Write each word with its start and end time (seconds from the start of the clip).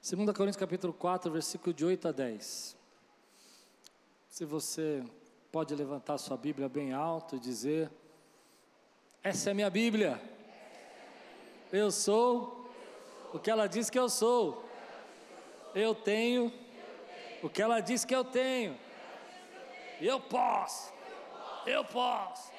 2 0.00 0.30
Coríntios 0.32 0.56
capítulo 0.56 0.92
4, 0.92 1.30
versículo 1.30 1.74
de 1.74 1.84
8 1.84 2.08
a 2.08 2.12
10. 2.12 2.76
Se 4.28 4.44
você 4.44 5.04
pode 5.50 5.74
levantar 5.74 6.16
sua 6.18 6.36
Bíblia 6.36 6.68
bem 6.68 6.92
alto 6.92 7.34
e 7.34 7.40
dizer: 7.40 7.90
Essa 9.22 9.50
é 9.50 9.54
minha 9.54 9.68
Bíblia. 9.68 10.22
Eu 11.72 11.90
sou 11.90 12.70
o 13.34 13.40
que 13.40 13.50
ela 13.50 13.66
diz 13.66 13.90
que 13.90 13.98
eu 13.98 14.08
sou. 14.08 14.64
Eu 15.74 15.94
tenho 15.94 16.52
o 17.42 17.50
que 17.50 17.60
ela 17.60 17.80
diz 17.80 18.04
que 18.04 18.14
eu 18.14 18.24
tenho. 18.24 18.78
Eu 20.00 20.20
posso. 20.20 20.92
Eu 21.66 21.84
posso. 21.84 22.52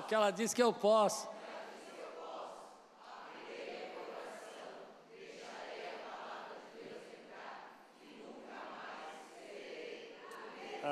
O 0.00 0.02
que 0.02 0.14
ela 0.14 0.32
diz 0.32 0.52
que 0.52 0.62
eu 0.62 0.72
posso. 0.72 1.28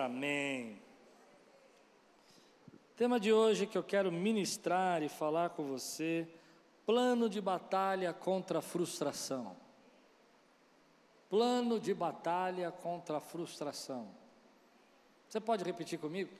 Amém. 0.04 0.82
Tema 2.96 3.20
de 3.20 3.32
hoje 3.32 3.68
que 3.68 3.78
eu 3.78 3.84
quero 3.84 4.10
ministrar 4.10 5.00
e 5.00 5.08
falar 5.08 5.50
com 5.50 5.62
você: 5.62 6.26
plano 6.84 7.28
de 7.28 7.40
batalha 7.40 8.12
contra 8.12 8.58
a 8.58 8.62
frustração. 8.62 9.54
Plano 11.30 11.78
de 11.78 11.94
batalha 11.94 12.72
contra 12.72 13.18
a 13.18 13.20
frustração. 13.20 14.08
Você 15.28 15.38
pode 15.38 15.62
repetir 15.62 16.00
comigo? 16.00 16.30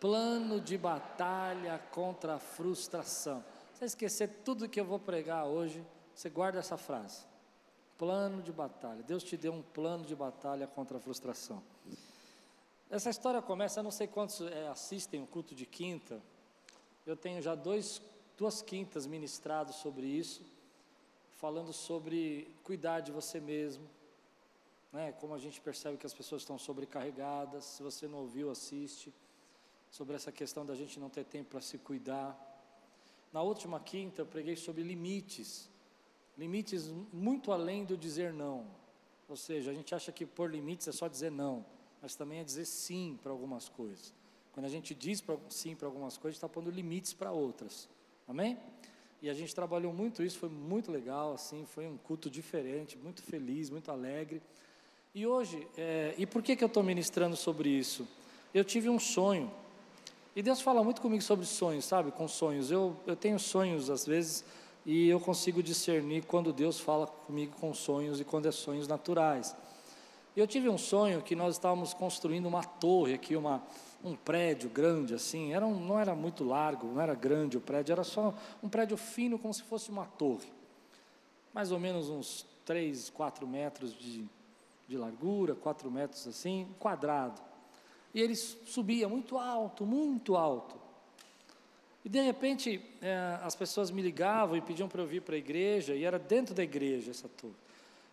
Plano 0.00 0.60
de 0.60 0.76
batalha 0.76 1.80
contra 1.92 2.34
a 2.34 2.38
frustração. 2.40 3.44
Você 3.74 3.84
esquecer 3.84 4.28
tudo 4.44 4.68
que 4.68 4.80
eu 4.80 4.84
vou 4.84 4.98
pregar 4.98 5.46
hoje, 5.46 5.86
você 6.12 6.28
guarda 6.28 6.58
essa 6.58 6.76
frase. 6.76 7.24
Plano 7.96 8.42
de 8.42 8.50
batalha. 8.50 9.04
Deus 9.04 9.22
te 9.22 9.36
deu 9.36 9.52
um 9.52 9.62
plano 9.62 10.04
de 10.04 10.16
batalha 10.16 10.66
contra 10.66 10.98
a 10.98 11.00
frustração. 11.00 11.62
Essa 12.90 13.10
história 13.10 13.42
começa, 13.42 13.80
eu 13.80 13.84
não 13.84 13.90
sei 13.90 14.06
quantos 14.06 14.40
é, 14.40 14.66
assistem 14.68 15.22
o 15.22 15.26
culto 15.26 15.54
de 15.54 15.66
quinta. 15.66 16.22
Eu 17.04 17.14
tenho 17.16 17.42
já 17.42 17.54
dois, 17.54 18.00
duas 18.34 18.62
quintas 18.62 19.06
ministrados 19.06 19.76
sobre 19.76 20.06
isso, 20.06 20.42
falando 21.36 21.70
sobre 21.70 22.50
cuidar 22.64 23.00
de 23.00 23.12
você 23.12 23.40
mesmo, 23.40 23.86
né? 24.90 25.12
Como 25.12 25.34
a 25.34 25.38
gente 25.38 25.60
percebe 25.60 25.98
que 25.98 26.06
as 26.06 26.14
pessoas 26.14 26.40
estão 26.40 26.58
sobrecarregadas. 26.58 27.64
Se 27.64 27.82
você 27.82 28.08
não 28.08 28.20
ouviu, 28.20 28.50
assiste. 28.50 29.12
Sobre 29.90 30.16
essa 30.16 30.32
questão 30.32 30.64
da 30.64 30.74
gente 30.74 30.98
não 30.98 31.10
ter 31.10 31.24
tempo 31.24 31.50
para 31.50 31.60
se 31.60 31.76
cuidar. 31.76 32.34
Na 33.30 33.42
última 33.42 33.78
quinta 33.80 34.22
eu 34.22 34.26
preguei 34.26 34.56
sobre 34.56 34.82
limites, 34.82 35.68
limites 36.38 36.88
muito 37.12 37.52
além 37.52 37.84
do 37.84 37.98
dizer 37.98 38.32
não. 38.32 38.66
Ou 39.28 39.36
seja, 39.36 39.72
a 39.72 39.74
gente 39.74 39.94
acha 39.94 40.10
que 40.10 40.24
por 40.24 40.50
limites 40.50 40.88
é 40.88 40.92
só 40.92 41.06
dizer 41.06 41.30
não 41.30 41.66
mas 42.00 42.14
também 42.14 42.40
é 42.40 42.44
dizer 42.44 42.64
sim 42.64 43.18
para 43.22 43.32
algumas 43.32 43.68
coisas. 43.68 44.12
Quando 44.52 44.66
a 44.66 44.68
gente 44.68 44.94
diz 44.94 45.20
pra, 45.20 45.36
sim 45.48 45.74
para 45.74 45.86
algumas 45.86 46.16
coisas, 46.16 46.36
está 46.36 46.48
pondo 46.48 46.70
limites 46.70 47.12
para 47.12 47.30
outras. 47.30 47.88
Amém? 48.26 48.58
E 49.20 49.28
a 49.28 49.34
gente 49.34 49.54
trabalhou 49.54 49.92
muito 49.92 50.22
isso, 50.22 50.38
foi 50.38 50.48
muito 50.48 50.92
legal, 50.92 51.32
assim, 51.32 51.64
foi 51.66 51.86
um 51.86 51.96
culto 51.96 52.30
diferente, 52.30 52.96
muito 52.96 53.22
feliz, 53.22 53.68
muito 53.68 53.90
alegre. 53.90 54.40
E 55.14 55.26
hoje, 55.26 55.66
é, 55.76 56.14
e 56.16 56.26
por 56.26 56.42
que, 56.42 56.54
que 56.54 56.62
eu 56.62 56.68
estou 56.68 56.82
ministrando 56.82 57.36
sobre 57.36 57.68
isso? 57.68 58.06
Eu 58.54 58.64
tive 58.64 58.88
um 58.88 58.98
sonho, 58.98 59.50
e 60.38 60.42
Deus 60.42 60.60
fala 60.60 60.84
muito 60.84 61.00
comigo 61.00 61.20
sobre 61.20 61.44
sonhos, 61.44 61.84
sabe? 61.84 62.12
Com 62.12 62.28
sonhos. 62.28 62.70
Eu, 62.70 62.96
eu 63.06 63.16
tenho 63.16 63.40
sonhos 63.40 63.90
às 63.90 64.06
vezes, 64.06 64.44
e 64.86 65.08
eu 65.08 65.18
consigo 65.18 65.62
discernir 65.62 66.24
quando 66.24 66.52
Deus 66.52 66.78
fala 66.78 67.08
comigo 67.08 67.56
com 67.60 67.74
sonhos 67.74 68.20
e 68.20 68.24
quando 68.24 68.46
é 68.46 68.52
sonhos 68.52 68.86
naturais. 68.86 69.56
Eu 70.38 70.46
tive 70.46 70.68
um 70.68 70.78
sonho 70.78 71.20
que 71.20 71.34
nós 71.34 71.56
estávamos 71.56 71.92
construindo 71.92 72.46
uma 72.46 72.62
torre 72.62 73.12
aqui, 73.12 73.34
uma, 73.34 73.60
um 74.04 74.14
prédio 74.14 74.70
grande 74.70 75.12
assim, 75.12 75.52
era 75.52 75.66
um, 75.66 75.84
não 75.84 75.98
era 75.98 76.14
muito 76.14 76.44
largo, 76.44 76.86
não 76.86 77.00
era 77.00 77.12
grande 77.12 77.56
o 77.56 77.60
prédio, 77.60 77.90
era 77.90 78.04
só 78.04 78.32
um 78.62 78.68
prédio 78.68 78.96
fino 78.96 79.36
como 79.36 79.52
se 79.52 79.64
fosse 79.64 79.90
uma 79.90 80.04
torre. 80.04 80.46
Mais 81.52 81.72
ou 81.72 81.80
menos 81.80 82.08
uns 82.08 82.46
3, 82.64 83.10
4 83.10 83.48
metros 83.48 83.92
de, 83.98 84.24
de 84.86 84.96
largura, 84.96 85.56
4 85.56 85.90
metros 85.90 86.28
assim, 86.28 86.68
quadrado. 86.78 87.42
E 88.14 88.20
ele 88.20 88.36
subia 88.36 89.08
muito 89.08 89.38
alto, 89.38 89.84
muito 89.84 90.36
alto. 90.36 90.76
E 92.04 92.08
de 92.08 92.20
repente 92.20 92.80
é, 93.02 93.40
as 93.42 93.56
pessoas 93.56 93.90
me 93.90 94.00
ligavam 94.00 94.56
e 94.56 94.60
pediam 94.60 94.88
para 94.88 95.02
eu 95.02 95.06
vir 95.08 95.20
para 95.20 95.34
a 95.34 95.38
igreja, 95.38 95.96
e 95.96 96.04
era 96.04 96.16
dentro 96.16 96.54
da 96.54 96.62
igreja 96.62 97.10
essa 97.10 97.28
torre. 97.28 97.56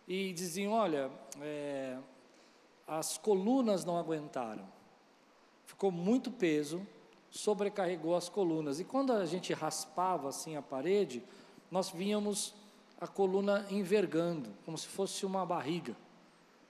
E 0.08 0.32
diziam: 0.32 0.72
Olha, 0.72 1.08
é, 1.40 1.96
as 2.86 3.18
colunas 3.18 3.84
não 3.84 3.96
aguentaram. 3.96 4.66
Ficou 5.64 5.90
muito 5.90 6.30
peso, 6.30 6.86
sobrecarregou 7.30 8.14
as 8.14 8.28
colunas. 8.28 8.78
E 8.78 8.84
quando 8.84 9.12
a 9.12 9.26
gente 9.26 9.52
raspava 9.52 10.28
assim 10.28 10.56
a 10.56 10.62
parede, 10.62 11.22
nós 11.70 11.90
víamos 11.90 12.54
a 13.00 13.06
coluna 13.06 13.66
envergando, 13.70 14.50
como 14.64 14.78
se 14.78 14.86
fosse 14.86 15.26
uma 15.26 15.44
barriga. 15.44 15.96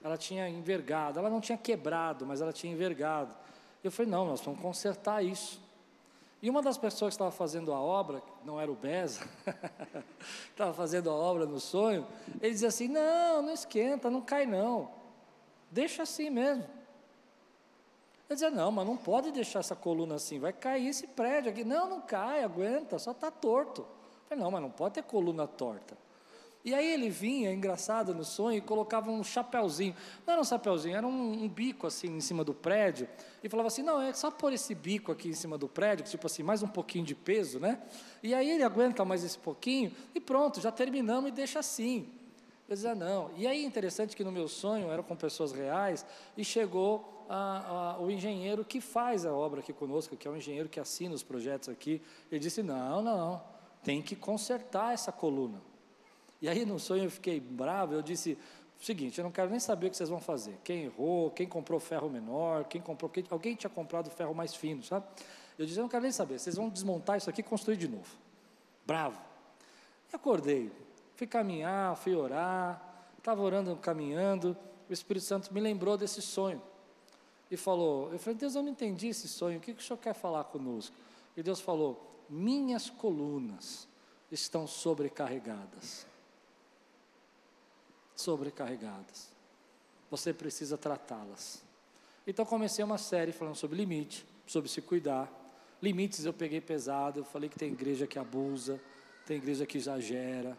Ela 0.03 0.17
tinha 0.17 0.49
envergado, 0.49 1.19
ela 1.19 1.29
não 1.29 1.39
tinha 1.39 1.57
quebrado, 1.57 2.25
mas 2.25 2.41
ela 2.41 2.51
tinha 2.51 2.73
envergado. 2.73 3.35
Eu 3.83 3.91
falei: 3.91 4.11
não, 4.11 4.25
nós 4.25 4.41
vamos 4.41 4.59
consertar 4.59 5.23
isso. 5.23 5.61
E 6.41 6.49
uma 6.49 6.61
das 6.61 6.77
pessoas 6.77 7.09
que 7.09 7.15
estava 7.15 7.31
fazendo 7.31 7.73
a 7.73 7.79
obra, 7.79 8.21
não 8.45 8.59
era 8.61 8.71
o 8.71 8.75
Beza, 8.75 9.27
estava 10.49 10.71
fazendo 10.71 11.09
a 11.09 11.13
obra 11.13 11.45
no 11.45 11.59
sonho, 11.59 12.05
ele 12.41 12.53
dizia 12.53 12.67
assim: 12.67 12.87
não, 12.87 13.41
não 13.41 13.51
esquenta, 13.51 14.09
não 14.09 14.21
cai 14.21 14.45
não. 14.45 14.91
Deixa 15.71 16.03
assim 16.03 16.29
mesmo. 16.29 16.63
Ele 18.29 18.35
dizia, 18.35 18.49
não, 18.49 18.71
mas 18.71 18.85
não 18.85 18.97
pode 18.97 19.31
deixar 19.31 19.59
essa 19.59 19.75
coluna 19.75 20.15
assim, 20.15 20.37
vai 20.37 20.51
cair 20.51 20.87
esse 20.87 21.07
prédio 21.07 21.49
aqui. 21.49 21.63
Não, 21.63 21.89
não 21.89 22.01
cai, 22.01 22.43
aguenta, 22.43 22.99
só 22.99 23.11
está 23.11 23.31
torto. 23.31 23.81
Eu 23.81 24.29
falei, 24.29 24.43
não, 24.43 24.51
mas 24.51 24.61
não 24.61 24.69
pode 24.69 24.95
ter 24.95 25.03
coluna 25.03 25.47
torta. 25.47 25.97
E 26.67 26.73
aí 26.73 26.85
ele 26.91 27.09
vinha, 27.09 27.53
engraçado, 27.53 28.13
no 28.13 28.25
sonho, 28.25 28.57
e 28.57 28.61
colocava 28.61 29.09
um 29.09 29.23
chapéuzinho. 29.23 29.95
Não 30.25 30.33
era 30.33 30.41
um 30.41 30.43
chapéuzinho, 30.43 30.97
era 30.97 31.07
um, 31.07 31.43
um, 31.43 31.47
bico 31.47 31.87
assim 31.87 32.07
em 32.07 32.19
cima 32.19 32.43
do 32.43 32.53
prédio. 32.53 33.07
E 33.41 33.47
falava 33.47 33.67
assim: 33.67 33.81
não, 33.81 34.01
é 34.01 34.11
só 34.11 34.29
pôr 34.29 34.51
esse 34.51 34.75
bico 34.75 35.09
aqui 35.09 35.29
em 35.29 35.33
cima 35.33 35.57
do 35.57 35.69
prédio, 35.69 36.03
tipo 36.05 36.27
assim, 36.27 36.43
mais 36.43 36.61
um 36.61 36.67
pouquinho 36.67 37.05
de 37.05 37.15
peso, 37.15 37.57
né? 37.57 37.81
E 38.21 38.33
aí 38.33 38.49
ele 38.49 38.63
aguenta 38.63 39.05
mais 39.05 39.23
esse 39.23 39.37
pouquinho, 39.37 39.93
e 40.13 40.19
pronto, 40.19 40.59
já 40.59 40.69
terminamos 40.69 41.29
e 41.29 41.31
deixa 41.31 41.59
assim. 41.59 42.09
Eu 42.67 42.75
dizia, 42.75 42.93
não. 42.93 43.31
E 43.37 43.47
aí, 43.47 43.63
interessante 43.63 44.15
que 44.15 44.23
no 44.23 44.31
meu 44.31 44.47
sonho, 44.47 44.91
era 44.91 45.01
com 45.01 45.15
pessoas 45.15 45.51
reais, 45.53 46.05
e 46.35 46.43
chegou 46.43 47.25
a, 47.29 47.95
a, 47.95 47.99
o 47.99 48.11
engenheiro 48.11 48.65
que 48.65 48.81
faz 48.81 49.25
a 49.25 49.33
obra 49.33 49.61
aqui 49.61 49.71
conosco, 49.71 50.17
que 50.17 50.27
é 50.27 50.31
o 50.31 50.35
engenheiro 50.35 50.67
que 50.67 50.79
assina 50.79 51.15
os 51.15 51.23
projetos 51.23 51.69
aqui. 51.69 52.01
Ele 52.29 52.39
disse, 52.39 52.61
não, 52.61 53.01
não, 53.01 53.41
tem 53.83 54.01
que 54.01 54.15
consertar 54.15 54.93
essa 54.93 55.11
coluna. 55.11 55.61
E 56.41 56.49
aí, 56.49 56.65
no 56.65 56.77
sonho, 56.77 57.05
eu 57.05 57.11
fiquei 57.11 57.39
bravo, 57.39 57.93
eu 57.93 58.01
disse, 58.01 58.37
seguinte, 58.79 59.17
eu 59.17 59.23
não 59.23 59.31
quero 59.31 59.49
nem 59.49 59.59
saber 59.59 59.87
o 59.87 59.89
que 59.89 59.97
vocês 59.97 60.09
vão 60.09 60.19
fazer. 60.19 60.59
Quem 60.63 60.83
errou, 60.83 61.31
quem 61.31 61.47
comprou 61.47 61.79
ferro 61.79 62.09
menor, 62.09 62.65
quem 62.65 62.81
comprou, 62.81 63.09
quem, 63.09 63.23
alguém 63.29 63.55
tinha 63.55 63.69
comprado 63.69 64.09
ferro 64.09 64.35
mais 64.35 64.53
fino, 64.53 64.83
sabe? 64.83 65.05
Eu 65.57 65.65
disse, 65.65 65.79
eu 65.79 65.83
não 65.83 65.89
quero 65.89 66.03
nem 66.03 66.11
saber, 66.11 66.37
vocês 66.37 66.55
vão 66.55 66.69
desmontar 66.69 67.17
isso 67.17 67.29
aqui 67.29 67.41
e 67.41 67.43
construir 67.43 67.77
de 67.77 67.87
novo. 67.87 68.17
Bravo. 68.85 69.19
E 70.11 70.15
acordei. 70.15 70.71
Fui 71.17 71.25
caminhar, 71.25 71.97
fui 71.97 72.15
orar, 72.15 73.09
estava 73.17 73.41
orando, 73.41 73.75
caminhando, 73.77 74.55
o 74.87 74.93
Espírito 74.93 75.25
Santo 75.25 75.51
me 75.51 75.59
lembrou 75.59 75.97
desse 75.97 76.21
sonho. 76.21 76.61
E 77.49 77.57
falou, 77.57 78.13
eu 78.13 78.19
falei, 78.19 78.37
Deus, 78.37 78.53
eu 78.53 78.61
não 78.61 78.69
entendi 78.69 79.07
esse 79.07 79.27
sonho, 79.27 79.57
o 79.57 79.61
que, 79.61 79.73
que 79.73 79.81
o 79.81 79.83
Senhor 79.83 79.97
quer 79.97 80.13
falar 80.13 80.43
conosco? 80.43 80.95
E 81.35 81.41
Deus 81.41 81.59
falou, 81.59 82.23
minhas 82.29 82.91
colunas 82.91 83.87
estão 84.31 84.67
sobrecarregadas. 84.67 86.05
Sobrecarregadas. 88.15 89.31
Você 90.11 90.31
precisa 90.31 90.77
tratá-las. 90.77 91.63
Então 92.27 92.45
comecei 92.45 92.85
uma 92.85 92.99
série 92.99 93.31
falando 93.31 93.55
sobre 93.55 93.75
limite, 93.75 94.23
sobre 94.45 94.69
se 94.69 94.83
cuidar. 94.83 95.31
Limites 95.81 96.25
eu 96.25 96.33
peguei 96.33 96.61
pesado, 96.61 97.21
eu 97.21 97.23
falei 97.23 97.49
que 97.49 97.57
tem 97.57 97.71
igreja 97.71 98.05
que 98.05 98.19
abusa, 98.19 98.79
tem 99.25 99.37
igreja 99.37 99.65
que 99.65 99.79
exagera, 99.79 100.55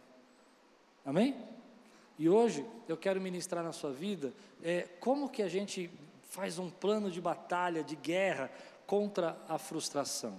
Amém? 1.08 1.34
E 2.18 2.28
hoje 2.28 2.66
eu 2.86 2.94
quero 2.94 3.18
ministrar 3.18 3.64
na 3.64 3.72
sua 3.72 3.90
vida 3.90 4.30
é, 4.62 4.82
como 5.00 5.30
que 5.30 5.42
a 5.42 5.48
gente 5.48 5.90
faz 6.28 6.58
um 6.58 6.68
plano 6.68 7.10
de 7.10 7.18
batalha, 7.18 7.82
de 7.82 7.96
guerra 7.96 8.52
contra 8.86 9.34
a 9.48 9.56
frustração. 9.56 10.38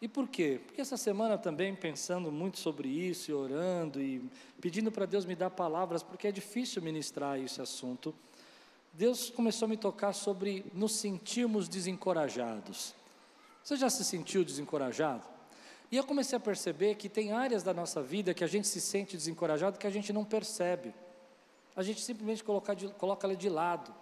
E 0.00 0.08
por 0.08 0.28
quê? 0.28 0.62
Porque 0.64 0.80
essa 0.80 0.96
semana 0.96 1.36
também 1.36 1.74
pensando 1.74 2.32
muito 2.32 2.58
sobre 2.58 2.88
isso, 2.88 3.30
e 3.30 3.34
orando 3.34 4.00
e 4.00 4.24
pedindo 4.62 4.90
para 4.90 5.04
Deus 5.04 5.26
me 5.26 5.36
dar 5.36 5.50
palavras, 5.50 6.02
porque 6.02 6.26
é 6.26 6.32
difícil 6.32 6.80
ministrar 6.80 7.38
esse 7.38 7.60
assunto. 7.60 8.14
Deus 8.94 9.28
começou 9.28 9.66
a 9.66 9.68
me 9.68 9.76
tocar 9.76 10.14
sobre 10.14 10.64
nos 10.72 10.92
sentirmos 10.92 11.68
desencorajados. 11.68 12.94
Você 13.62 13.76
já 13.76 13.90
se 13.90 14.06
sentiu 14.06 14.42
desencorajado? 14.42 15.35
E 15.90 15.96
eu 15.96 16.04
comecei 16.04 16.36
a 16.36 16.40
perceber 16.40 16.96
que 16.96 17.08
tem 17.08 17.32
áreas 17.32 17.62
da 17.62 17.72
nossa 17.72 18.02
vida 18.02 18.34
que 18.34 18.42
a 18.42 18.46
gente 18.46 18.66
se 18.66 18.80
sente 18.80 19.16
desencorajado 19.16 19.78
que 19.78 19.86
a 19.86 19.90
gente 19.90 20.12
não 20.12 20.24
percebe. 20.24 20.92
a 21.74 21.82
gente 21.82 22.00
simplesmente 22.00 22.42
coloca, 22.42 22.74
de, 22.74 22.88
coloca 22.88 23.26
ela 23.26 23.36
de 23.36 23.48
lado. 23.48 23.94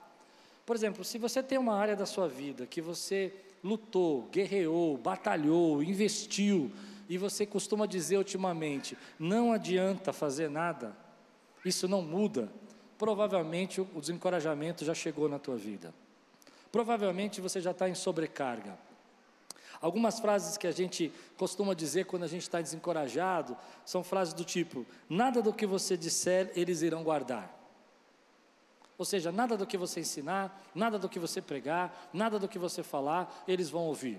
Por 0.64 0.74
exemplo, 0.74 1.04
se 1.04 1.18
você 1.18 1.42
tem 1.42 1.58
uma 1.58 1.74
área 1.74 1.94
da 1.94 2.06
sua 2.06 2.28
vida 2.28 2.66
que 2.66 2.80
você 2.80 3.34
lutou, 3.62 4.28
guerreou, 4.30 4.96
batalhou, 4.96 5.82
investiu, 5.82 6.70
e 7.08 7.18
você 7.18 7.44
costuma 7.44 7.86
dizer 7.86 8.16
ultimamente: 8.16 8.96
não 9.18 9.52
adianta 9.52 10.12
fazer 10.12 10.48
nada, 10.48 10.96
isso 11.64 11.88
não 11.88 12.02
muda, 12.02 12.50
provavelmente 12.96 13.80
o 13.80 14.00
desencorajamento 14.00 14.84
já 14.84 14.94
chegou 14.94 15.28
na 15.28 15.38
tua 15.38 15.56
vida. 15.56 15.94
Provavelmente 16.70 17.40
você 17.40 17.60
já 17.60 17.70
está 17.70 17.88
em 17.88 17.94
sobrecarga. 17.94 18.76
Algumas 19.84 20.18
frases 20.18 20.56
que 20.56 20.66
a 20.66 20.72
gente 20.72 21.12
costuma 21.36 21.74
dizer 21.74 22.06
quando 22.06 22.22
a 22.22 22.26
gente 22.26 22.40
está 22.40 22.58
desencorajado 22.58 23.54
são 23.84 24.02
frases 24.02 24.32
do 24.32 24.42
tipo: 24.42 24.86
nada 25.10 25.42
do 25.42 25.52
que 25.52 25.66
você 25.66 25.94
disser 25.94 26.50
eles 26.56 26.80
irão 26.80 27.04
guardar. 27.04 27.54
Ou 28.96 29.04
seja, 29.04 29.30
nada 29.30 29.58
do 29.58 29.66
que 29.66 29.76
você 29.76 30.00
ensinar, 30.00 30.58
nada 30.74 30.98
do 30.98 31.06
que 31.06 31.18
você 31.18 31.42
pregar, 31.42 32.08
nada 32.14 32.38
do 32.38 32.48
que 32.48 32.58
você 32.58 32.82
falar, 32.82 33.44
eles 33.46 33.68
vão 33.68 33.82
ouvir. 33.82 34.18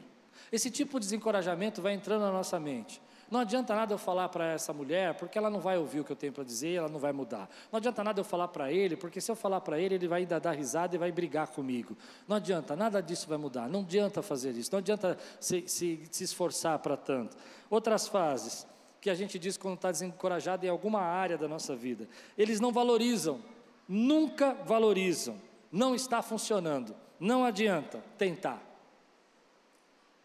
Esse 0.51 0.69
tipo 0.69 0.99
de 0.99 1.07
desencorajamento 1.07 1.81
vai 1.81 1.93
entrando 1.93 2.21
na 2.21 2.31
nossa 2.31 2.59
mente. 2.59 3.01
Não 3.29 3.39
adianta 3.39 3.73
nada 3.73 3.93
eu 3.93 3.97
falar 3.97 4.29
para 4.29 4.53
essa 4.53 4.71
mulher, 4.71 5.15
porque 5.15 5.37
ela 5.37 5.49
não 5.49 5.59
vai 5.59 5.77
ouvir 5.77 5.99
o 5.99 6.03
que 6.03 6.11
eu 6.11 6.15
tenho 6.15 6.31
para 6.31 6.43
dizer, 6.43 6.75
ela 6.75 6.89
não 6.89 6.99
vai 6.99 7.11
mudar. 7.11 7.49
Não 7.71 7.77
adianta 7.77 8.03
nada 8.03 8.19
eu 8.19 8.23
falar 8.23 8.47
para 8.49 8.71
ele, 8.71 8.95
porque 8.95 9.19
se 9.19 9.31
eu 9.31 9.35
falar 9.35 9.61
para 9.61 9.79
ele, 9.79 9.95
ele 9.95 10.07
vai 10.07 10.21
ainda 10.21 10.39
dar 10.39 10.51
risada 10.51 10.95
e 10.95 10.99
vai 10.99 11.11
brigar 11.11 11.47
comigo. 11.47 11.97
Não 12.27 12.37
adianta, 12.37 12.75
nada 12.75 13.01
disso 13.01 13.27
vai 13.27 13.37
mudar. 13.37 13.67
Não 13.67 13.81
adianta 13.81 14.21
fazer 14.21 14.51
isso, 14.51 14.71
não 14.71 14.79
adianta 14.79 15.17
se, 15.39 15.63
se, 15.67 16.03
se 16.11 16.23
esforçar 16.23 16.77
para 16.79 16.95
tanto. 16.95 17.35
Outras 17.69 18.07
frases 18.07 18.67
que 19.01 19.09
a 19.09 19.15
gente 19.15 19.37
diz 19.37 19.57
quando 19.57 19.75
está 19.75 19.91
desencorajado 19.91 20.65
em 20.65 20.69
alguma 20.69 21.01
área 21.01 21.37
da 21.37 21.47
nossa 21.47 21.75
vida. 21.75 22.07
Eles 22.37 22.59
não 22.59 22.71
valorizam, 22.71 23.39
nunca 23.87 24.53
valorizam. 24.65 25.39
Não 25.71 25.93
está 25.93 26.21
funcionando. 26.21 26.95
Não 27.19 27.43
adianta 27.43 28.03
tentar. 28.17 28.63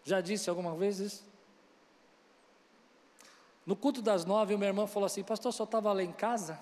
Já 0.04 0.20
disse 0.20 0.48
alguma 0.48 0.74
vez 0.76 1.00
isso? 1.00 1.29
No 3.70 3.76
culto 3.76 4.02
das 4.02 4.24
nove, 4.24 4.56
minha 4.56 4.70
irmã 4.70 4.84
falou 4.84 5.06
assim: 5.06 5.22
Pastor, 5.22 5.52
só 5.52 5.62
estava 5.62 5.92
lá 5.92 6.02
em 6.02 6.10
casa? 6.10 6.58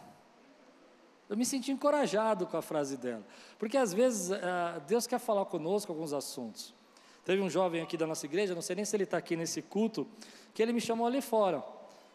Eu 1.26 1.38
me 1.38 1.46
senti 1.46 1.72
encorajado 1.72 2.46
com 2.46 2.54
a 2.54 2.60
frase 2.60 2.98
dela, 2.98 3.26
porque 3.58 3.78
às 3.78 3.94
vezes 3.94 4.30
uh, 4.30 4.78
Deus 4.86 5.06
quer 5.06 5.18
falar 5.18 5.46
conosco 5.46 5.90
alguns 5.90 6.12
assuntos. 6.12 6.74
Teve 7.24 7.40
um 7.40 7.48
jovem 7.48 7.80
aqui 7.80 7.96
da 7.96 8.06
nossa 8.06 8.26
igreja, 8.26 8.54
não 8.54 8.60
sei 8.60 8.76
nem 8.76 8.84
se 8.84 8.94
ele 8.94 9.04
está 9.04 9.16
aqui 9.16 9.36
nesse 9.36 9.62
culto, 9.62 10.06
que 10.52 10.62
ele 10.62 10.70
me 10.70 10.82
chamou 10.82 11.06
ali 11.06 11.22
fora. 11.22 11.64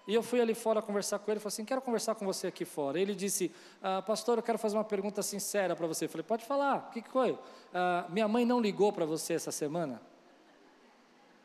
E 0.07 0.13
eu 0.13 0.21
fui 0.21 0.39
ali 0.39 0.53
fora 0.53 0.79
conversar 0.79 1.17
com 1.17 1.31
ele, 1.31 1.39
falei 1.39 1.53
assim, 1.53 1.65
quero 1.65 1.81
conversar 1.81 2.13
com 2.13 2.23
você 2.23 2.45
aqui 2.45 2.63
fora. 2.63 2.99
Ele 2.99 3.15
disse, 3.15 3.51
ah, 3.81 3.99
pastor, 4.03 4.37
eu 4.37 4.43
quero 4.43 4.59
fazer 4.59 4.77
uma 4.77 4.83
pergunta 4.83 5.23
sincera 5.23 5.75
para 5.75 5.87
você. 5.87 6.05
Eu 6.05 6.09
falei, 6.09 6.23
pode 6.23 6.45
falar, 6.45 6.89
o 6.89 6.93
que, 6.93 7.01
que 7.01 7.09
foi? 7.09 7.35
Ah, 7.73 8.05
minha 8.09 8.27
mãe 8.27 8.45
não 8.45 8.61
ligou 8.61 8.93
para 8.93 9.05
você 9.05 9.33
essa 9.33 9.51
semana? 9.51 9.99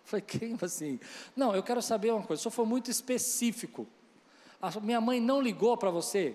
Falei, 0.09 0.25
quem 0.27 0.57
assim? 0.63 0.99
Não, 1.37 1.55
eu 1.55 1.63
quero 1.63 1.83
saber 1.83 2.11
uma 2.13 2.23
coisa, 2.23 2.43
senhor 2.43 2.51
foi 2.51 2.65
muito 2.65 2.91
específico. 2.91 3.87
A 4.61 4.81
minha 4.81 5.01
mãe 5.01 5.21
não 5.21 5.41
ligou 5.41 5.77
para 5.77 5.91
você? 5.91 6.35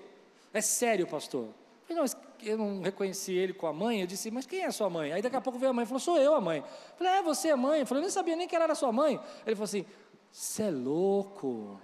É 0.53 0.61
sério, 0.61 1.07
pastor? 1.07 1.49
Eu 1.89 1.95
não, 1.95 2.05
eu 2.43 2.57
não 2.57 2.81
reconheci 2.81 3.33
ele 3.33 3.51
com 3.51 3.65
a 3.67 3.73
mãe, 3.73 4.01
eu 4.01 4.07
disse, 4.07 4.29
mas 4.29 4.45
quem 4.45 4.63
é 4.63 4.71
sua 4.71 4.89
mãe? 4.89 5.11
Aí 5.11 5.21
daqui 5.21 5.35
a 5.35 5.41
pouco 5.41 5.57
veio 5.57 5.71
a 5.71 5.73
mãe, 5.73 5.85
falou, 5.85 5.99
sou 5.99 6.17
eu 6.17 6.35
a 6.35 6.39
mãe. 6.39 6.59
Eu 6.59 6.97
falei, 6.97 7.13
é, 7.13 7.21
você 7.23 7.49
a 7.49 7.57
mãe? 7.57 7.79
Eu 7.81 7.87
falei, 7.87 8.01
eu 8.01 8.03
nem 8.03 8.11
sabia 8.11 8.35
nem 8.35 8.47
que 8.47 8.55
era 8.55 8.71
a 8.71 8.75
sua 8.75 8.91
mãe. 8.91 9.19
Ele 9.45 9.55
falou 9.55 9.65
assim, 9.65 9.85
você 10.31 10.63
é 10.63 10.71
louco. 10.71 11.81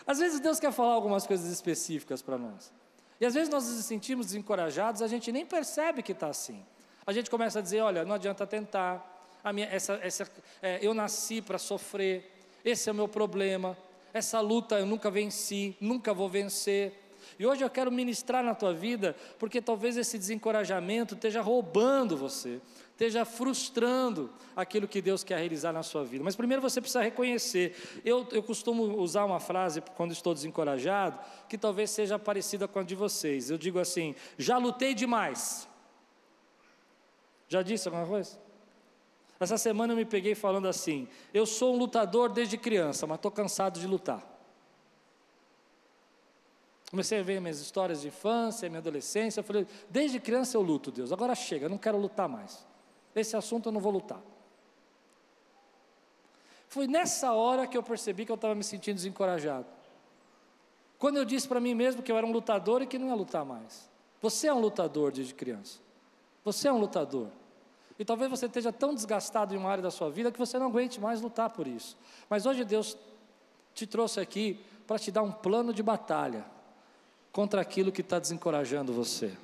Às 0.06 0.19
vezes 0.19 0.40
Deus 0.40 0.61
quer 0.61 0.72
falar 0.72 0.93
algumas 0.93 1.26
coisas 1.26 1.50
específicas 1.50 2.20
para 2.20 2.37
nós. 2.37 2.72
E 3.20 3.26
às 3.26 3.34
vezes 3.34 3.49
nós 3.49 3.69
nos 3.69 3.84
sentimos 3.84 4.26
desencorajados, 4.26 5.02
a 5.02 5.06
gente 5.06 5.31
nem 5.31 5.46
percebe 5.46 6.02
que 6.02 6.11
está 6.12 6.28
assim. 6.28 6.64
A 7.06 7.12
gente 7.12 7.31
começa 7.31 7.58
a 7.58 7.62
dizer: 7.62 7.81
olha, 7.81 8.05
não 8.05 8.14
adianta 8.14 8.47
tentar, 8.47 9.29
minha, 9.52 9.67
essa, 9.67 9.99
essa, 10.02 10.31
é, 10.62 10.79
eu 10.82 10.94
nasci 10.94 11.41
para 11.41 11.58
sofrer, 11.58 12.31
esse 12.64 12.88
é 12.88 12.93
o 12.93 12.94
meu 12.94 13.08
problema, 13.08 13.76
essa 14.12 14.41
luta 14.41 14.79
eu 14.79 14.87
nunca 14.87 15.11
venci, 15.11 15.76
nunca 15.81 16.12
vou 16.12 16.29
vencer. 16.29 16.93
E 17.38 17.47
hoje 17.47 17.62
eu 17.62 17.70
quero 17.70 17.91
ministrar 17.91 18.43
na 18.43 18.55
tua 18.55 18.73
vida, 18.73 19.17
porque 19.38 19.61
talvez 19.61 19.97
esse 19.97 20.19
desencorajamento 20.19 21.14
esteja 21.14 21.41
roubando 21.41 22.17
você, 22.17 22.61
esteja 22.91 23.25
frustrando 23.25 24.31
aquilo 24.55 24.88
que 24.88 25.00
Deus 25.00 25.25
quer 25.25 25.38
realizar 25.38 25.73
na 25.73 25.82
sua 25.82 26.05
vida. 26.05 26.23
Mas 26.23 26.37
primeiro 26.37 26.61
você 26.61 26.81
precisa 26.81 27.03
reconhecer. 27.03 27.75
Eu, 28.05 28.26
eu 28.32 28.43
costumo 28.43 28.82
usar 28.99 29.25
uma 29.25 29.41
frase 29.41 29.82
quando 29.96 30.12
estou 30.12 30.35
desencorajado, 30.35 31.19
que 31.49 31.56
talvez 31.56 31.91
seja 31.91 32.19
parecida 32.19 32.69
com 32.69 32.79
a 32.79 32.82
de 32.82 32.94
vocês. 32.94 33.50
Eu 33.50 33.56
digo 33.56 33.79
assim: 33.79 34.14
já 34.37 34.58
lutei 34.58 34.94
demais. 34.94 35.69
Já 37.50 37.62
disse 37.62 37.88
alguma 37.88 38.06
coisa? 38.06 38.38
Essa 39.41 39.58
semana 39.58 39.93
eu 39.93 39.97
me 39.97 40.05
peguei 40.05 40.37
falando 40.37 40.69
assim: 40.69 41.08
eu 41.35 41.44
sou 41.44 41.75
um 41.75 41.79
lutador 41.79 42.31
desde 42.31 42.56
criança, 42.56 43.08
mas 43.08 43.17
estou 43.17 43.31
cansado 43.31 43.81
de 43.81 43.87
lutar. 43.88 44.25
Comecei 46.91 47.19
a 47.19 47.23
ver 47.23 47.41
minhas 47.41 47.61
histórias 47.61 48.02
de 48.02 48.08
infância, 48.08 48.69
minha 48.69 48.79
adolescência. 48.79 49.41
Eu 49.41 49.44
falei: 49.44 49.67
desde 49.88 50.20
criança 50.20 50.56
eu 50.56 50.62
luto, 50.62 50.93
Deus, 50.93 51.11
agora 51.11 51.35
chega, 51.35 51.67
eu 51.67 51.70
não 51.70 51.79
quero 51.79 51.99
lutar 51.99 52.29
mais. 52.29 52.64
Esse 53.17 53.37
assunto 53.37 53.69
eu 53.69 53.73
não 53.73 53.81
vou 53.81 53.93
lutar. 53.93 54.23
Foi 56.69 56.87
nessa 56.87 57.32
hora 57.32 57.67
que 57.67 57.76
eu 57.76 57.82
percebi 57.82 58.25
que 58.25 58.31
eu 58.31 58.37
estava 58.37 58.55
me 58.55 58.62
sentindo 58.62 58.94
desencorajado. 58.94 59.67
Quando 60.99 61.17
eu 61.17 61.25
disse 61.25 61.49
para 61.49 61.58
mim 61.58 61.75
mesmo 61.75 62.00
que 62.00 62.12
eu 62.12 62.17
era 62.17 62.25
um 62.25 62.31
lutador 62.31 62.81
e 62.81 62.87
que 62.87 62.96
não 62.96 63.08
ia 63.08 63.14
lutar 63.14 63.44
mais. 63.44 63.91
Você 64.23 64.46
é 64.46 64.55
um 64.55 64.61
lutador 64.61 65.11
desde 65.11 65.35
criança. 65.35 65.90
Você 66.45 66.69
é 66.69 66.73
um 66.73 66.79
lutador. 66.79 67.29
E 67.99 68.05
talvez 68.05 68.31
você 68.31 68.47
esteja 68.47 68.73
tão 68.73 68.95
desgastado 68.95 69.55
em 69.55 69.59
uma 69.59 69.71
área 69.71 69.83
da 69.83 69.91
sua 69.91 70.11
vida 70.11 70.33
que 70.33 70.39
você 70.39 70.59
não 70.59 70.69
aguente 70.69 70.99
mais 70.99 71.21
lutar 71.21 71.51
por 71.51 71.67
isso. 71.67 71.97
Mas 72.31 72.47
hoje 72.47 72.65
Deus 72.65 72.97
te 73.75 73.87
trouxe 73.87 74.21
aqui 74.21 74.59
para 74.87 74.99
te 74.99 75.11
dar 75.11 75.23
um 75.23 75.31
plano 75.31 75.73
de 75.75 75.83
batalha 75.83 76.45
contra 77.31 77.61
aquilo 77.61 77.93
que 77.93 78.01
está 78.01 78.19
desencorajando 78.19 78.93
você, 78.93 79.37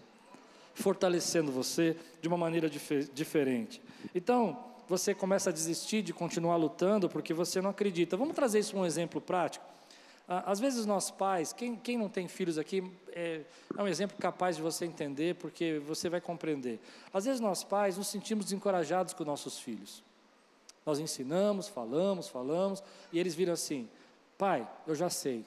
fortalecendo 0.74 1.52
você 1.52 1.96
de 2.20 2.28
uma 2.28 2.36
maneira 2.36 2.68
dif 2.68 3.10
diferente. 3.12 3.80
Então, 4.14 4.58
você 4.88 5.14
começa 5.14 5.50
a 5.50 5.52
desistir 5.52 6.02
de 6.02 6.12
continuar 6.12 6.56
lutando 6.56 7.08
porque 7.08 7.34
você 7.34 7.60
não 7.60 7.70
acredita. 7.70 8.16
Vamos 8.16 8.34
trazer 8.34 8.60
isso 8.60 8.76
um 8.76 8.86
exemplo 8.86 9.20
prático. 9.20 9.75
Ah, 10.28 10.50
às 10.50 10.58
vezes 10.58 10.84
nós 10.86 11.10
pais, 11.10 11.52
quem, 11.52 11.76
quem 11.76 11.96
não 11.96 12.08
tem 12.08 12.26
filhos 12.26 12.58
aqui, 12.58 12.82
é, 13.12 13.42
é, 13.76 13.82
um 13.82 13.86
exemplo 13.86 14.16
capaz 14.18 14.56
de 14.56 14.62
você 14.62 14.84
entender, 14.84 15.36
porque 15.36 15.80
você 15.86 16.08
vai 16.08 16.20
compreender. 16.20 16.80
Às 17.12 17.24
vezes 17.26 17.40
nós 17.40 17.62
pais 17.62 17.96
nos 17.96 18.08
sentimos 18.08 18.46
desencorajados 18.46 19.14
com 19.14 19.24
nossos 19.24 19.58
filhos. 19.58 20.02
Nós 20.84 20.98
ensinamos, 20.98 21.68
falamos, 21.68 22.28
falamos, 22.28 22.82
e 23.12 23.18
eles 23.18 23.34
viram 23.34 23.52
assim: 23.52 23.88
pai, 24.36 24.68
eu 24.86 24.94
já 24.94 25.08
sei. 25.08 25.44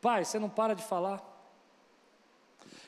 Pai, 0.00 0.24
você 0.24 0.38
não 0.38 0.48
para 0.48 0.74
de 0.74 0.82
falar. 0.82 1.34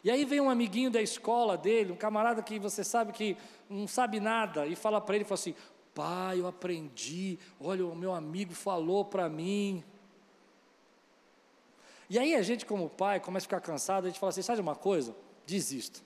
E 0.05 0.11
aí 0.11 0.25
vem 0.25 0.41
um 0.41 0.51
amiguinho 0.51 0.91
da 0.91 1.03
escola 1.03 1.57
dele, 1.57 1.93
um 1.93 1.97
camarada 1.97 2.43
que 2.43 2.59
você 2.59 2.85
sabe 2.85 3.13
que 3.13 3.37
não 3.69 3.89
sabe 3.89 4.21
nada, 4.21 4.67
e 4.67 4.77
fala 4.77 5.01
para 5.01 5.17
ele, 5.17 5.25
fala 5.25 5.35
assim: 5.35 5.55
pai, 5.99 6.39
eu 6.39 6.47
aprendi, 6.47 7.41
olha, 7.61 7.85
o 7.85 7.97
meu 7.97 8.15
amigo 8.15 8.55
falou 8.55 9.05
para 9.05 9.29
mim. 9.29 9.83
E 12.09 12.17
aí 12.17 12.37
a 12.37 12.43
gente, 12.43 12.65
como 12.65 12.89
pai, 12.89 13.19
começa 13.19 13.47
a 13.47 13.49
ficar 13.49 13.61
cansado, 13.61 14.05
a 14.05 14.07
gente 14.09 14.21
fala 14.21 14.31
assim: 14.31 14.41
sabe 14.41 14.61
uma 14.61 14.77
coisa? 14.77 15.13
Desisto. 15.45 16.01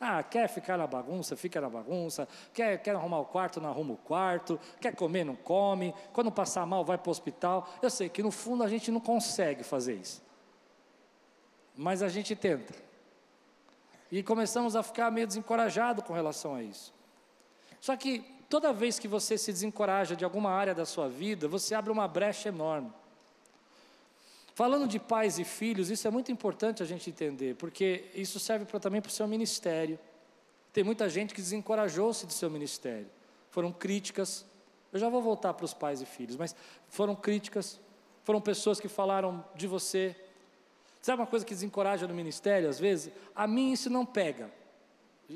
Ah, 0.00 0.20
quer 0.20 0.48
ficar 0.48 0.76
na 0.76 0.86
bagunça, 0.86 1.36
fica 1.36 1.60
na 1.60 1.70
bagunça. 1.70 2.26
Quer, 2.52 2.82
quer 2.82 2.96
arrumar 2.96 3.20
o 3.20 3.24
quarto, 3.24 3.60
não 3.60 3.70
arruma 3.70 3.94
o 3.94 3.96
quarto. 3.96 4.58
Quer 4.80 4.96
comer, 4.96 5.24
não 5.24 5.36
come. 5.36 5.94
Quando 6.12 6.32
passar 6.32 6.66
mal, 6.66 6.84
vai 6.84 6.98
para 6.98 7.08
o 7.08 7.12
hospital. 7.12 7.68
Eu 7.80 7.88
sei 7.88 8.08
que 8.08 8.24
no 8.24 8.32
fundo 8.32 8.64
a 8.64 8.68
gente 8.68 8.90
não 8.90 9.00
consegue 9.00 9.62
fazer 9.62 9.94
isso. 9.94 10.22
Mas 11.76 12.02
a 12.02 12.08
gente 12.08 12.34
tenta. 12.34 12.74
E 14.10 14.24
começamos 14.24 14.74
a 14.74 14.82
ficar 14.82 15.10
meio 15.12 15.26
desencorajado 15.26 16.02
com 16.02 16.12
relação 16.12 16.56
a 16.56 16.62
isso. 16.64 16.92
Só 17.80 17.96
que 17.96 18.35
toda 18.48 18.72
vez 18.72 18.98
que 18.98 19.08
você 19.08 19.36
se 19.36 19.52
desencoraja 19.52 20.16
de 20.16 20.24
alguma 20.24 20.50
área 20.50 20.74
da 20.74 20.84
sua 20.84 21.08
vida, 21.08 21.48
você 21.48 21.74
abre 21.74 21.90
uma 21.90 22.06
brecha 22.06 22.48
enorme. 22.48 22.92
Falando 24.54 24.88
de 24.88 24.98
pais 24.98 25.38
e 25.38 25.44
filhos, 25.44 25.90
isso 25.90 26.08
é 26.08 26.10
muito 26.10 26.32
importante 26.32 26.82
a 26.82 26.86
gente 26.86 27.10
entender, 27.10 27.56
porque 27.56 28.06
isso 28.14 28.40
serve 28.40 28.64
pra, 28.64 28.80
também 28.80 29.02
para 29.02 29.10
o 29.10 29.12
seu 29.12 29.28
ministério. 29.28 29.98
Tem 30.72 30.82
muita 30.82 31.08
gente 31.08 31.34
que 31.34 31.42
desencorajou-se 31.42 32.24
do 32.26 32.32
seu 32.32 32.50
ministério. 32.50 33.06
Foram 33.50 33.70
críticas. 33.70 34.46
Eu 34.92 34.98
já 34.98 35.08
vou 35.08 35.20
voltar 35.20 35.52
para 35.52 35.64
os 35.64 35.74
pais 35.74 36.00
e 36.00 36.06
filhos, 36.06 36.36
mas 36.36 36.56
foram 36.88 37.14
críticas. 37.14 37.78
Foram 38.24 38.40
pessoas 38.40 38.80
que 38.80 38.88
falaram 38.88 39.44
de 39.54 39.66
você. 39.66 40.16
Sabe 41.02 41.20
uma 41.20 41.26
coisa 41.26 41.44
que 41.44 41.52
desencoraja 41.52 42.06
no 42.06 42.14
ministério, 42.14 42.68
às 42.68 42.78
vezes? 42.78 43.12
A 43.34 43.46
mim 43.46 43.72
isso 43.72 43.90
não 43.90 44.06
pega 44.06 44.50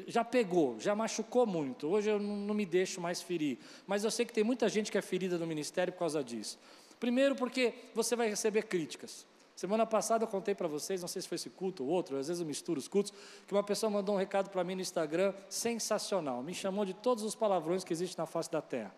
já 0.06 0.24
pegou, 0.24 0.78
já 0.78 0.94
machucou 0.94 1.46
muito. 1.46 1.88
Hoje 1.88 2.10
eu 2.10 2.18
não, 2.18 2.54
me 2.54 2.64
deixo 2.64 3.00
mais 3.00 3.20
ferir. 3.20 3.58
Mas 3.86 4.04
eu 4.04 4.10
sei 4.10 4.24
que 4.24 4.32
tem 4.32 4.44
muita 4.44 4.68
gente 4.68 4.90
que 4.90 4.98
é 4.98 5.02
ferida 5.02 5.38
no 5.38 5.46
ministério 5.46 5.92
por 5.92 6.00
causa 6.00 6.22
disso. 6.22 6.58
Primeiro, 6.98 7.34
porque 7.34 7.74
você 7.94 8.14
vai 8.14 8.28
receber 8.28 8.62
críticas. 8.64 9.26
Semana 9.56 9.84
passada 9.84 10.24
eu 10.24 10.28
contei 10.28 10.54
para 10.54 10.68
vocês, 10.68 11.02
não 11.02 11.08
sei 11.08 11.20
se 11.20 11.28
foi 11.28 11.36
esse 11.36 11.50
culto 11.50 11.84
ou 11.84 11.90
outro, 11.90 12.16
às 12.16 12.28
vezes 12.28 12.40
eu 12.40 12.46
misturo 12.46 12.78
os 12.78 12.88
cultos, 12.88 13.12
que 13.46 13.52
uma 13.52 13.62
pessoa 13.62 13.90
mandou 13.90 14.14
um 14.14 14.18
recado 14.18 14.48
para 14.48 14.64
mim 14.64 14.74
no 14.74 14.80
Instagram 14.80 15.34
sensacional. 15.50 16.42
Me 16.42 16.54
chamou 16.54 16.84
de 16.84 16.94
todos 16.94 17.24
os 17.24 17.34
palavrões 17.34 17.84
que 17.84 17.92
existem 17.92 18.16
na 18.16 18.26
face 18.26 18.50
da 18.50 18.62
terra. 18.62 18.94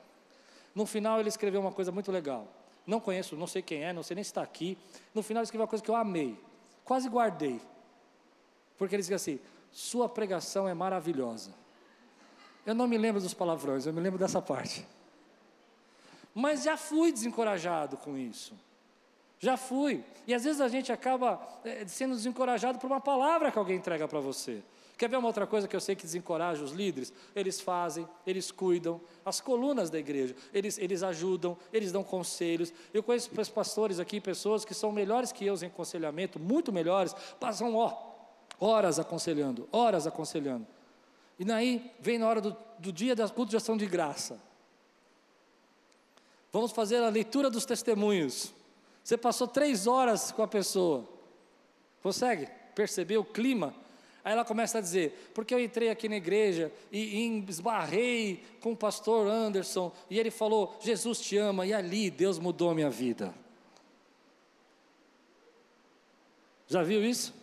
No 0.75 0.87
final 0.87 1.19
ele 1.19 1.29
escreveu 1.29 1.61
uma 1.61 1.73
coisa 1.73 1.91
muito 1.91 2.13
legal. 2.13 2.47
Não 2.87 3.01
conheço, 3.01 3.37
não 3.37 3.47
sei 3.47 3.61
quem 3.61 3.83
é, 3.85 3.93
não 3.93 4.03
sei 4.03 4.15
nem 4.15 4.25
se 4.25 4.31
está 4.31 4.43
aqui. 4.43 4.79
No 5.15 5.23
final 5.23 5.41
ele 5.41 5.47
escreveu 5.47 5.63
uma 5.63 5.69
coisa 5.69 5.83
que 5.83 5.91
eu 5.91 5.97
amei. 5.97 6.39
Quase 6.85 7.09
guardei. 7.09 7.61
Porque 8.79 8.95
ele 8.95 9.03
disse 9.03 9.15
assim: 9.15 9.41
Sua 9.73 10.09
pregação 10.09 10.69
é 10.69 10.75
maravilhosa. 10.75 11.51
Eu 12.65 12.75
não 12.75 12.87
me 12.87 12.99
lembro 12.99 13.21
dos 13.21 13.35
palavrões, 13.35 13.87
eu 13.87 13.93
me 13.93 14.01
lembro 14.01 14.19
dessa 14.19 14.41
parte. 14.41 14.87
Mas 16.35 16.63
já 16.63 16.77
fui 16.77 17.11
desencorajado 17.11 17.97
com 17.97 18.17
isso. 18.17 18.55
Já 19.41 19.57
fui. 19.57 20.05
E 20.27 20.33
às 20.33 20.45
vezes 20.45 20.61
a 20.61 20.69
gente 20.69 20.93
acaba 20.93 21.41
é, 21.65 21.87
sendo 21.87 22.15
desencorajado 22.15 22.79
por 22.79 22.87
uma 22.87 23.01
palavra 23.01 23.51
que 23.51 23.59
alguém 23.59 23.77
entrega 23.77 24.07
para 24.07 24.21
você. 24.21 24.63
Quer 24.97 25.09
ver 25.09 25.17
uma 25.17 25.27
outra 25.27 25.49
coisa 25.49 25.67
que 25.67 25.75
eu 25.75 25.81
sei 25.81 25.97
que 25.97 26.03
desencoraja 26.03 26.63
os 26.63 26.71
líderes? 26.71 27.13
Eles 27.35 27.61
fazem, 27.61 28.09
eles 28.25 28.53
cuidam, 28.53 29.01
as 29.25 29.41
colunas 29.41 29.91
da 29.91 29.99
igreja, 29.99 30.37
eles, 30.55 30.79
eles 30.79 31.03
ajudam, 31.03 31.57
eles 31.73 31.91
dão 31.91 32.05
conselhos. 32.05 32.73
Eu 32.95 33.03
conheço 33.03 33.29
pastores 33.53 33.99
aqui, 33.99 34.21
pessoas 34.21 34.65
que 34.65 34.75
são 34.75 34.93
melhores 34.93 35.33
que 35.33 35.45
eu 35.45 35.57
em 35.57 35.67
aconselhamento, 35.67 36.39
muito 36.39 36.73
melhores, 36.73 37.15
passam 37.41 37.75
ó, 37.75 38.12
horas 38.63 39.01
aconselhando, 39.01 39.69
horas 39.73 40.07
aconselhando. 40.07 40.67
E 41.39 41.45
daí 41.45 41.91
vem 41.99 42.19
na 42.19 42.29
hora 42.29 42.41
do, 42.41 42.57
do 42.79 42.93
dia 42.93 43.17
da 43.17 43.29
culto 43.29 43.51
de 43.51 43.57
ação 43.57 43.77
de 43.77 43.87
graça. 43.87 44.41
Vamos 46.53 46.71
fazer 46.71 46.99
a 46.99 47.09
leitura 47.09 47.51
dos 47.51 47.65
testemunhos. 47.65 48.53
Você 49.03 49.17
passou 49.17 49.49
três 49.49 49.89
horas 49.89 50.31
com 50.31 50.43
a 50.43 50.47
pessoa. 50.47 51.09
Consegue 52.03 52.49
perceber 52.75 53.17
o 53.17 53.25
clima? 53.25 53.75
Aí 54.25 54.33
ela 54.33 54.45
começa 54.45 54.79
a 54.79 54.81
dizer: 54.81 55.33
porque 55.35 55.53
eu 55.53 55.59
entrei 55.59 55.91
aqui 55.91 56.09
na 56.09 56.17
igreja 56.17 56.71
e, 56.93 56.99
e 56.99 57.45
esbarrei 57.49 58.45
com 58.61 58.73
o 58.73 58.77
pastor 58.77 59.27
Anderson 59.27 59.91
e 60.09 60.21
ele 60.21 60.31
falou: 60.31 60.77
Jesus 60.81 61.21
te 61.21 61.37
ama, 61.37 61.67
e 61.67 61.75
ali 61.75 62.11
Deus 62.11 62.39
mudou 62.39 62.71
a 62.71 62.75
minha 62.75 62.91
vida. 62.91 63.35
Já 66.69 66.83
viu 66.83 67.05
isso? 67.05 67.42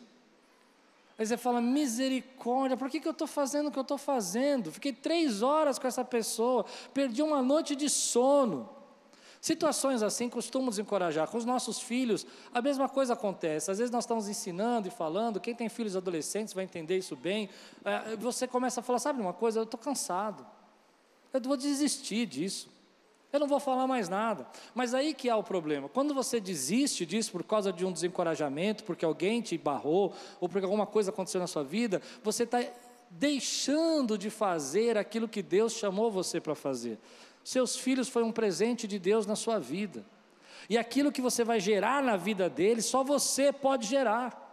Aí 1.20 1.26
você 1.26 1.36
fala, 1.36 1.60
misericórdia, 1.60 2.78
por 2.78 2.90
que, 2.90 3.02
que 3.02 3.08
eu 3.08 3.12
estou 3.12 3.28
fazendo 3.28 3.68
o 3.68 3.72
que 3.72 3.78
eu 3.78 3.82
estou 3.82 3.98
fazendo? 3.98 4.72
Fiquei 4.72 4.94
três 4.94 5.42
horas 5.42 5.78
com 5.78 5.86
essa 5.86 6.06
pessoa, 6.06 6.66
perdi 6.94 7.22
uma 7.22 7.42
noite 7.42 7.76
de 7.76 7.90
sono. 7.90 8.70
Situações 9.42 10.02
assim 10.02 10.30
costumam 10.30 10.70
desencorajar. 10.70 11.28
Com 11.28 11.38
os 11.38 11.44
nossos 11.44 11.82
filhos, 11.82 12.26
a 12.54 12.62
mesma 12.62 12.88
coisa 12.88 13.14
acontece. 13.14 13.70
Às 13.70 13.80
vezes 13.80 13.92
nós 13.92 14.06
estamos 14.06 14.30
ensinando 14.30 14.88
e 14.88 14.92
falando, 14.92 15.42
quem 15.42 15.54
tem 15.54 15.68
filhos 15.68 15.98
adolescentes 15.98 16.54
vai 16.54 16.64
entender 16.64 16.98
isso 16.98 17.18
bem. 17.18 17.50
É, 17.84 18.16
você 18.16 18.48
começa 18.48 18.80
a 18.80 18.84
falar: 18.84 19.00
sabe 19.00 19.22
uma 19.22 19.34
coisa, 19.34 19.60
eu 19.60 19.64
estou 19.64 19.80
cansado. 19.80 20.48
Eu 21.34 21.42
vou 21.42 21.58
desistir 21.58 22.26
disso. 22.28 22.70
Eu 23.32 23.40
não 23.40 23.48
vou 23.48 23.60
falar 23.60 23.86
mais 23.86 24.10
nada. 24.10 24.48
Mas 24.74 24.94
aí 24.94 25.14
que 25.14 25.30
há 25.30 25.38
o 25.38 25.44
problema. 25.44 25.88
Quando 25.88 26.14
você 26.14 26.40
desiste 26.40 27.06
disso 27.06 27.32
por 27.32 27.44
causa 27.44 27.72
de 27.72 27.86
um 27.86 27.92
desencorajamento, 27.92 28.84
porque 28.84 29.06
alguém 29.06 29.42
te 29.42 29.58
barrou, 29.58 30.14
ou 30.40 30.50
porque 30.50 30.66
alguma 30.66 30.88
coisa 30.88 31.12
aconteceu 31.12 31.40
na 31.40 31.48
sua 31.48 31.64
vida, 31.64 32.02
você 32.24 32.44
está 32.44 32.64
deixando 33.10 34.18
de 34.18 34.30
fazer 34.30 34.98
aquilo 34.98 35.28
que 35.28 35.42
Deus 35.42 35.74
chamou 35.74 36.12
você 36.12 36.42
para 36.42 36.56
fazer. 36.56 36.98
Seus 37.44 37.76
filhos 37.76 38.10
foi 38.10 38.24
um 38.24 38.32
presente 38.32 38.88
de 38.88 38.98
Deus 38.98 39.26
na 39.26 39.36
sua 39.36 39.60
vida. 39.60 40.04
E 40.70 40.78
aquilo 40.78 41.12
que 41.12 41.22
você 41.22 41.44
vai 41.44 41.60
gerar 41.60 42.04
na 42.04 42.16
vida 42.16 42.50
deles, 42.50 42.86
só 42.86 43.04
você 43.04 43.52
pode 43.52 43.88
gerar. 43.88 44.49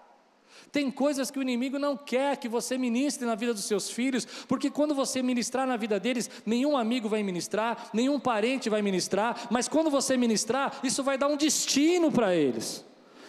Tem 0.73 0.91
coisas 0.91 1.31
que 1.31 1.39
o 1.39 1.43
inimigo 1.43 1.79
não 1.79 1.97
quer 1.97 2.37
que 2.37 2.49
você 2.49 2.77
ministre 2.77 3.27
na 3.27 3.35
vida 3.35 3.55
dos 3.55 3.65
seus 3.65 3.91
filhos, 3.91 4.27
porque 4.47 4.71
quando 4.71 4.95
você 4.95 5.23
ministrar 5.23 5.67
na 5.67 5.77
vida 5.77 5.99
deles, 5.99 6.31
nenhum 6.45 6.77
amigo 6.77 7.09
vai 7.09 7.23
ministrar, 7.23 7.91
nenhum 7.93 8.21
parente 8.21 8.69
vai 8.69 8.83
ministrar, 8.83 9.49
mas 9.51 9.69
quando 9.69 9.91
você 9.91 10.17
ministrar, 10.17 10.79
isso 10.83 11.03
vai 11.03 11.17
dar 11.17 11.29
um 11.29 11.37
destino 11.37 12.13
para 12.13 12.35
eles, 12.35 12.85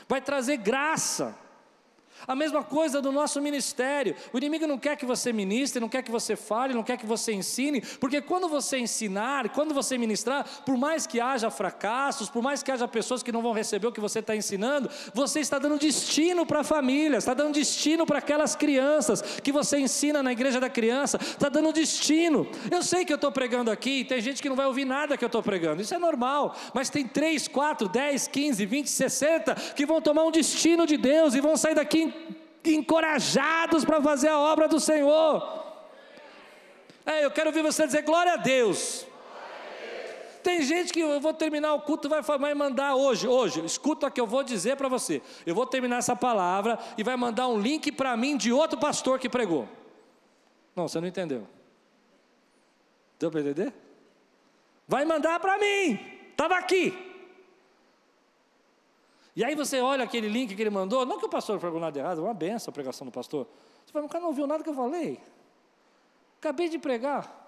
vai 0.08 0.22
trazer 0.22 0.58
graça. 0.58 1.47
A 2.26 2.36
mesma 2.36 2.64
coisa 2.64 3.02
do 3.02 3.12
nosso 3.12 3.42
ministério. 3.42 4.16
O 4.34 4.38
inimigo 4.38 4.66
não 4.66 4.78
quer 4.78 4.96
que 4.96 5.06
você 5.06 5.32
ministre, 5.32 5.80
não 5.80 5.90
quer 5.90 6.02
que 6.02 6.12
você 6.12 6.36
fale, 6.36 6.74
não 6.74 6.84
quer 6.84 6.98
que 6.98 7.06
você 7.06 7.34
ensine, 7.34 7.82
porque 8.00 8.22
quando 8.22 8.48
você 8.48 8.78
ensinar, 8.78 9.50
quando 9.50 9.74
você 9.74 9.98
ministrar, 9.98 10.46
por 10.66 10.78
mais 10.78 11.06
que 11.06 11.20
haja 11.20 11.50
fracassos, 11.50 12.30
por 12.30 12.42
mais 12.42 12.64
que 12.64 12.72
haja 12.72 12.88
pessoas 12.88 13.22
que 13.22 13.32
não 13.32 13.42
vão 13.42 13.54
receber 13.54 13.88
o 13.88 13.92
que 13.92 14.00
você 14.00 14.20
está 14.20 14.36
ensinando, 14.36 14.90
você 15.14 15.40
está 15.40 15.60
dando 15.60 15.78
destino 15.78 16.46
para 16.46 16.62
a 16.62 16.64
família, 16.64 17.18
está 17.18 17.34
dando 17.34 17.54
destino 17.54 18.06
para 18.06 18.20
aquelas 18.20 18.56
crianças 18.56 19.22
que 19.22 19.52
você 19.52 19.80
ensina 19.80 20.24
na 20.24 20.32
igreja 20.32 20.60
da 20.60 20.70
criança, 20.70 21.18
está 21.18 21.50
dando 21.50 21.72
destino. 21.74 22.48
Eu 22.70 22.82
sei 22.82 23.06
que 23.06 23.14
eu 23.14 23.16
estou 23.16 23.32
pregando 23.32 23.72
aqui, 23.72 24.04
tem 24.04 24.22
gente 24.22 24.42
que 24.42 24.50
não 24.50 24.56
vai 24.56 24.66
ouvir 24.66 24.86
nada 24.86 25.18
que 25.18 25.24
eu 25.24 25.28
estou 25.28 25.44
pregando, 25.44 25.82
isso 25.82 25.94
é 25.94 26.00
normal, 26.00 26.56
mas 26.74 26.90
tem 26.90 27.08
3, 27.08 27.48
4, 27.48 27.88
10, 27.88 28.28
15, 28.28 28.66
20, 28.66 28.90
60 28.90 29.56
que 29.76 29.86
vão 29.86 30.02
tomar 30.02 30.24
um 30.24 30.32
destino 30.32 30.86
de 30.86 30.98
Deus 30.98 31.34
e 31.34 31.42
vão 31.42 31.56
sair 31.58 31.76
daqui 31.76 32.07
encorajados 32.76 33.86
para 33.86 34.02
fazer 34.02 34.30
a 34.30 34.40
obra 34.40 34.68
do 34.68 34.80
Senhor. 34.80 35.66
É, 37.06 37.24
eu 37.24 37.32
quero 37.32 37.50
ouvir 37.50 37.62
você 37.62 37.86
dizer 37.86 38.02
glória 38.02 38.34
a 38.34 38.38
Deus. 38.38 39.06
Tem 40.44 40.62
gente 40.62 40.94
que 40.94 41.02
eu 41.02 41.20
vou 41.20 41.34
terminar 41.34 41.74
o 41.74 41.82
culto 41.82 42.08
vai, 42.08 42.22
vai 42.22 42.54
mandar 42.54 42.96
hoje, 42.96 43.28
hoje, 43.28 43.66
escuta 43.66 44.08
o 44.08 44.12
que 44.12 44.22
eu 44.22 44.26
vou 44.28 44.44
dizer 44.44 44.78
para 44.78 44.88
você. 44.88 45.22
Eu 45.46 45.54
vou 45.54 45.66
terminar 45.66 45.98
essa 45.98 46.16
palavra 46.16 46.80
e 46.98 47.04
vai 47.04 47.18
mandar 47.18 47.48
um 47.48 47.60
link 47.60 47.92
para 47.92 48.16
mim 48.16 48.38
de 48.38 48.52
outro 48.54 48.80
pastor 48.80 49.20
que 49.20 49.28
pregou. 49.28 49.68
Não, 50.76 50.88
você 50.88 51.02
não 51.02 51.08
entendeu. 51.08 51.48
Deu 53.20 53.32
para 53.32 53.42
entender? 53.42 53.74
Vai 54.88 55.04
mandar 55.06 55.40
para 55.40 55.58
mim. 55.58 56.00
Estava 56.32 56.56
aqui. 56.56 57.07
E 59.38 59.44
aí 59.44 59.54
você 59.54 59.80
olha 59.80 60.04
aquele 60.04 60.28
link 60.28 60.56
que 60.56 60.62
ele 60.64 60.72
mandou, 60.72 61.06
não 61.06 61.20
que 61.20 61.26
o 61.28 61.30
pastor 61.30 61.60
pregou 61.60 61.80
nada 61.80 62.00
errado, 62.00 62.22
é 62.22 62.24
uma 62.24 62.34
benção 62.34 62.72
a 62.72 62.74
pregação 62.74 63.06
do 63.06 63.12
pastor. 63.12 63.48
Você 63.86 63.92
fala, 63.94 64.04
o 64.04 64.10
cara 64.10 64.22
não 64.22 64.30
ouviu 64.30 64.48
nada 64.48 64.64
que 64.64 64.70
eu 64.70 64.74
falei. 64.74 65.22
Acabei 66.40 66.68
de 66.68 66.80
pregar. 66.80 67.48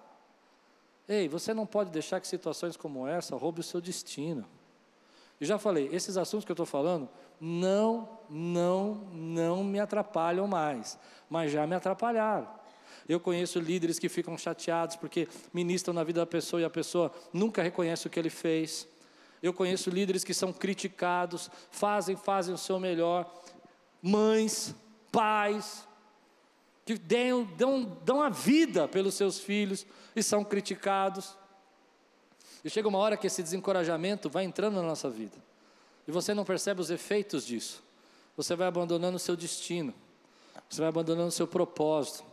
Ei, 1.08 1.27
você 1.27 1.51
não 1.51 1.65
pode 1.65 1.89
deixar 1.89 2.19
que 2.19 2.27
situações 2.27 2.77
como 2.77 3.08
essa 3.08 3.36
roubem 3.36 3.62
o 3.62 3.63
seu 3.63 3.81
destino. 3.81 4.46
E 5.41 5.46
já 5.46 5.58
falei, 5.58 5.89
esses 5.91 6.15
assuntos 6.15 6.46
que 6.46 6.51
eu 6.51 6.53
estou 6.53 6.65
falando 6.67 7.10
não, 7.41 8.08
não, 8.29 8.93
não 9.12 9.63
me 9.63 9.79
atrapalham 9.79 10.48
mais, 10.48 10.96
mas 11.27 11.51
já 11.51 11.65
me 11.65 11.74
atrapalharam. 11.74 12.48
Eu 13.08 13.19
conheço 13.19 13.60
líderes 13.60 13.98
que 13.98 14.08
ficam 14.08 14.38
chateados 14.38 14.96
porque 14.96 15.27
ministram 15.51 15.91
na 15.91 16.03
vida 16.03 16.19
da 16.19 16.27
pessoa 16.27 16.62
e 16.62 16.65
a 16.65 16.69
pessoa 16.69 17.12
nunca 17.34 17.63
reconhece 17.63 18.05
o 18.05 18.12
que 18.12 18.19
ele 18.19 18.29
fez. 18.29 18.88
Eu 19.41 19.53
conheço 19.53 19.89
líderes 19.89 20.24
que 20.24 20.34
são 20.34 20.51
criticados, 20.51 21.50
fazem, 21.72 22.15
fazem 22.15 22.53
o 22.53 22.58
seu 22.58 22.79
melhor. 22.79 23.31
Mães, 24.01 24.75
pais, 25.12 25.88
que 26.86 26.98
dão, 26.98 27.43
dão, 27.58 27.84
dão 28.03 28.22
a 28.22 28.29
vida 28.29 28.88
pelos 28.88 29.13
seus 29.13 29.39
filhos 29.39 29.86
e 30.15 30.24
são 30.24 30.43
criticados. 30.43 31.38
E 32.63 32.69
chega 32.69 32.88
uma 32.88 32.98
hora 32.98 33.15
que 33.15 33.27
esse 33.27 33.41
desencorajamento 33.41 34.29
vai 34.29 34.43
entrando 34.43 34.75
na 34.75 34.84
nossa 34.84 35.10
vida. 35.10 35.38
E 36.08 36.12
você 36.12 36.34
não 36.34 36.43
percebe 36.43 36.81
os 36.81 36.89
efeitos 36.89 37.46
disso. 37.46 37.84
Você 38.36 38.55
vai 38.55 38.67
abandonando 38.67 39.17
o 39.17 39.19
seu 39.19 39.36
destino. 39.36 39.93
Você 40.69 40.81
vai 40.81 40.89
abandonando 40.89 41.27
o 41.27 41.31
seu 41.31 41.48
propósito. 41.48 42.24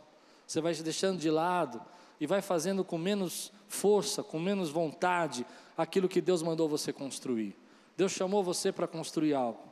Você 0.45 0.59
vai 0.59 0.73
se 0.73 0.83
deixando 0.83 1.19
de 1.19 1.29
lado 1.29 1.81
e 2.19 2.25
vai 2.25 2.41
fazendo 2.41 2.83
com 2.83 2.97
menos 2.97 3.51
força, 3.67 4.23
com 4.23 4.39
menos 4.39 4.69
vontade, 4.69 5.45
aquilo 5.77 6.09
que 6.09 6.21
Deus 6.21 6.41
mandou 6.41 6.67
você 6.67 6.91
construir. 6.91 7.55
Deus 7.95 8.11
chamou 8.11 8.43
você 8.43 8.71
para 8.71 8.87
construir 8.87 9.33
algo. 9.33 9.63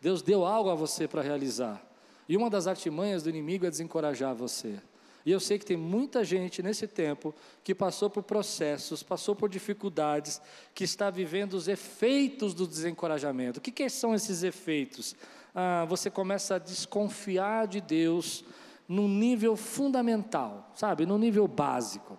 Deus 0.00 0.22
deu 0.22 0.44
algo 0.44 0.70
a 0.70 0.74
você 0.74 1.08
para 1.08 1.22
realizar. 1.22 1.82
E 2.28 2.36
uma 2.36 2.50
das 2.50 2.66
artimanhas 2.66 3.22
do 3.22 3.30
inimigo 3.30 3.66
é 3.66 3.70
desencorajar 3.70 4.34
você. 4.34 4.80
E 5.24 5.32
eu 5.32 5.40
sei 5.40 5.58
que 5.58 5.66
tem 5.66 5.76
muita 5.76 6.22
gente 6.22 6.62
nesse 6.62 6.86
tempo 6.86 7.34
que 7.64 7.74
passou 7.74 8.08
por 8.08 8.22
processos, 8.22 9.02
passou 9.02 9.34
por 9.34 9.48
dificuldades, 9.48 10.40
que 10.72 10.84
está 10.84 11.10
vivendo 11.10 11.54
os 11.54 11.66
efeitos 11.66 12.54
do 12.54 12.64
desencorajamento. 12.64 13.58
O 13.58 13.60
que, 13.60 13.72
que 13.72 13.88
são 13.88 14.14
esses 14.14 14.44
efeitos? 14.44 15.16
Ah, 15.52 15.84
você 15.88 16.08
começa 16.10 16.54
a 16.54 16.58
desconfiar 16.58 17.66
de 17.66 17.80
Deus 17.80 18.44
no 18.88 19.08
nível 19.08 19.56
fundamental, 19.56 20.70
sabe? 20.76 21.04
No 21.04 21.18
nível 21.18 21.48
básico. 21.48 22.16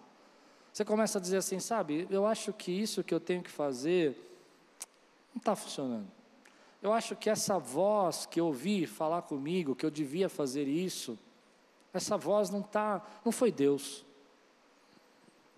Você 0.77 0.85
começa 0.85 1.17
a 1.17 1.21
dizer 1.21 1.37
assim, 1.37 1.59
sabe, 1.59 2.07
eu 2.07 2.23
acho 2.23 2.53
que 2.53 2.71
isso 2.71 3.03
que 3.03 3.11
eu 3.11 3.19
tenho 3.19 3.41
que 3.41 3.49
fazer 3.49 4.15
não 5.33 5.39
está 5.39 5.55
funcionando. 5.55 6.07
Eu 6.83 6.93
acho 6.93 7.15
que 7.15 7.31
essa 7.31 7.57
voz 7.57 8.27
que 8.27 8.39
eu 8.39 8.45
ouvi 8.45 8.85
falar 8.85 9.23
comigo, 9.23 9.75
que 9.75 9.83
eu 9.83 9.89
devia 9.89 10.29
fazer 10.29 10.67
isso, 10.67 11.17
essa 11.91 12.15
voz 12.15 12.51
não 12.51 12.61
tá, 12.61 13.03
não 13.25 13.31
foi 13.31 13.51
Deus. 13.51 14.05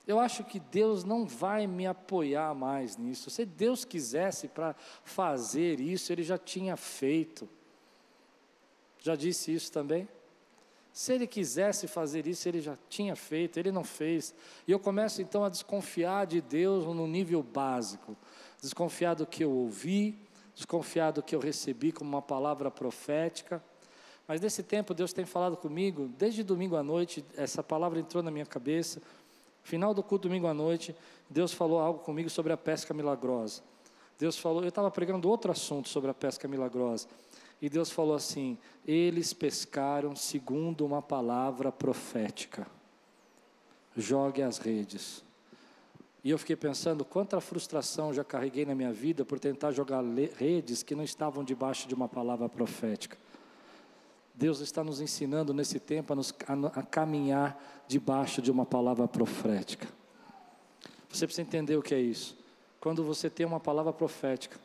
Eu 0.08 0.22
acho 0.22 0.46
que 0.46 0.58
Deus 0.58 1.04
não 1.04 1.26
vai 1.26 1.68
me 1.68 1.86
apoiar 1.86 2.56
mais 2.56 2.96
nisso. 2.96 3.30
Se 3.30 3.44
Deus 3.44 3.84
quisesse 3.84 4.48
para 4.48 4.74
fazer 5.04 5.82
isso, 5.82 6.14
Ele 6.14 6.24
já 6.24 6.38
tinha 6.38 6.78
feito. 6.78 7.46
Já 9.00 9.18
disse 9.18 9.54
isso 9.54 9.70
também? 9.70 10.08
Se 11.00 11.14
Ele 11.14 11.26
quisesse 11.26 11.88
fazer 11.88 12.28
isso, 12.28 12.50
Ele 12.50 12.60
já 12.60 12.78
tinha 12.90 13.16
feito, 13.16 13.58
Ele 13.58 13.72
não 13.72 13.86
fez. 13.86 14.36
E 14.68 14.72
eu 14.74 14.78
começo 14.78 15.22
então 15.22 15.46
a 15.46 15.48
desconfiar 15.48 16.28
de 16.28 16.42
Deus 16.42 16.84
no 16.94 17.08
nível 17.08 17.42
básico. 17.42 18.18
Desconfiar 18.62 19.14
do 19.14 19.26
que 19.26 19.42
eu 19.42 19.50
ouvi, 19.50 20.20
desconfiar 20.54 21.12
do 21.12 21.24
que 21.24 21.34
eu 21.34 21.40
recebi 21.40 21.94
como 21.94 22.10
uma 22.10 22.22
palavra 22.22 22.70
profética. 22.70 23.64
Mas 24.28 24.42
nesse 24.42 24.62
tempo 24.62 24.94
Deus 24.94 25.14
tem 25.14 25.24
falado 25.24 25.56
comigo, 25.56 26.10
desde 26.18 26.44
domingo 26.44 26.76
à 26.76 26.84
noite, 26.84 27.24
essa 27.38 27.64
palavra 27.64 27.98
entrou 27.98 28.22
na 28.22 28.30
minha 28.30 28.46
cabeça. 28.46 29.02
Final 29.64 29.94
do 29.94 30.04
culto 30.04 30.28
domingo 30.28 30.48
à 30.48 30.54
noite, 30.54 30.94
Deus 31.30 31.54
falou 31.54 31.80
algo 31.80 32.00
comigo 32.00 32.30
sobre 32.30 32.52
a 32.52 32.58
pesca 32.58 32.94
milagrosa. 32.94 33.62
Deus 34.20 34.38
falou, 34.38 34.64
eu 34.64 34.68
estava 34.68 34.92
pregando 34.92 35.30
outro 35.30 35.50
assunto 35.50 35.88
sobre 35.88 36.12
a 36.12 36.14
pesca 36.14 36.46
milagrosa. 36.46 37.08
E 37.62 37.70
Deus 37.70 37.92
falou 37.92 38.16
assim: 38.16 38.58
eles 38.86 39.34
pescaram 39.34 40.16
segundo 40.16 40.86
uma 40.86 41.02
palavra 41.02 41.72
profética. 41.72 42.68
Jogue 43.96 44.42
as 44.42 44.58
redes. 44.58 45.24
E 46.24 46.30
eu 46.30 46.38
fiquei 46.38 46.56
pensando 46.56 47.06
quanta 47.06 47.40
frustração 47.40 48.14
já 48.14 48.24
carreguei 48.24 48.66
na 48.66 48.76
minha 48.76 48.92
vida 48.92 49.24
por 49.24 49.40
tentar 49.40 49.72
jogar 49.72 50.04
redes 50.38 50.84
que 50.84 50.94
não 50.94 51.04
estavam 51.04 51.44
debaixo 51.44 51.88
de 51.88 51.96
uma 51.96 52.10
palavra 52.10 52.50
profética. 52.50 53.18
Deus 54.36 54.60
está 54.60 54.84
nos 54.84 55.02
ensinando 55.02 55.54
nesse 55.54 55.80
tempo 55.80 56.14
a, 56.14 56.16
nos, 56.16 56.34
a, 56.48 56.80
a 56.80 56.84
caminhar 56.84 57.62
debaixo 57.88 58.42
de 58.42 58.52
uma 58.52 58.66
palavra 58.66 59.08
profética. 59.08 59.88
Você 61.10 61.26
precisa 61.26 61.42
entender 61.42 61.76
o 61.76 61.82
que 61.82 61.96
é 61.96 62.00
isso. 62.00 62.38
Quando 62.80 63.04
você 63.04 63.30
tem 63.30 63.46
uma 63.46 63.60
palavra 63.60 63.92
profética, 63.92 64.58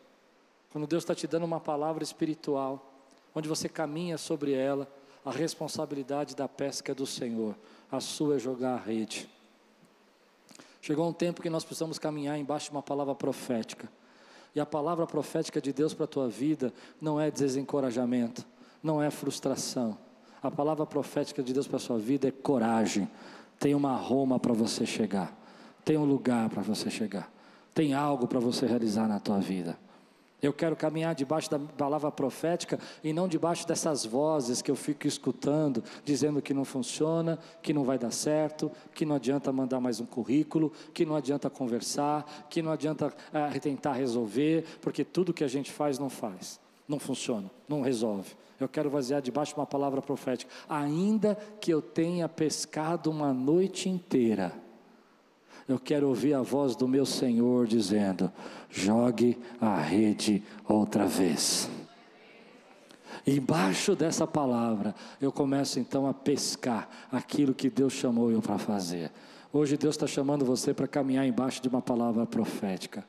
quando 0.75 0.89
Deus 0.89 1.05
está 1.05 1.15
te 1.15 1.29
dando 1.29 1.45
uma 1.45 1.61
palavra 1.61 2.03
espiritual, 2.03 2.85
onde 3.33 3.49
você 3.49 3.69
caminha 3.69 4.19
sobre 4.19 4.55
ela, 4.55 4.93
a 5.25 5.31
responsabilidade 5.31 6.35
da 6.35 6.49
pesca 6.49 6.91
é 6.91 6.95
do 6.97 7.07
Senhor, 7.07 7.55
a 7.93 8.01
sua 8.01 8.35
é 8.35 8.39
jogar 8.41 8.75
a 8.75 8.81
rede. 8.81 9.31
Chegou 10.83 11.09
um 11.09 11.13
tempo 11.13 11.41
que 11.41 11.49
nós 11.49 11.63
precisamos 11.63 11.97
caminhar 11.97 12.37
embaixo 12.37 12.67
de 12.67 12.73
uma 12.73 12.83
palavra 12.83 13.15
profética. 13.15 13.89
E 14.53 14.59
a 14.59 14.67
palavra 14.67 15.07
profética 15.07 15.61
de 15.61 15.73
Deus 15.73 15.95
para 15.95 16.07
a 16.07 16.09
tua 16.09 16.29
vida 16.29 16.75
não 17.01 17.21
é 17.21 17.31
desencorajamento, 17.31 18.45
não 18.83 19.01
é 19.01 19.13
frustração. 19.13 19.97
A 20.43 20.51
palavra 20.51 20.85
profética 20.85 21.41
de 21.41 21.53
Deus 21.53 21.69
para 21.69 21.77
a 21.77 21.81
sua 21.81 22.01
vida 22.01 22.27
é 22.27 22.33
coragem. 22.33 23.09
Tem 23.61 23.77
uma 23.77 23.95
Roma 23.95 24.41
para 24.41 24.53
você 24.53 24.85
chegar. 24.85 25.33
Tem 25.85 25.97
um 25.97 26.05
lugar 26.05 26.51
para 26.51 26.63
você 26.63 26.91
chegar. 26.91 27.33
Tem 27.73 27.95
algo 27.95 28.27
para 28.27 28.41
você 28.41 28.67
realizar 28.67 29.07
na 29.07 29.21
tua 29.21 29.39
vida. 29.39 29.84
Eu 30.43 30.53
quero 30.53 30.77
caminhar 30.77 31.15
debaixo 31.15 31.51
da 31.51 31.59
palavra 31.59 32.11
profética 32.13 32.79
e 33.03 33.13
não 33.13 33.27
debaixo 33.27 33.67
dessas 33.67 34.05
vozes 34.05 34.61
que 34.61 34.71
eu 34.71 34.77
fico 34.77 35.07
escutando, 35.07 35.83
dizendo 36.05 36.43
que 36.43 36.53
não 36.53 36.65
funciona, 36.65 37.39
que 37.63 37.73
não 37.73 37.83
vai 37.83 37.99
dar 37.99 38.11
certo, 38.11 38.71
que 38.95 39.07
não 39.07 39.17
adianta 39.17 39.51
mandar 39.53 39.81
mais 39.81 40.01
um 40.01 40.07
currículo, 40.07 40.71
que 40.93 41.07
não 41.07 41.17
adianta 41.17 41.49
conversar, 41.49 42.47
que 42.51 42.61
não 42.61 42.73
adianta 42.73 43.15
é, 43.33 43.59
tentar 43.59 43.95
resolver, 43.95 44.65
porque 44.83 45.03
tudo 45.03 45.33
que 45.33 45.45
a 45.45 45.49
gente 45.49 45.73
faz 45.73 45.99
não 45.99 46.11
faz, 46.11 46.61
não 46.87 46.99
funciona, 46.99 47.51
não 47.67 47.81
resolve. 47.81 48.37
Eu 48.61 48.69
quero 48.69 48.91
vaziar 48.91 49.21
debaixo 49.21 49.55
de 49.55 49.61
uma 49.61 49.67
palavra 49.67 50.01
profética. 50.01 50.51
Ainda 50.69 51.37
que 51.61 51.71
eu 51.71 51.83
tenha 51.83 52.29
pescado 52.29 53.11
uma 53.11 53.33
noite 53.33 53.89
inteira, 53.89 54.53
eu 55.69 55.79
quero 55.79 56.09
ouvir 56.09 56.35
a 56.35 56.43
voz 56.43 56.77
do 56.77 56.87
meu 56.87 57.07
Senhor 57.07 57.67
dizendo: 57.67 58.31
jogue 58.71 59.39
a 59.61 59.77
rede 59.77 60.43
outra 60.69 61.07
vez. 61.07 61.69
Embaixo 63.27 63.97
dessa 63.97 64.27
palavra, 64.27 64.95
eu 65.21 65.33
começo 65.33 65.81
então 65.81 66.07
a 66.07 66.13
pescar 66.13 66.89
aquilo 67.11 67.55
que 67.55 67.71
Deus 67.71 67.93
chamou 67.95 68.31
eu 68.31 68.43
para 68.43 68.59
fazer. 68.59 69.11
Hoje 69.53 69.77
Deus 69.77 69.95
está 69.95 70.07
chamando 70.07 70.45
você 70.45 70.75
para 70.75 70.87
caminhar 70.87 71.27
embaixo 71.27 71.63
de 71.63 71.69
uma 71.69 71.81
palavra 71.81 72.27
profética 72.27 73.05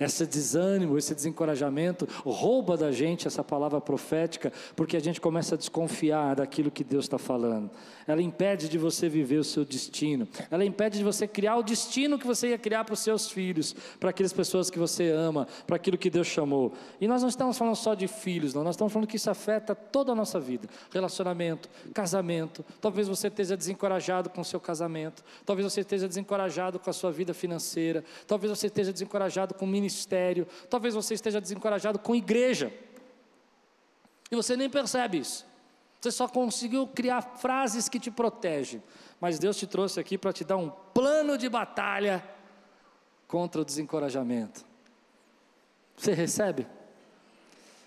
esse 0.00 0.26
desânimo, 0.26 0.96
esse 0.96 1.14
desencorajamento 1.14 2.06
rouba 2.24 2.76
da 2.76 2.92
gente 2.92 3.26
essa 3.26 3.42
palavra 3.42 3.80
profética, 3.80 4.52
porque 4.76 4.96
a 4.96 5.00
gente 5.00 5.20
começa 5.20 5.54
a 5.54 5.58
desconfiar 5.58 6.36
daquilo 6.36 6.70
que 6.70 6.84
Deus 6.84 7.04
está 7.06 7.18
falando. 7.18 7.70
Ela 8.06 8.22
impede 8.22 8.68
de 8.68 8.78
você 8.78 9.08
viver 9.08 9.38
o 9.38 9.44
seu 9.44 9.64
destino, 9.64 10.26
ela 10.50 10.64
impede 10.64 10.98
de 10.98 11.04
você 11.04 11.26
criar 11.26 11.56
o 11.56 11.62
destino 11.62 12.18
que 12.18 12.26
você 12.26 12.48
ia 12.48 12.58
criar 12.58 12.84
para 12.84 12.94
os 12.94 13.00
seus 13.00 13.30
filhos, 13.30 13.74
para 13.98 14.10
aquelas 14.10 14.32
pessoas 14.32 14.70
que 14.70 14.78
você 14.78 15.10
ama, 15.10 15.46
para 15.66 15.76
aquilo 15.76 15.98
que 15.98 16.08
Deus 16.08 16.26
chamou. 16.26 16.72
E 17.00 17.08
nós 17.08 17.20
não 17.20 17.28
estamos 17.28 17.58
falando 17.58 17.76
só 17.76 17.94
de 17.94 18.06
filhos, 18.06 18.54
não, 18.54 18.64
nós 18.64 18.76
estamos 18.76 18.92
falando 18.92 19.08
que 19.08 19.16
isso 19.16 19.30
afeta 19.30 19.74
toda 19.74 20.12
a 20.12 20.14
nossa 20.14 20.38
vida: 20.38 20.68
relacionamento, 20.90 21.68
casamento. 21.92 22.64
Talvez 22.80 23.08
você 23.08 23.28
esteja 23.28 23.56
desencorajado 23.56 24.30
com 24.30 24.40
o 24.40 24.44
seu 24.44 24.60
casamento, 24.60 25.22
talvez 25.44 25.70
você 25.70 25.80
esteja 25.80 26.06
desencorajado 26.06 26.78
com 26.78 26.88
a 26.88 26.92
sua 26.92 27.10
vida 27.10 27.34
financeira, 27.34 28.04
talvez 28.26 28.50
você 28.50 28.68
esteja 28.68 28.92
desencorajado 28.92 29.54
com 29.54 29.64
o 29.64 29.68
ministério 29.68 29.87
ministério, 29.88 30.46
talvez 30.68 30.94
você 30.94 31.14
esteja 31.14 31.40
desencorajado 31.40 31.98
com 31.98 32.14
igreja. 32.14 32.72
E 34.30 34.36
você 34.36 34.56
nem 34.56 34.68
percebe 34.68 35.18
isso. 35.18 35.46
Você 36.00 36.12
só 36.12 36.28
conseguiu 36.28 36.86
criar 36.86 37.22
frases 37.22 37.88
que 37.88 37.98
te 37.98 38.10
protegem. 38.10 38.82
Mas 39.20 39.38
Deus 39.38 39.56
te 39.56 39.66
trouxe 39.66 39.98
aqui 39.98 40.16
para 40.16 40.32
te 40.32 40.44
dar 40.44 40.58
um 40.58 40.70
plano 40.70 41.36
de 41.36 41.48
batalha 41.48 42.22
contra 43.26 43.62
o 43.62 43.64
desencorajamento. 43.64 44.64
Você 45.96 46.12
recebe? 46.12 46.66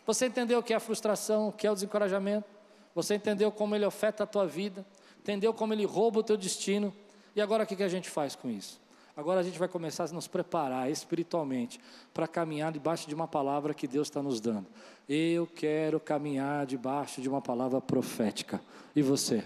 Você 0.05 0.25
entendeu 0.25 0.59
o 0.59 0.63
que 0.63 0.73
é 0.73 0.75
a 0.75 0.79
frustração, 0.79 1.49
o 1.49 1.51
que 1.53 1.65
é 1.65 1.71
o 1.71 1.73
desencorajamento? 1.73 2.49
Você 2.93 3.15
entendeu 3.15 3.51
como 3.51 3.75
ele 3.75 3.85
afeta 3.85 4.23
a 4.23 4.27
tua 4.27 4.45
vida? 4.45 4.85
Entendeu 5.19 5.53
como 5.53 5.73
ele 5.73 5.85
rouba 5.85 6.19
o 6.19 6.23
teu 6.23 6.35
destino? 6.35 6.93
E 7.33 7.39
agora 7.39 7.63
o 7.63 7.67
que 7.67 7.81
a 7.81 7.87
gente 7.87 8.09
faz 8.09 8.35
com 8.35 8.49
isso? 8.49 8.80
Agora 9.15 9.41
a 9.41 9.43
gente 9.43 9.59
vai 9.59 9.67
começar 9.67 10.05
a 10.05 10.13
nos 10.13 10.27
preparar 10.27 10.89
espiritualmente 10.89 11.79
para 12.13 12.27
caminhar 12.27 12.71
debaixo 12.71 13.07
de 13.07 13.13
uma 13.13 13.27
palavra 13.27 13.73
que 13.73 13.87
Deus 13.87 14.07
está 14.07 14.21
nos 14.21 14.39
dando. 14.39 14.67
Eu 15.07 15.45
quero 15.45 15.99
caminhar 15.99 16.65
debaixo 16.65 17.21
de 17.21 17.27
uma 17.27 17.41
palavra 17.41 17.81
profética. 17.81 18.61
E 18.95 19.01
você? 19.01 19.43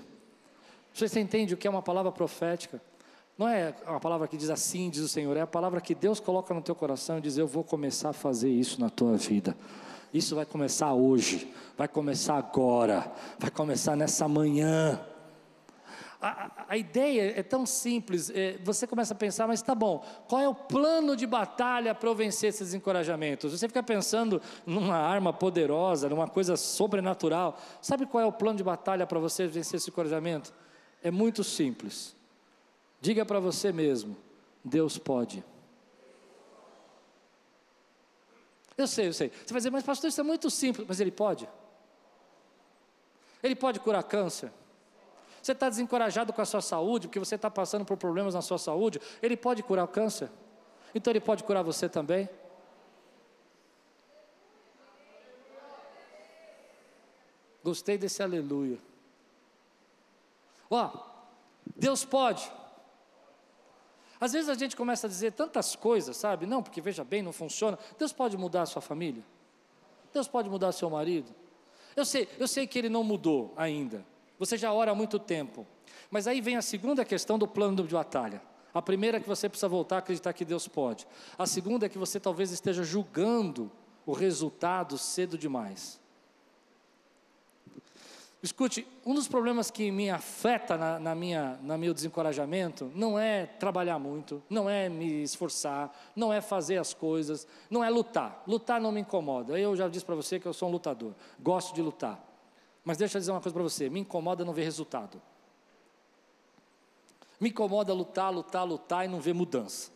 Você 0.93 1.19
entende 1.19 1.53
o 1.53 1.57
que 1.57 1.67
é 1.67 1.69
uma 1.69 1.81
palavra 1.81 2.11
profética? 2.11 2.79
Não 3.37 3.47
é 3.47 3.75
uma 3.85 3.99
palavra 3.99 4.27
que 4.27 4.37
diz 4.37 4.49
assim, 4.49 4.89
diz 4.89 5.01
o 5.01 5.09
Senhor, 5.09 5.35
é 5.35 5.41
a 5.41 5.47
palavra 5.47 5.81
que 5.81 5.93
Deus 5.93 6.19
coloca 6.19 6.53
no 6.53 6.61
teu 6.61 6.75
coração 6.75 7.17
e 7.17 7.21
diz: 7.21 7.37
Eu 7.37 7.47
vou 7.47 7.63
começar 7.63 8.09
a 8.09 8.13
fazer 8.13 8.49
isso 8.49 8.79
na 8.79 8.89
tua 8.89 9.17
vida. 9.17 9.57
Isso 10.13 10.35
vai 10.35 10.45
começar 10.45 10.93
hoje, 10.93 11.51
vai 11.77 11.89
começar 11.89 12.37
agora, 12.37 13.11
vai 13.37 13.51
começar 13.51 13.97
nessa 13.97 14.27
manhã 14.27 15.01
a, 16.27 16.65
a 16.69 16.77
ideia 16.77 17.39
é 17.39 17.43
tão 17.43 17.67
simples, 17.67 18.31
é, 18.31 18.57
você 18.63 18.87
começa 18.87 19.13
a 19.13 19.17
pensar, 19.17 19.47
mas 19.47 19.61
tá 19.61 19.75
bom, 19.75 20.03
qual 20.27 20.41
é 20.41 20.49
o 20.49 20.55
plano 20.55 21.15
de 21.15 21.27
batalha 21.27 21.93
para 21.93 22.09
eu 22.09 22.15
vencer 22.15 22.49
esses 22.49 22.73
encorajamentos? 22.73 23.51
Você 23.51 23.67
fica 23.67 23.83
pensando 23.83 24.41
numa 24.65 24.95
arma 24.95 25.31
poderosa, 25.31 26.09
numa 26.09 26.27
coisa 26.27 26.57
sobrenatural. 26.57 27.59
Sabe 27.79 28.07
qual 28.07 28.23
é 28.23 28.25
o 28.25 28.31
plano 28.31 28.57
de 28.57 28.63
batalha 28.63 29.05
para 29.05 29.19
você 29.19 29.45
vencer 29.45 29.77
esse 29.77 29.91
encorajamento? 29.91 30.51
É 31.03 31.11
muito 31.11 31.43
simples. 31.43 32.15
Diga 32.99 33.23
para 33.23 33.39
você 33.39 33.71
mesmo: 33.71 34.17
Deus 34.63 34.97
pode. 34.97 35.43
Eu 38.75 38.87
sei, 38.87 39.07
eu 39.07 39.13
sei. 39.13 39.29
Você 39.29 39.53
vai 39.53 39.59
dizer, 39.59 39.69
mas 39.69 39.83
pastor, 39.83 40.09
isso 40.09 40.19
é 40.19 40.23
muito 40.23 40.49
simples. 40.49 40.87
Mas 40.87 40.99
ele 40.99 41.11
pode? 41.11 41.47
Ele 43.43 43.55
pode 43.55 43.79
curar 43.79 44.01
câncer? 44.03 44.51
Você 45.45 45.51
está 45.51 45.69
desencorajado 45.69 46.33
com 46.33 46.41
a 46.41 46.45
sua 46.45 46.59
saúde, 46.59 47.07
porque 47.07 47.19
você 47.19 47.35
está 47.35 47.51
passando 47.51 47.85
por 47.85 47.95
problemas 47.97 48.33
na 48.33 48.41
sua 48.41 48.57
saúde, 48.57 48.99
Ele 49.21 49.37
pode 49.37 49.61
curar 49.61 49.83
o 49.83 49.87
câncer. 49.87 50.27
Então 50.95 51.11
Ele 51.11 51.19
pode 51.19 51.43
curar 51.43 51.61
você 51.61 51.87
também. 51.87 52.27
Gostei 57.63 57.95
desse 57.95 58.23
aleluia. 58.23 58.79
Ó, 60.67 60.89
Deus 61.75 62.03
pode. 62.03 62.51
Às 64.19 64.33
vezes 64.33 64.49
a 64.49 64.55
gente 64.55 64.75
começa 64.75 65.05
a 65.05 65.09
dizer 65.11 65.33
tantas 65.33 65.75
coisas, 65.75 66.17
sabe? 66.17 66.47
Não, 66.47 66.63
porque 66.63 66.81
veja 66.81 67.03
bem, 67.03 67.21
não 67.21 67.31
funciona. 67.31 67.77
Deus 67.99 68.11
pode 68.11 68.35
mudar 68.35 68.63
a 68.63 68.65
sua 68.65 68.81
família. 68.81 69.23
Deus 70.11 70.27
pode 70.27 70.49
mudar 70.49 70.71
seu 70.71 70.89
marido. 70.89 71.31
Eu 71.95 72.03
sei, 72.03 72.27
eu 72.39 72.47
sei 72.47 72.65
que 72.65 72.79
ele 72.79 72.89
não 72.89 73.03
mudou 73.03 73.53
ainda. 73.55 74.14
Você 74.37 74.57
já 74.57 74.71
ora 74.73 74.91
há 74.91 74.95
muito 74.95 75.17
tempo. 75.19 75.65
Mas 76.09 76.27
aí 76.27 76.41
vem 76.41 76.55
a 76.55 76.61
segunda 76.61 77.03
questão 77.05 77.37
do 77.37 77.47
plano 77.47 77.83
de 77.83 77.93
batalha. 77.93 78.41
A 78.73 78.81
primeira 78.81 79.17
é 79.17 79.19
que 79.19 79.27
você 79.27 79.47
precisa 79.47 79.69
voltar 79.69 79.95
a 79.95 79.99
acreditar 79.99 80.33
que 80.33 80.43
Deus 80.43 80.67
pode. 80.67 81.07
A 81.37 81.45
segunda 81.45 81.85
é 81.85 81.89
que 81.89 81.97
você 81.97 82.19
talvez 82.19 82.51
esteja 82.51 82.83
julgando 82.83 83.71
o 84.05 84.11
resultado 84.11 84.97
cedo 84.97 85.37
demais. 85.37 85.99
Escute, 88.43 88.85
um 89.03 89.15
dos 89.15 89.27
problemas 89.27 89.71
que 89.71 89.89
me 89.89 90.09
afeta 90.09 90.77
na, 90.77 90.99
na, 90.99 91.15
minha, 91.15 91.57
na 91.63 91.77
meu 91.79 91.93
desencorajamento 91.93 92.91
não 92.93 93.17
é 93.17 93.47
trabalhar 93.47 93.97
muito, 93.97 94.43
não 94.47 94.69
é 94.69 94.87
me 94.87 95.23
esforçar, 95.23 95.91
não 96.15 96.31
é 96.31 96.41
fazer 96.41 96.77
as 96.77 96.93
coisas, 96.93 97.47
não 97.71 97.83
é 97.83 97.89
lutar. 97.89 98.43
Lutar 98.45 98.79
não 98.79 98.91
me 98.91 99.01
incomoda. 99.01 99.57
Eu 99.57 99.75
já 99.75 99.87
disse 99.87 100.05
para 100.05 100.13
você 100.13 100.39
que 100.39 100.45
eu 100.45 100.53
sou 100.53 100.69
um 100.69 100.71
lutador, 100.71 101.15
gosto 101.39 101.73
de 101.73 101.81
lutar. 101.81 102.34
Mas 102.85 102.97
deixa 102.97 103.17
eu 103.17 103.19
dizer 103.19 103.31
uma 103.31 103.41
coisa 103.41 103.53
para 103.53 103.63
você: 103.63 103.89
me 103.89 103.99
incomoda 103.99 104.45
não 104.45 104.53
ver 104.53 104.63
resultado. 104.63 105.19
Me 107.39 107.49
incomoda 107.49 107.91
lutar, 107.93 108.31
lutar, 108.31 108.65
lutar 108.65 109.03
e 109.03 109.07
não 109.07 109.19
ver 109.19 109.33
mudança. 109.33 109.91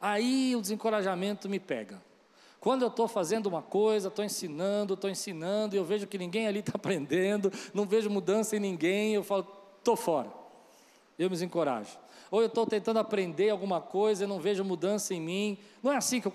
Aí 0.00 0.54
o 0.54 0.60
desencorajamento 0.60 1.48
me 1.48 1.58
pega. 1.58 2.02
Quando 2.60 2.82
eu 2.82 2.88
estou 2.88 3.06
fazendo 3.06 3.46
uma 3.46 3.62
coisa, 3.62 4.08
estou 4.08 4.24
ensinando, 4.24 4.94
estou 4.94 5.08
ensinando, 5.08 5.76
e 5.76 5.78
eu 5.78 5.84
vejo 5.84 6.06
que 6.06 6.18
ninguém 6.18 6.48
ali 6.48 6.58
está 6.58 6.72
aprendendo, 6.76 7.52
não 7.72 7.86
vejo 7.86 8.10
mudança 8.10 8.56
em 8.56 8.60
ninguém, 8.60 9.14
eu 9.14 9.22
falo, 9.22 9.46
estou 9.78 9.96
fora. 9.96 10.30
Eu 11.18 11.30
me 11.30 11.34
desencorajo. 11.34 11.96
Ou 12.30 12.40
eu 12.40 12.46
estou 12.46 12.66
tentando 12.66 12.98
aprender 12.98 13.50
alguma 13.50 13.80
coisa 13.80 14.24
e 14.24 14.26
não 14.26 14.38
vejo 14.38 14.64
mudança 14.64 15.14
em 15.14 15.20
mim. 15.20 15.58
Não 15.82 15.92
é 15.92 15.96
assim 15.96 16.20
que 16.20 16.28
o, 16.28 16.32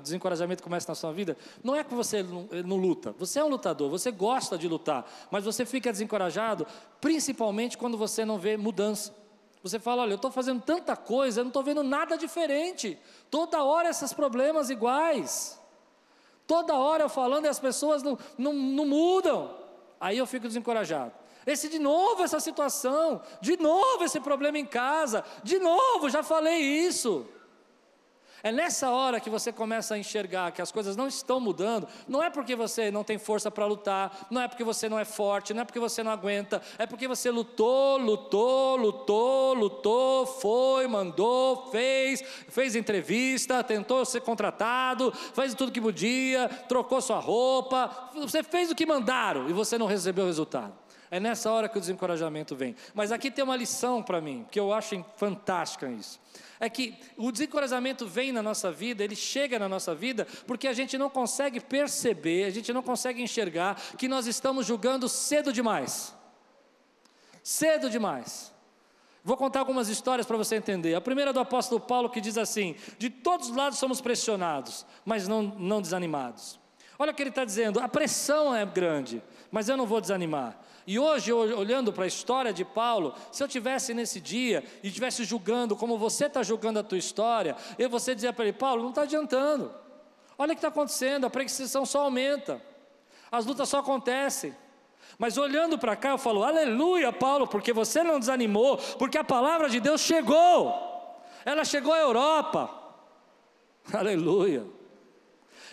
desencorajamento 0.00 0.62
começa 0.62 0.90
na 0.90 0.94
sua 0.94 1.12
vida? 1.12 1.36
Não 1.62 1.76
é 1.76 1.84
que 1.84 1.94
você 1.94 2.22
não, 2.22 2.48
não 2.64 2.76
luta. 2.76 3.14
Você 3.18 3.38
é 3.38 3.44
um 3.44 3.48
lutador, 3.48 3.90
você 3.90 4.10
gosta 4.10 4.56
de 4.56 4.66
lutar, 4.66 5.06
mas 5.30 5.44
você 5.44 5.66
fica 5.66 5.92
desencorajado, 5.92 6.66
principalmente 7.00 7.76
quando 7.76 7.98
você 7.98 8.24
não 8.24 8.38
vê 8.38 8.56
mudança. 8.56 9.14
Você 9.62 9.78
fala, 9.78 10.02
olha, 10.02 10.12
eu 10.12 10.16
estou 10.16 10.30
fazendo 10.30 10.62
tanta 10.62 10.94
coisa, 10.94 11.40
eu 11.40 11.44
não 11.44 11.48
estou 11.48 11.62
vendo 11.62 11.82
nada 11.82 12.18
diferente. 12.18 12.98
Toda 13.30 13.62
hora 13.62 13.88
esses 13.88 14.12
problemas 14.12 14.68
iguais. 14.68 15.58
Toda 16.46 16.74
hora 16.74 17.04
eu 17.04 17.08
falando 17.08 17.46
e 17.46 17.48
as 17.48 17.58
pessoas 17.58 18.02
não, 18.02 18.18
não, 18.36 18.52
não 18.52 18.86
mudam. 18.86 19.54
Aí 19.98 20.18
eu 20.18 20.26
fico 20.26 20.46
desencorajado. 20.46 21.23
Esse 21.46 21.68
de 21.68 21.78
novo 21.78 22.22
essa 22.22 22.40
situação, 22.40 23.20
de 23.40 23.56
novo 23.56 24.04
esse 24.04 24.20
problema 24.20 24.58
em 24.58 24.66
casa, 24.66 25.24
de 25.42 25.58
novo, 25.58 26.08
já 26.08 26.22
falei 26.22 26.58
isso. 26.58 27.26
É 28.44 28.52
nessa 28.52 28.90
hora 28.90 29.20
que 29.20 29.30
você 29.30 29.50
começa 29.50 29.94
a 29.94 29.98
enxergar 29.98 30.52
que 30.52 30.60
as 30.60 30.70
coisas 30.70 30.98
não 30.98 31.08
estão 31.08 31.40
mudando, 31.40 31.88
não 32.06 32.22
é 32.22 32.28
porque 32.28 32.54
você 32.54 32.90
não 32.90 33.02
tem 33.02 33.16
força 33.16 33.50
para 33.50 33.64
lutar, 33.64 34.26
não 34.30 34.38
é 34.38 34.46
porque 34.46 34.62
você 34.62 34.86
não 34.86 34.98
é 34.98 35.04
forte, 35.06 35.54
não 35.54 35.62
é 35.62 35.64
porque 35.64 35.80
você 35.80 36.02
não 36.02 36.12
aguenta, 36.12 36.60
é 36.76 36.84
porque 36.84 37.08
você 37.08 37.30
lutou, 37.30 37.96
lutou, 37.96 38.76
lutou, 38.76 39.54
lutou, 39.54 40.26
foi, 40.26 40.86
mandou, 40.86 41.70
fez, 41.70 42.22
fez 42.50 42.76
entrevista, 42.76 43.64
tentou 43.64 44.04
ser 44.04 44.20
contratado, 44.20 45.10
fez 45.32 45.54
tudo 45.54 45.72
que 45.72 45.80
podia, 45.80 46.46
trocou 46.68 47.00
sua 47.00 47.20
roupa, 47.20 48.10
você 48.14 48.42
fez 48.42 48.70
o 48.70 48.74
que 48.74 48.84
mandaram 48.84 49.48
e 49.48 49.54
você 49.54 49.78
não 49.78 49.86
recebeu 49.86 50.24
o 50.24 50.26
resultado. 50.26 50.83
É 51.14 51.20
nessa 51.20 51.48
hora 51.48 51.68
que 51.68 51.78
o 51.78 51.80
desencorajamento 51.80 52.56
vem. 52.56 52.74
Mas 52.92 53.12
aqui 53.12 53.30
tem 53.30 53.44
uma 53.44 53.54
lição 53.54 54.02
para 54.02 54.20
mim, 54.20 54.44
que 54.50 54.58
eu 54.58 54.72
acho 54.72 55.04
fantástica 55.16 55.88
isso 55.88 56.18
é 56.60 56.68
que 56.68 56.94
o 57.16 57.30
desencorajamento 57.30 58.06
vem 58.06 58.32
na 58.32 58.42
nossa 58.42 58.72
vida, 58.72 59.04
ele 59.04 59.14
chega 59.16 59.58
na 59.58 59.68
nossa 59.68 59.94
vida, 59.94 60.26
porque 60.46 60.66
a 60.66 60.72
gente 60.72 60.96
não 60.96 61.10
consegue 61.10 61.60
perceber, 61.60 62.44
a 62.44 62.50
gente 62.50 62.72
não 62.72 62.82
consegue 62.82 63.20
enxergar 63.20 63.78
que 63.98 64.08
nós 64.08 64.26
estamos 64.26 64.64
julgando 64.64 65.08
cedo 65.08 65.52
demais. 65.52 66.14
Cedo 67.42 67.90
demais. 67.90 68.50
Vou 69.22 69.36
contar 69.36 69.60
algumas 69.60 69.88
histórias 69.88 70.26
para 70.26 70.38
você 70.38 70.56
entender. 70.56 70.94
A 70.94 71.00
primeira 71.00 71.30
é 71.30 71.34
do 71.34 71.40
apóstolo 71.40 71.80
Paulo 71.80 72.08
que 72.08 72.20
diz 72.20 72.38
assim: 72.38 72.76
De 72.98 73.10
todos 73.10 73.50
os 73.50 73.56
lados 73.56 73.78
somos 73.78 74.00
pressionados, 74.00 74.86
mas 75.04 75.28
não, 75.28 75.42
não 75.42 75.82
desanimados. 75.82 76.58
Olha 77.04 77.12
o 77.12 77.14
que 77.14 77.22
ele 77.22 77.28
está 77.28 77.44
dizendo: 77.44 77.80
a 77.80 77.86
pressão 77.86 78.54
é 78.54 78.64
grande, 78.64 79.22
mas 79.50 79.68
eu 79.68 79.76
não 79.76 79.84
vou 79.84 80.00
desanimar. 80.00 80.58
E 80.86 80.98
hoje, 80.98 81.30
olhando 81.32 81.92
para 81.92 82.04
a 82.04 82.06
história 82.06 82.50
de 82.50 82.64
Paulo, 82.64 83.14
se 83.30 83.42
eu 83.42 83.48
tivesse 83.48 83.92
nesse 83.92 84.18
dia 84.20 84.64
e 84.82 84.88
estivesse 84.88 85.22
julgando 85.22 85.76
como 85.76 85.98
você 85.98 86.26
está 86.26 86.42
julgando 86.42 86.78
a 86.78 86.82
tua 86.82 86.96
história, 86.96 87.56
eu 87.78 87.90
você 87.90 88.14
dizia 88.14 88.32
para 88.32 88.46
ele, 88.46 88.54
Paulo, 88.54 88.82
não 88.82 88.88
está 88.88 89.02
adiantando. 89.02 89.70
Olha 90.38 90.52
o 90.52 90.54
que 90.54 90.58
está 90.58 90.68
acontecendo, 90.68 91.26
a 91.26 91.30
perseguição 91.30 91.84
só 91.84 92.04
aumenta, 92.04 92.60
as 93.30 93.44
lutas 93.44 93.68
só 93.68 93.80
acontecem. 93.80 94.54
Mas 95.18 95.36
olhando 95.36 95.78
para 95.78 95.96
cá, 95.96 96.10
eu 96.10 96.18
falo, 96.18 96.42
aleluia, 96.42 97.12
Paulo, 97.12 97.46
porque 97.46 97.72
você 97.72 98.02
não 98.02 98.18
desanimou, 98.18 98.78
porque 98.98 99.18
a 99.18 99.24
palavra 99.24 99.68
de 99.68 99.78
Deus 99.78 100.00
chegou, 100.00 101.20
ela 101.44 101.66
chegou 101.66 101.92
à 101.92 101.98
Europa, 101.98 102.70
aleluia. 103.92 104.83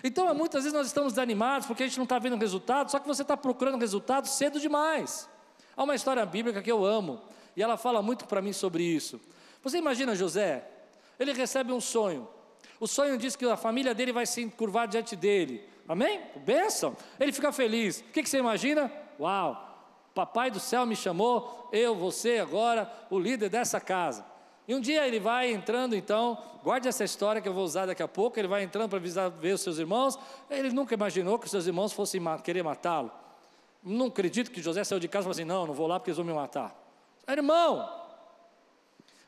Então, 0.03 0.33
muitas 0.33 0.63
vezes 0.63 0.77
nós 0.77 0.87
estamos 0.87 1.13
desanimados 1.13 1.67
porque 1.67 1.83
a 1.83 1.87
gente 1.87 1.97
não 1.97 2.05
está 2.05 2.17
vendo 2.17 2.35
resultado, 2.37 2.89
só 2.89 2.99
que 2.99 3.07
você 3.07 3.21
está 3.21 3.37
procurando 3.37 3.77
resultado 3.77 4.27
cedo 4.27 4.59
demais. 4.59 5.29
Há 5.75 5.83
uma 5.83 5.95
história 5.95 6.25
bíblica 6.25 6.61
que 6.61 6.71
eu 6.71 6.83
amo, 6.85 7.21
e 7.55 7.61
ela 7.61 7.77
fala 7.77 8.01
muito 8.01 8.25
para 8.25 8.41
mim 8.41 8.53
sobre 8.53 8.83
isso. 8.83 9.19
Você 9.63 9.77
imagina 9.77 10.15
José, 10.15 10.67
ele 11.19 11.33
recebe 11.33 11.71
um 11.71 11.81
sonho. 11.81 12.27
O 12.79 12.87
sonho 12.87 13.17
diz 13.17 13.35
que 13.35 13.45
a 13.45 13.55
família 13.55 13.93
dele 13.93 14.11
vai 14.11 14.25
se 14.25 14.43
curvar 14.47 14.87
diante 14.87 15.15
dele. 15.15 15.63
Amém? 15.87 16.21
Bênção. 16.37 16.95
Ele 17.19 17.31
fica 17.31 17.51
feliz. 17.51 17.99
O 17.99 18.03
que, 18.05 18.23
que 18.23 18.29
você 18.29 18.39
imagina? 18.39 18.91
Uau, 19.19 19.71
papai 20.15 20.49
do 20.49 20.59
céu 20.59 20.85
me 20.85 20.95
chamou, 20.95 21.69
eu, 21.71 21.95
você 21.95 22.39
agora, 22.39 22.91
o 23.09 23.19
líder 23.19 23.49
dessa 23.49 23.79
casa. 23.79 24.25
E 24.71 24.73
um 24.73 24.79
dia 24.79 25.05
ele 25.05 25.19
vai 25.19 25.51
entrando, 25.51 25.97
então, 25.97 26.41
guarde 26.63 26.87
essa 26.87 27.03
história 27.03 27.41
que 27.41 27.49
eu 27.49 27.53
vou 27.53 27.65
usar 27.65 27.87
daqui 27.87 28.01
a 28.01 28.07
pouco. 28.07 28.39
Ele 28.39 28.47
vai 28.47 28.63
entrando 28.63 28.89
para 28.89 28.99
ver 29.29 29.51
os 29.51 29.59
seus 29.59 29.77
irmãos. 29.77 30.17
Ele 30.49 30.69
nunca 30.69 30.93
imaginou 30.93 31.37
que 31.37 31.43
os 31.43 31.51
seus 31.51 31.67
irmãos 31.67 31.91
fossem 31.91 32.21
querer 32.41 32.63
matá-lo. 32.63 33.11
Não 33.83 34.05
acredito 34.05 34.49
que 34.49 34.61
José 34.61 34.85
saiu 34.85 34.97
de 34.97 35.09
casa 35.09 35.23
e 35.23 35.25
falou 35.25 35.31
assim: 35.33 35.43
não, 35.43 35.67
não 35.67 35.73
vou 35.73 35.87
lá 35.87 35.99
porque 35.99 36.11
eles 36.11 36.15
vão 36.15 36.25
me 36.25 36.31
matar. 36.31 36.73
Irmão. 37.27 37.85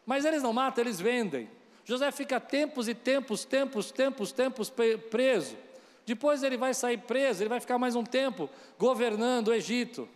Mas 0.06 0.24
eles 0.24 0.42
não 0.42 0.54
matam, 0.54 0.82
eles 0.82 1.02
vendem. 1.02 1.50
José 1.84 2.10
fica 2.14 2.40
tempos 2.40 2.88
e 2.88 2.96
tempos, 2.96 3.44
tempos, 3.44 3.92
tempos, 3.92 4.32
tempos 4.32 4.72
preso. 5.12 5.58
Depois 6.06 6.42
ele 6.42 6.56
vai 6.56 6.74
sair 6.74 7.00
preso, 7.00 7.44
ele 7.44 7.50
vai 7.50 7.60
ficar 7.60 7.78
mais 7.78 7.98
um 7.98 8.04
tempo 8.06 8.50
governando 8.80 9.50
o 9.50 9.54
Egito. 9.54 10.08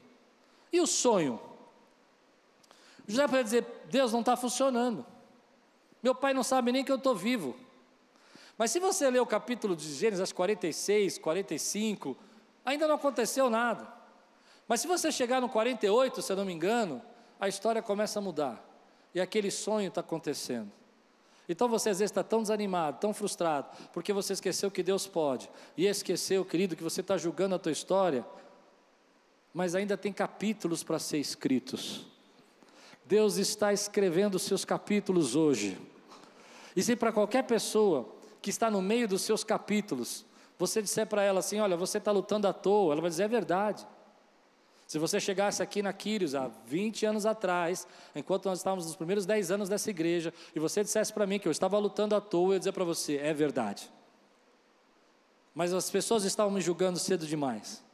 E 0.72 0.80
o 0.80 0.88
sonho? 0.88 1.38
José 3.06 3.28
pode 3.28 3.44
dizer: 3.44 3.66
Deus 3.92 4.14
não 4.14 4.22
está 4.22 4.38
funcionando. 4.38 5.06
Meu 6.02 6.14
pai 6.14 6.34
não 6.34 6.44
sabe 6.44 6.72
nem 6.72 6.84
que 6.84 6.92
eu 6.92 6.98
estou 6.98 7.16
vivo. 7.16 7.56
Mas 8.58 8.72
se 8.72 8.80
você 8.80 9.10
ler 9.10 9.20
o 9.20 9.26
capítulo 9.26 9.76
de 9.76 9.94
Gênesis 9.94 10.32
46, 10.32 11.18
45, 11.20 12.18
ainda 12.66 12.88
não 12.88 12.96
aconteceu 12.96 13.50
nada. 13.50 13.88
Mas 14.68 14.82
se 14.82 14.88
você 14.88 15.12
chegar 15.12 15.40
no 15.40 15.48
48, 15.48 16.22
se 16.22 16.32
eu 16.32 16.36
não 16.36 16.46
me 16.46 16.54
engano, 16.54 17.02
a 17.40 17.48
história 17.48 17.82
começa 17.82 18.20
a 18.20 18.22
mudar. 18.22 18.64
E 19.14 19.22
aquele 19.22 19.52
sonho 19.52 19.88
está 19.88 20.02
acontecendo. 20.02 20.72
Então 21.48 21.70
você 21.70 21.92
às 21.92 22.00
vezes 22.00 22.12
está 22.12 22.24
tão 22.24 22.42
desanimado, 22.42 23.00
tão 23.00 23.14
frustrado, 23.14 23.70
porque 23.94 24.12
você 24.12 24.34
esqueceu 24.34 24.70
que 24.70 24.84
Deus 24.84 25.08
pode. 25.08 25.50
E 25.78 25.86
esqueceu, 25.86 26.44
querido, 26.44 26.76
que 26.76 26.84
você 26.84 27.02
está 27.02 27.18
julgando 27.18 27.56
a 27.56 27.60
tua 27.60 27.72
história, 27.72 28.26
mas 29.54 29.74
ainda 29.74 29.96
tem 29.96 30.12
capítulos 30.12 30.84
para 30.84 31.00
ser 31.00 31.20
escritos. 31.20 32.06
Deus 33.08 33.38
está 33.38 33.72
escrevendo 33.72 34.36
os 34.36 34.42
seus 34.42 34.66
capítulos 34.66 35.36
hoje. 35.36 35.78
E 36.76 36.84
se 36.84 36.96
para 36.96 37.12
qualquer 37.12 37.44
pessoa 37.44 38.08
que 38.42 38.50
está 38.50 38.70
no 38.70 38.82
meio 38.82 39.08
dos 39.08 39.22
seus 39.22 39.44
capítulos, 39.44 40.26
você 40.60 40.82
disser 40.82 41.08
para 41.08 41.24
ela 41.24 41.40
assim: 41.40 41.60
Olha, 41.60 41.78
você 41.78 42.00
está 42.00 42.12
lutando 42.12 42.48
à 42.48 42.54
toa, 42.54 42.92
ela 42.92 43.02
vai 43.02 43.10
dizer: 43.10 43.24
É 43.24 43.28
verdade. 43.28 43.88
Se 44.86 45.00
você 45.00 45.20
chegasse 45.20 45.64
aqui 45.64 45.82
na 45.82 45.92
Quírios 45.92 46.34
há 46.36 46.50
20 46.66 47.06
anos 47.06 47.26
atrás, 47.26 47.88
enquanto 48.16 48.46
nós 48.46 48.60
estávamos 48.60 48.86
nos 48.86 48.96
primeiros 48.96 49.26
10 49.26 49.52
anos 49.52 49.70
dessa 49.70 49.90
igreja, 49.90 50.34
e 50.56 50.60
você 50.60 50.84
dissesse 50.84 51.12
para 51.12 51.28
mim 51.28 51.40
que 51.40 51.48
eu 51.48 51.52
estava 51.52 51.78
lutando 51.78 52.16
à 52.16 52.22
toa, 52.22 52.50
eu 52.50 52.54
ia 52.54 52.60
dizer 52.60 52.74
para 52.74 52.84
você: 52.84 53.18
É 53.18 53.34
verdade. 53.34 53.90
Mas 55.56 55.74
as 55.74 55.90
pessoas 55.90 56.26
estavam 56.26 56.52
me 56.52 56.62
julgando 56.62 57.00
cedo 57.00 57.26
demais. 57.26 57.87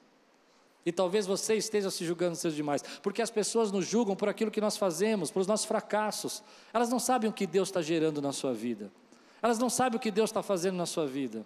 E 0.86 0.92
talvez 0.92 1.26
você 1.26 1.56
esteja 1.56 1.90
se 1.90 2.06
julgando 2.06 2.36
cedo 2.36 2.54
demais, 2.54 2.84
porque 3.02 3.22
as 3.22 3.30
pessoas 3.30 3.72
nos 3.72 3.86
julgam 3.86 4.16
por 4.16 4.28
aquilo 4.28 4.52
que 4.52 4.60
nós 4.60 4.76
fazemos, 4.76 5.32
por 5.32 5.40
os 5.40 5.48
nossos 5.48 5.66
fracassos. 5.66 6.44
Elas 6.74 6.90
não 6.90 7.00
sabem 7.00 7.30
o 7.30 7.34
que 7.34 7.48
Deus 7.48 7.70
está 7.70 7.82
gerando 7.82 8.22
na 8.22 8.34
sua 8.34 8.54
vida. 8.54 8.92
Elas 9.42 9.58
não 9.58 9.70
sabem 9.70 9.98
o 9.98 10.00
que 10.00 10.12
Deus 10.12 10.30
está 10.30 10.44
fazendo 10.44 10.76
na 10.76 10.86
sua 10.86 11.06
vida. 11.06 11.46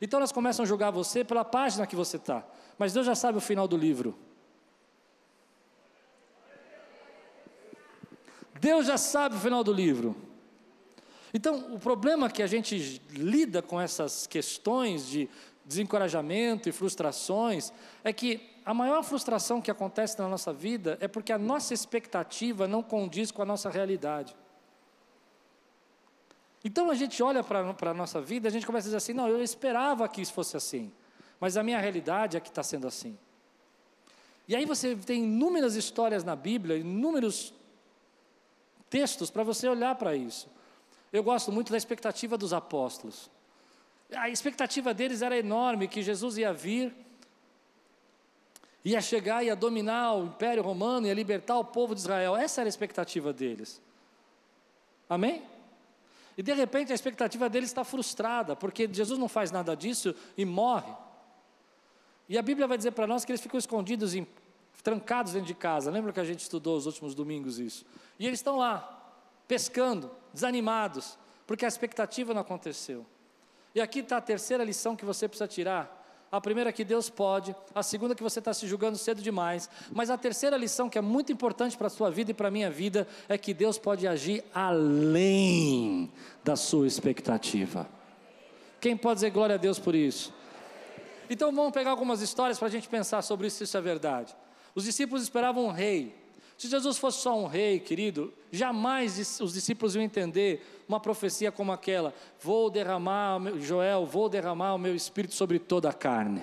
Então 0.00 0.18
elas 0.18 0.32
começam 0.32 0.64
a 0.64 0.66
julgar 0.66 0.90
você 0.90 1.24
pela 1.24 1.44
página 1.44 1.86
que 1.86 1.96
você 1.96 2.16
está. 2.16 2.46
Mas 2.78 2.92
Deus 2.92 3.06
já 3.06 3.14
sabe 3.14 3.38
o 3.38 3.40
final 3.40 3.66
do 3.66 3.76
livro. 3.76 4.16
Deus 8.60 8.86
já 8.86 8.98
sabe 8.98 9.36
o 9.36 9.38
final 9.38 9.62
do 9.62 9.72
livro. 9.72 10.16
Então, 11.32 11.74
o 11.74 11.78
problema 11.78 12.30
que 12.30 12.42
a 12.42 12.46
gente 12.46 13.00
lida 13.10 13.60
com 13.60 13.80
essas 13.80 14.26
questões 14.26 15.06
de 15.06 15.28
desencorajamento 15.64 16.68
e 16.68 16.72
frustrações 16.72 17.72
é 18.02 18.12
que 18.12 18.40
a 18.68 18.74
maior 18.74 19.02
frustração 19.02 19.62
que 19.62 19.70
acontece 19.70 20.18
na 20.18 20.28
nossa 20.28 20.52
vida 20.52 20.98
é 21.00 21.08
porque 21.08 21.32
a 21.32 21.38
nossa 21.38 21.72
expectativa 21.72 22.68
não 22.68 22.82
condiz 22.82 23.30
com 23.30 23.40
a 23.40 23.44
nossa 23.46 23.70
realidade. 23.70 24.36
Então 26.62 26.90
a 26.90 26.94
gente 26.94 27.22
olha 27.22 27.42
para 27.42 27.60
a 27.60 27.94
nossa 27.94 28.20
vida, 28.20 28.46
a 28.46 28.50
gente 28.50 28.66
começa 28.66 28.86
a 28.86 28.88
dizer 28.88 28.98
assim: 28.98 29.14
não, 29.14 29.26
eu 29.26 29.42
esperava 29.42 30.06
que 30.06 30.20
isso 30.20 30.34
fosse 30.34 30.54
assim, 30.54 30.92
mas 31.40 31.56
a 31.56 31.62
minha 31.62 31.80
realidade 31.80 32.36
é 32.36 32.40
que 32.40 32.50
está 32.50 32.62
sendo 32.62 32.86
assim. 32.86 33.16
E 34.46 34.54
aí 34.54 34.66
você 34.66 34.94
tem 34.94 35.24
inúmeras 35.24 35.74
histórias 35.74 36.22
na 36.22 36.36
Bíblia, 36.36 36.76
inúmeros 36.76 37.54
textos 38.90 39.30
para 39.30 39.44
você 39.44 39.66
olhar 39.66 39.94
para 39.94 40.14
isso. 40.14 40.46
Eu 41.10 41.22
gosto 41.22 41.50
muito 41.50 41.72
da 41.72 41.78
expectativa 41.78 42.36
dos 42.36 42.52
apóstolos. 42.52 43.30
A 44.14 44.28
expectativa 44.28 44.92
deles 44.92 45.22
era 45.22 45.38
enorme 45.38 45.88
que 45.88 46.02
Jesus 46.02 46.36
ia 46.36 46.52
vir, 46.52 47.07
ia 48.84 49.00
chegar, 49.00 49.44
ia 49.44 49.56
dominar 49.56 50.14
o 50.14 50.26
Império 50.26 50.62
Romano, 50.62 51.06
ia 51.06 51.14
libertar 51.14 51.58
o 51.58 51.64
povo 51.64 51.94
de 51.94 52.00
Israel. 52.00 52.36
Essa 52.36 52.60
era 52.60 52.68
a 52.68 52.70
expectativa 52.70 53.32
deles. 53.32 53.80
Amém? 55.08 55.42
E 56.36 56.42
de 56.42 56.52
repente 56.52 56.92
a 56.92 56.94
expectativa 56.94 57.48
deles 57.48 57.70
está 57.70 57.82
frustrada, 57.82 58.54
porque 58.54 58.88
Jesus 58.90 59.18
não 59.18 59.28
faz 59.28 59.50
nada 59.50 59.74
disso 59.74 60.14
e 60.36 60.44
morre. 60.44 60.92
E 62.28 62.38
a 62.38 62.42
Bíblia 62.42 62.66
vai 62.66 62.76
dizer 62.76 62.92
para 62.92 63.06
nós 63.06 63.24
que 63.24 63.32
eles 63.32 63.40
ficam 63.40 63.58
escondidos, 63.58 64.14
em, 64.14 64.26
trancados 64.82 65.32
dentro 65.32 65.48
de 65.48 65.54
casa. 65.54 65.90
Lembra 65.90 66.12
que 66.12 66.20
a 66.20 66.24
gente 66.24 66.40
estudou 66.40 66.76
os 66.76 66.86
últimos 66.86 67.14
domingos 67.14 67.58
isso? 67.58 67.84
E 68.18 68.26
eles 68.26 68.38
estão 68.38 68.56
lá, 68.56 69.12
pescando, 69.48 70.10
desanimados, 70.32 71.18
porque 71.46 71.64
a 71.64 71.68
expectativa 71.68 72.32
não 72.32 72.42
aconteceu. 72.42 73.04
E 73.74 73.80
aqui 73.80 74.00
está 74.00 74.18
a 74.18 74.20
terceira 74.20 74.62
lição 74.62 74.94
que 74.94 75.04
você 75.04 75.26
precisa 75.26 75.48
tirar. 75.48 75.97
A 76.30 76.40
primeira 76.40 76.68
é 76.68 76.72
que 76.72 76.84
Deus 76.84 77.08
pode, 77.08 77.56
a 77.74 77.82
segunda 77.82 78.12
é 78.12 78.16
que 78.16 78.22
você 78.22 78.38
está 78.38 78.52
se 78.52 78.66
julgando 78.66 78.98
cedo 78.98 79.22
demais, 79.22 79.68
mas 79.90 80.10
a 80.10 80.18
terceira 80.18 80.58
lição 80.58 80.90
que 80.90 80.98
é 80.98 81.00
muito 81.00 81.32
importante 81.32 81.76
para 81.76 81.86
a 81.86 81.90
sua 81.90 82.10
vida 82.10 82.32
e 82.32 82.34
para 82.34 82.48
a 82.48 82.50
minha 82.50 82.70
vida 82.70 83.08
é 83.28 83.38
que 83.38 83.54
Deus 83.54 83.78
pode 83.78 84.06
agir 84.06 84.44
além 84.54 86.12
da 86.44 86.54
sua 86.54 86.86
expectativa. 86.86 87.88
Quem 88.78 88.94
pode 88.94 89.16
dizer 89.16 89.30
glória 89.30 89.54
a 89.54 89.58
Deus 89.58 89.78
por 89.78 89.94
isso? 89.94 90.34
Então 91.30 91.50
vamos 91.50 91.72
pegar 91.72 91.90
algumas 91.90 92.20
histórias 92.20 92.58
para 92.58 92.68
a 92.68 92.70
gente 92.70 92.88
pensar 92.88 93.22
sobre 93.22 93.46
isso, 93.46 93.56
se 93.56 93.64
isso 93.64 93.76
é 93.76 93.80
verdade. 93.80 94.36
Os 94.74 94.84
discípulos 94.84 95.22
esperavam 95.22 95.64
um 95.64 95.72
rei. 95.72 96.14
Se 96.58 96.66
Jesus 96.66 96.98
fosse 96.98 97.20
só 97.20 97.38
um 97.38 97.46
rei, 97.46 97.78
querido, 97.78 98.34
jamais 98.50 99.38
os 99.40 99.52
discípulos 99.52 99.94
iam 99.94 100.02
entender 100.02 100.82
uma 100.88 100.98
profecia 100.98 101.52
como 101.52 101.70
aquela: 101.70 102.12
vou 102.42 102.68
derramar, 102.68 103.40
Joel, 103.60 104.04
vou 104.04 104.28
derramar 104.28 104.74
o 104.74 104.78
meu 104.78 104.92
espírito 104.92 105.34
sobre 105.34 105.60
toda 105.60 105.88
a 105.88 105.92
carne. 105.92 106.42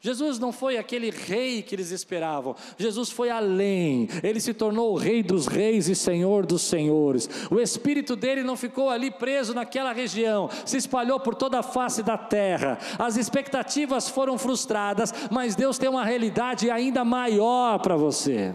Jesus 0.00 0.38
não 0.38 0.50
foi 0.50 0.78
aquele 0.78 1.10
rei 1.10 1.60
que 1.60 1.74
eles 1.74 1.90
esperavam, 1.90 2.54
Jesus 2.78 3.10
foi 3.10 3.28
além, 3.30 4.08
ele 4.22 4.40
se 4.40 4.52
tornou 4.52 4.92
o 4.92 4.98
Rei 4.98 5.22
dos 5.22 5.46
Reis 5.46 5.88
e 5.88 5.94
Senhor 5.94 6.46
dos 6.46 6.62
Senhores. 6.62 7.28
O 7.50 7.60
espírito 7.60 8.14
dele 8.14 8.42
não 8.42 8.56
ficou 8.56 8.88
ali 8.88 9.10
preso 9.10 9.52
naquela 9.52 9.92
região, 9.92 10.48
se 10.64 10.76
espalhou 10.76 11.20
por 11.20 11.34
toda 11.34 11.58
a 11.58 11.62
face 11.62 12.02
da 12.02 12.16
terra. 12.16 12.78
As 12.98 13.16
expectativas 13.16 14.08
foram 14.08 14.38
frustradas, 14.38 15.12
mas 15.30 15.54
Deus 15.54 15.78
tem 15.78 15.88
uma 15.88 16.04
realidade 16.04 16.70
ainda 16.70 17.04
maior 17.04 17.78
para 17.78 17.96
você. 17.96 18.54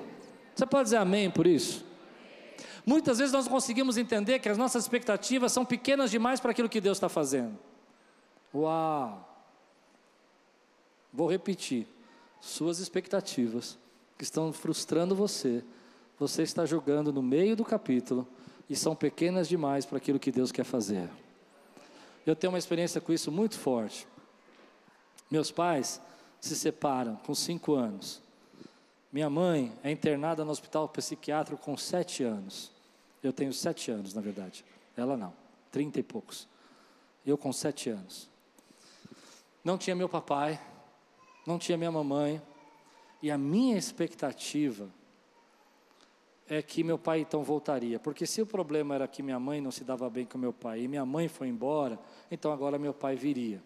Você 0.60 0.66
pode 0.66 0.84
dizer 0.84 0.98
amém 0.98 1.32
por 1.32 1.48
isso? 1.48 1.86
Muitas 2.86 3.18
vezes 3.20 3.32
nós 3.32 3.48
conseguimos 3.48 3.96
entender 3.96 4.40
que 4.40 4.50
as 4.50 4.58
nossas 4.58 4.84
expectativas 4.84 5.54
são 5.54 5.64
pequenas 5.64 6.12
demais 6.12 6.42
para 6.42 6.52
aquilo 6.52 6.68
que 6.68 6.82
Deus 6.82 6.98
está 6.98 7.08
fazendo. 7.08 7.58
Uau! 8.54 9.26
Vou 11.14 11.32
repetir: 11.32 11.88
suas 12.42 12.80
expectativas 12.80 13.78
que 14.18 14.26
estão 14.26 14.52
frustrando 14.52 15.16
você, 15.16 15.64
você 16.20 16.44
está 16.44 16.66
jogando 16.66 17.14
no 17.14 17.22
meio 17.22 17.56
do 17.56 17.64
capítulo 17.64 18.28
e 18.70 18.76
são 18.76 18.94
pequenas 18.94 19.48
demais 19.48 19.86
para 19.86 19.96
aquilo 19.96 20.20
que 20.20 20.30
Deus 20.30 20.52
quer 20.52 20.66
fazer. 20.66 21.10
Eu 22.26 22.36
tenho 22.36 22.52
uma 22.52 22.60
experiência 22.60 23.00
com 23.00 23.14
isso 23.14 23.32
muito 23.32 23.58
forte. 23.58 24.06
Meus 25.32 25.52
pais 25.52 26.02
se 26.42 26.54
separam 26.54 27.16
com 27.16 27.34
cinco 27.34 27.76
anos. 27.76 28.22
Minha 29.12 29.30
mãe 29.30 29.74
é 29.84 29.92
internada 29.92 30.46
no 30.46 30.52
hospital 30.52 30.88
psiquiátrico 30.90 31.62
com 31.62 31.76
sete 31.76 32.24
anos. 32.24 32.72
Eu 33.24 33.34
tenho 33.34 33.52
sete 33.52 33.90
anos, 33.90 34.14
na 34.14 34.22
verdade. 34.22 34.64
Ela 34.96 35.18
não, 35.18 35.34
trinta 35.72 36.00
e 36.00 36.04
poucos. 36.04 36.48
Eu 37.26 37.38
com 37.38 37.52
sete 37.52 37.90
anos. 37.90 38.30
Não 39.64 39.78
tinha 39.78 39.96
meu 39.96 40.08
papai, 40.08 40.60
não 41.46 41.58
tinha 41.58 41.78
minha 41.78 41.92
mamãe, 41.92 42.42
e 43.22 43.30
a 43.30 43.38
minha 43.38 43.78
expectativa 43.78 44.90
é 46.48 46.62
que 46.62 46.84
meu 46.84 46.98
pai 46.98 47.20
então 47.20 47.44
voltaria, 47.44 48.00
porque 48.00 48.26
se 48.26 48.42
o 48.42 48.46
problema 48.46 48.96
era 48.96 49.08
que 49.08 49.22
minha 49.22 49.40
mãe 49.40 49.62
não 49.62 49.72
se 49.72 49.84
dava 49.84 50.10
bem 50.10 50.26
com 50.26 50.38
meu 50.38 50.54
pai 50.54 50.82
e 50.82 50.88
minha 50.88 51.06
mãe 51.06 51.28
foi 51.28 51.48
embora, 51.48 52.00
então 52.32 52.52
agora 52.52 52.80
meu 52.80 52.94
pai 52.94 53.16
viria. 53.16 53.62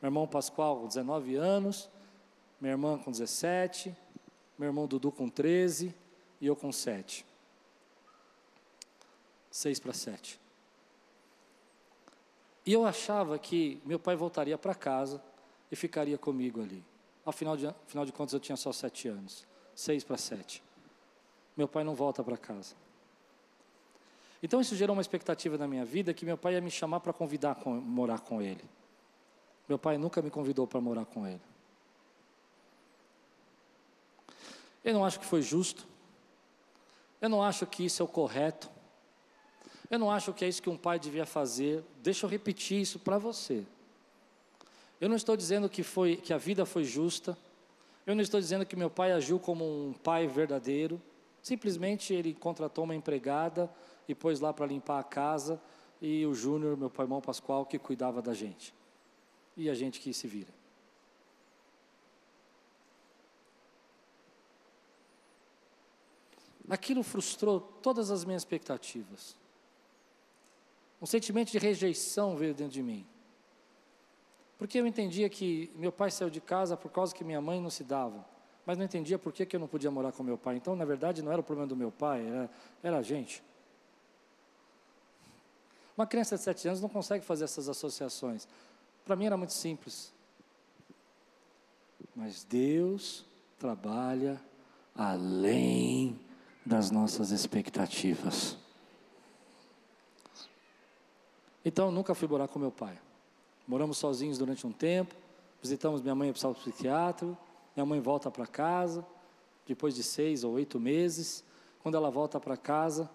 Meu 0.00 0.08
irmão 0.08 0.26
Pascoal 0.26 0.80
com 0.80 0.88
19 0.88 1.36
anos, 1.36 1.88
minha 2.60 2.72
irmã 2.72 2.98
com 2.98 3.10
17, 3.10 3.96
meu 4.62 4.68
irmão 4.68 4.86
Dudu 4.86 5.10
com 5.10 5.28
13 5.28 5.92
e 6.40 6.46
eu 6.46 6.54
com 6.54 6.70
7. 6.70 7.26
6 9.50 9.80
para 9.80 9.92
7. 9.92 10.40
E 12.64 12.72
eu 12.72 12.86
achava 12.86 13.36
que 13.40 13.82
meu 13.84 13.98
pai 13.98 14.14
voltaria 14.14 14.56
para 14.56 14.72
casa 14.72 15.20
e 15.68 15.74
ficaria 15.74 16.16
comigo 16.16 16.62
ali. 16.62 16.84
Afinal 17.26 17.56
de, 17.56 17.66
afinal 17.66 18.06
de 18.06 18.12
contas, 18.12 18.34
eu 18.34 18.38
tinha 18.38 18.56
só 18.56 18.72
sete 18.72 19.08
anos 19.08 19.44
seis 19.74 20.04
para 20.04 20.16
sete. 20.16 20.62
Meu 21.56 21.66
pai 21.66 21.82
não 21.82 21.94
volta 21.94 22.22
para 22.22 22.36
casa. 22.36 22.76
Então 24.40 24.60
isso 24.60 24.76
gerou 24.76 24.94
uma 24.94 25.02
expectativa 25.02 25.58
na 25.58 25.66
minha 25.66 25.84
vida 25.84 26.14
que 26.14 26.24
meu 26.24 26.38
pai 26.38 26.54
ia 26.54 26.60
me 26.60 26.70
chamar 26.70 27.00
para 27.00 27.12
convidar 27.12 27.58
a 27.60 27.68
morar 27.68 28.20
com 28.20 28.40
ele. 28.40 28.64
Meu 29.68 29.78
pai 29.78 29.98
nunca 29.98 30.22
me 30.22 30.30
convidou 30.30 30.68
para 30.68 30.80
morar 30.80 31.04
com 31.04 31.26
ele. 31.26 31.40
Eu 34.84 34.94
não 34.94 35.04
acho 35.04 35.20
que 35.20 35.26
foi 35.26 35.42
justo. 35.42 35.86
Eu 37.20 37.28
não 37.28 37.42
acho 37.42 37.66
que 37.66 37.84
isso 37.84 38.02
é 38.02 38.04
o 38.04 38.08
correto. 38.08 38.70
Eu 39.88 39.98
não 39.98 40.10
acho 40.10 40.32
que 40.32 40.44
é 40.44 40.48
isso 40.48 40.62
que 40.62 40.70
um 40.70 40.76
pai 40.76 40.98
devia 40.98 41.26
fazer. 41.26 41.84
Deixa 42.02 42.26
eu 42.26 42.30
repetir 42.30 42.80
isso 42.80 42.98
para 42.98 43.18
você. 43.18 43.64
Eu 45.00 45.08
não 45.08 45.16
estou 45.16 45.36
dizendo 45.36 45.68
que, 45.68 45.82
foi, 45.82 46.16
que 46.16 46.32
a 46.32 46.38
vida 46.38 46.64
foi 46.64 46.84
justa. 46.84 47.36
Eu 48.06 48.14
não 48.14 48.22
estou 48.22 48.40
dizendo 48.40 48.64
que 48.66 48.74
meu 48.74 48.90
pai 48.90 49.12
agiu 49.12 49.38
como 49.38 49.64
um 49.64 49.92
pai 49.92 50.26
verdadeiro. 50.26 51.00
Simplesmente 51.42 52.14
ele 52.14 52.34
contratou 52.34 52.84
uma 52.84 52.94
empregada 52.94 53.70
e 54.08 54.14
pôs 54.14 54.40
lá 54.40 54.52
para 54.52 54.66
limpar 54.66 54.98
a 54.98 55.04
casa. 55.04 55.60
E 56.00 56.26
o 56.26 56.34
Júnior, 56.34 56.76
meu 56.76 56.90
pai 56.90 57.04
irmão 57.04 57.20
Pascoal, 57.20 57.66
que 57.66 57.78
cuidava 57.78 58.20
da 58.20 58.34
gente. 58.34 58.74
E 59.56 59.68
a 59.70 59.74
gente 59.74 60.00
que 60.00 60.12
se 60.12 60.26
vira. 60.26 60.61
Aquilo 66.68 67.02
frustrou 67.02 67.60
todas 67.60 68.10
as 68.10 68.24
minhas 68.24 68.42
expectativas. 68.42 69.36
Um 71.00 71.06
sentimento 71.06 71.50
de 71.50 71.58
rejeição 71.58 72.36
veio 72.36 72.54
dentro 72.54 72.72
de 72.72 72.82
mim. 72.82 73.06
Porque 74.56 74.78
eu 74.78 74.86
entendia 74.86 75.28
que 75.28 75.72
meu 75.74 75.90
pai 75.90 76.10
saiu 76.10 76.30
de 76.30 76.40
casa 76.40 76.76
por 76.76 76.90
causa 76.92 77.12
que 77.12 77.24
minha 77.24 77.40
mãe 77.40 77.60
não 77.60 77.70
se 77.70 77.82
dava. 77.82 78.24
Mas 78.64 78.78
não 78.78 78.84
entendia 78.84 79.18
por 79.18 79.32
que, 79.32 79.44
que 79.44 79.56
eu 79.56 79.60
não 79.60 79.66
podia 79.66 79.90
morar 79.90 80.12
com 80.12 80.22
meu 80.22 80.38
pai. 80.38 80.56
Então, 80.56 80.76
na 80.76 80.84
verdade, 80.84 81.20
não 81.20 81.32
era 81.32 81.40
o 81.40 81.44
problema 81.44 81.66
do 81.66 81.74
meu 81.74 81.90
pai, 81.90 82.24
era, 82.24 82.50
era 82.80 82.98
a 82.98 83.02
gente. 83.02 83.42
Uma 85.96 86.06
criança 86.06 86.36
de 86.36 86.42
sete 86.42 86.68
anos 86.68 86.80
não 86.80 86.88
consegue 86.88 87.24
fazer 87.24 87.44
essas 87.44 87.68
associações. 87.68 88.46
Para 89.04 89.16
mim 89.16 89.26
era 89.26 89.36
muito 89.36 89.52
simples. 89.52 90.12
Mas 92.14 92.44
Deus 92.44 93.24
trabalha 93.58 94.40
além 94.94 96.18
das 96.64 96.90
nossas 96.90 97.30
expectativas. 97.30 98.56
Então, 101.64 101.90
nunca 101.90 102.14
fui 102.14 102.26
morar 102.26 102.48
com 102.48 102.58
meu 102.58 102.70
pai. 102.70 102.98
Moramos 103.66 103.98
sozinhos 103.98 104.38
durante 104.38 104.66
um 104.66 104.72
tempo, 104.72 105.14
visitamos 105.60 106.02
minha 106.02 106.14
mãe 106.14 106.28
no 106.28 106.32
hospital 106.32 106.54
psiquiátrico, 106.54 107.36
minha 107.76 107.86
mãe 107.86 108.00
volta 108.00 108.30
para 108.30 108.46
casa, 108.46 109.06
depois 109.66 109.94
de 109.94 110.02
seis 110.02 110.42
ou 110.44 110.54
oito 110.54 110.80
meses. 110.80 111.44
Quando 111.82 111.96
ela 111.96 112.10
volta 112.10 112.40
para 112.40 112.56
casa, 112.56 113.08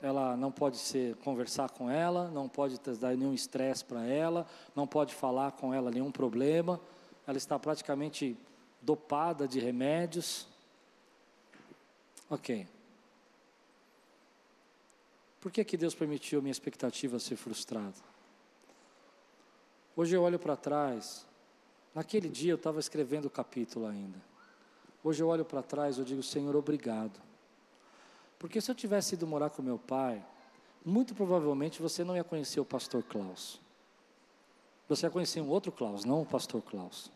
ela 0.00 0.36
não 0.36 0.50
pode 0.50 0.78
ser, 0.78 1.16
conversar 1.16 1.70
com 1.70 1.90
ela, 1.90 2.28
não 2.28 2.48
pode 2.48 2.78
dar 2.98 3.16
nenhum 3.16 3.34
estresse 3.34 3.84
para 3.84 4.04
ela, 4.06 4.46
não 4.74 4.86
pode 4.86 5.14
falar 5.14 5.52
com 5.52 5.74
ela 5.74 5.90
nenhum 5.90 6.10
problema. 6.10 6.80
Ela 7.26 7.36
está 7.36 7.58
praticamente 7.58 8.36
dopada 8.80 9.46
de 9.46 9.60
remédios. 9.60 10.46
Ok. 12.30 12.66
Por 15.40 15.50
que, 15.50 15.64
que 15.64 15.76
Deus 15.76 15.94
permitiu 15.94 16.42
minha 16.42 16.52
expectativa 16.52 17.18
ser 17.18 17.36
frustrada? 17.36 17.94
Hoje 19.96 20.14
eu 20.14 20.22
olho 20.22 20.38
para 20.38 20.54
trás, 20.54 21.26
naquele 21.94 22.28
dia 22.28 22.52
eu 22.52 22.56
estava 22.56 22.78
escrevendo 22.78 23.24
o 23.24 23.30
capítulo 23.30 23.86
ainda. 23.86 24.20
Hoje 25.02 25.22
eu 25.22 25.28
olho 25.28 25.44
para 25.44 25.62
trás 25.62 25.96
e 25.96 26.04
digo, 26.04 26.22
Senhor, 26.22 26.54
obrigado. 26.54 27.18
Porque 28.38 28.60
se 28.60 28.70
eu 28.70 28.74
tivesse 28.74 29.14
ido 29.14 29.26
morar 29.26 29.50
com 29.50 29.62
meu 29.62 29.78
pai, 29.78 30.24
muito 30.84 31.14
provavelmente 31.14 31.80
você 31.80 32.04
não 32.04 32.16
ia 32.16 32.24
conhecer 32.24 32.60
o 32.60 32.64
pastor 32.64 33.02
Klaus. 33.02 33.60
Você 34.88 35.06
ia 35.06 35.10
conhecer 35.10 35.40
um 35.40 35.48
outro 35.48 35.72
Klaus, 35.72 36.04
não 36.04 36.22
o 36.22 36.26
pastor 36.26 36.62
Klaus. 36.62 37.10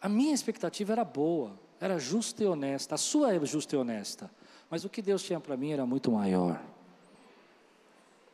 A 0.00 0.08
minha 0.08 0.34
expectativa 0.34 0.92
era 0.92 1.04
boa, 1.04 1.58
era 1.80 1.98
justa 1.98 2.42
e 2.42 2.46
honesta, 2.46 2.94
a 2.94 2.98
sua 2.98 3.34
é 3.34 3.44
justa 3.44 3.74
e 3.74 3.78
honesta, 3.78 4.30
mas 4.72 4.86
o 4.86 4.88
que 4.88 5.02
Deus 5.02 5.22
tinha 5.22 5.38
para 5.38 5.54
mim 5.54 5.70
era 5.70 5.84
muito 5.84 6.10
maior. 6.10 6.58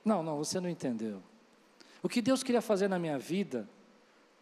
Não, 0.05 0.23
não, 0.23 0.37
você 0.37 0.61
não 0.61 0.69
entendeu. 0.69 1.21
O 2.01 2.09
que 2.09 2.23
Deus 2.23 2.45
queria 2.45 2.63
fazer 2.63 2.87
na 2.87 2.97
minha 2.97 3.19
vida, 3.19 3.69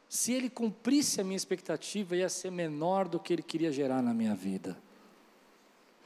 se 0.07 0.35
Ele 0.35 0.51
cumprisse 0.51 1.23
a 1.23 1.25
minha 1.25 1.39
expectativa, 1.39 2.15
ia 2.15 2.29
ser 2.29 2.51
menor 2.51 3.09
do 3.09 3.19
que 3.19 3.33
Ele 3.33 3.43
queria 3.43 3.73
gerar 3.73 4.03
na 4.03 4.13
minha 4.13 4.35
vida. 4.35 4.77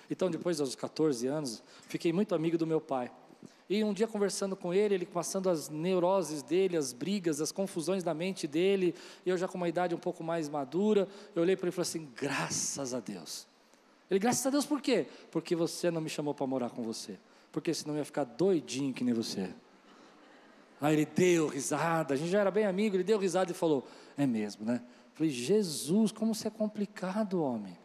Então, 0.08 0.30
depois 0.30 0.58
dos 0.58 0.76
14 0.76 1.26
anos, 1.26 1.60
fiquei 1.88 2.12
muito 2.12 2.36
amigo 2.36 2.56
do 2.56 2.68
meu 2.68 2.80
pai. 2.80 3.10
E 3.68 3.82
um 3.82 3.92
dia 3.92 4.06
conversando 4.06 4.54
com 4.54 4.72
ele, 4.72 4.94
ele 4.94 5.06
passando 5.06 5.50
as 5.50 5.68
neuroses 5.68 6.40
dele, 6.40 6.76
as 6.76 6.92
brigas, 6.92 7.40
as 7.40 7.50
confusões 7.50 8.04
da 8.04 8.14
mente 8.14 8.46
dele, 8.46 8.94
eu 9.26 9.36
já 9.36 9.48
com 9.48 9.56
uma 9.56 9.68
idade 9.68 9.92
um 9.92 9.98
pouco 9.98 10.22
mais 10.22 10.48
madura, 10.48 11.08
eu 11.34 11.42
olhei 11.42 11.56
para 11.56 11.66
ele 11.66 11.74
e 11.74 11.74
falei 11.74 11.88
assim: 11.88 12.08
graças 12.14 12.94
a 12.94 13.00
Deus. 13.00 13.49
Ele, 14.10 14.18
graças 14.18 14.44
a 14.44 14.50
Deus 14.50 14.66
por 14.66 14.82
quê? 14.82 15.06
Porque 15.30 15.54
você 15.54 15.90
não 15.90 16.00
me 16.00 16.10
chamou 16.10 16.34
para 16.34 16.46
morar 16.46 16.70
com 16.70 16.82
você. 16.82 17.18
Porque 17.52 17.72
senão 17.72 17.94
eu 17.94 17.98
ia 17.98 18.04
ficar 18.04 18.24
doidinho 18.24 18.92
que 18.92 19.04
nem 19.04 19.14
você. 19.14 19.54
Aí 20.80 20.94
ele 20.94 21.06
deu 21.06 21.46
risada, 21.46 22.14
a 22.14 22.16
gente 22.16 22.30
já 22.30 22.40
era 22.40 22.50
bem 22.50 22.64
amigo, 22.64 22.96
ele 22.96 23.04
deu 23.04 23.18
risada 23.18 23.50
e 23.50 23.54
falou: 23.54 23.86
É 24.16 24.26
mesmo, 24.26 24.64
né? 24.64 24.82
Falei: 25.14 25.30
Jesus, 25.30 26.10
como 26.10 26.34
você 26.34 26.48
é 26.48 26.50
complicado, 26.50 27.42
homem. 27.42 27.78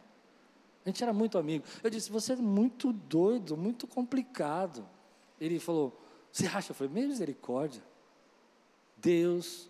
A 0.86 0.90
gente 0.90 1.04
era 1.04 1.12
muito 1.12 1.38
amigo. 1.38 1.66
Eu 1.84 1.90
disse: 1.90 2.12
Você 2.12 2.34
é 2.34 2.36
muito 2.38 2.94
doido, 2.94 3.58
muito 3.58 3.86
complicado. 3.86 4.88
Ele 5.40 5.60
falou: 5.60 6.00
Você 6.32 6.48
acha? 6.48 6.72
Eu 6.72 6.76
falei: 6.76 6.94
Misericórdia. 6.94 7.84
Deus 8.98 9.70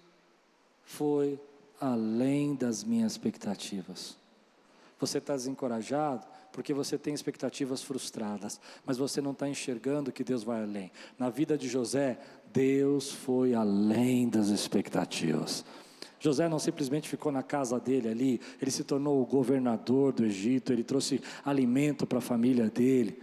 foi 0.84 1.40
além 1.82 2.56
das 2.56 2.84
minhas 2.84 3.14
expectativas. 3.14 4.18
Você 5.00 5.18
está 5.18 5.34
desencorajado 5.34 6.26
porque 6.56 6.74
você 6.74 6.98
tem 6.98 7.14
expectativas 7.14 7.84
frustradas, 7.84 8.62
mas 8.86 8.98
você 8.98 9.20
não 9.20 9.34
está 9.34 9.46
enxergando 9.50 10.10
que 10.10 10.24
Deus 10.24 10.42
vai 10.42 10.64
além. 10.64 10.90
Na 11.20 11.30
vida 11.30 11.58
de 11.58 11.68
José, 11.68 12.18
Deus 12.54 13.12
foi 13.12 13.54
além 13.54 14.30
das 14.30 14.48
expectativas. 14.48 15.66
José 16.18 16.48
não 16.48 16.58
simplesmente 16.58 17.10
ficou 17.10 17.30
na 17.30 17.44
casa 17.44 17.78
dele 17.78 18.08
ali, 18.08 18.42
ele 18.62 18.72
se 18.72 18.86
tornou 18.86 19.22
o 19.22 19.26
governador 19.26 20.14
do 20.14 20.24
Egito, 20.24 20.72
ele 20.72 20.82
trouxe 20.82 21.22
alimento 21.44 22.08
para 22.08 22.20
a 22.20 22.22
família 22.22 22.70
dele. 22.70 23.22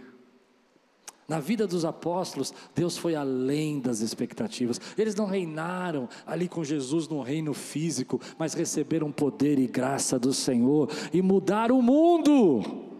Na 1.27 1.39
vida 1.39 1.65
dos 1.65 1.85
apóstolos, 1.85 2.53
Deus 2.75 2.99
foi 2.99 3.15
além 3.15 3.79
das 3.79 4.01
expectativas. 4.01 4.79
Eles 4.95 5.15
não 5.15 5.25
reinaram 5.25 6.07
ali 6.23 6.47
com 6.47 6.63
Jesus 6.63 7.07
no 7.07 7.23
reino 7.23 7.55
físico, 7.55 8.21
mas 8.37 8.53
receberam 8.53 9.11
poder 9.11 9.57
e 9.57 9.65
graça 9.65 10.19
do 10.19 10.31
Senhor 10.31 10.87
e 11.11 11.19
mudaram 11.19 11.79
o 11.79 11.81
mundo. 11.81 12.92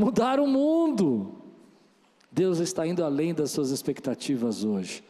Mudaram 0.00 0.44
o 0.44 0.48
mundo. 0.48 1.34
Deus 2.32 2.58
está 2.58 2.86
indo 2.86 3.04
além 3.04 3.34
das 3.34 3.50
suas 3.50 3.68
expectativas 3.68 4.64
hoje. 4.64 5.04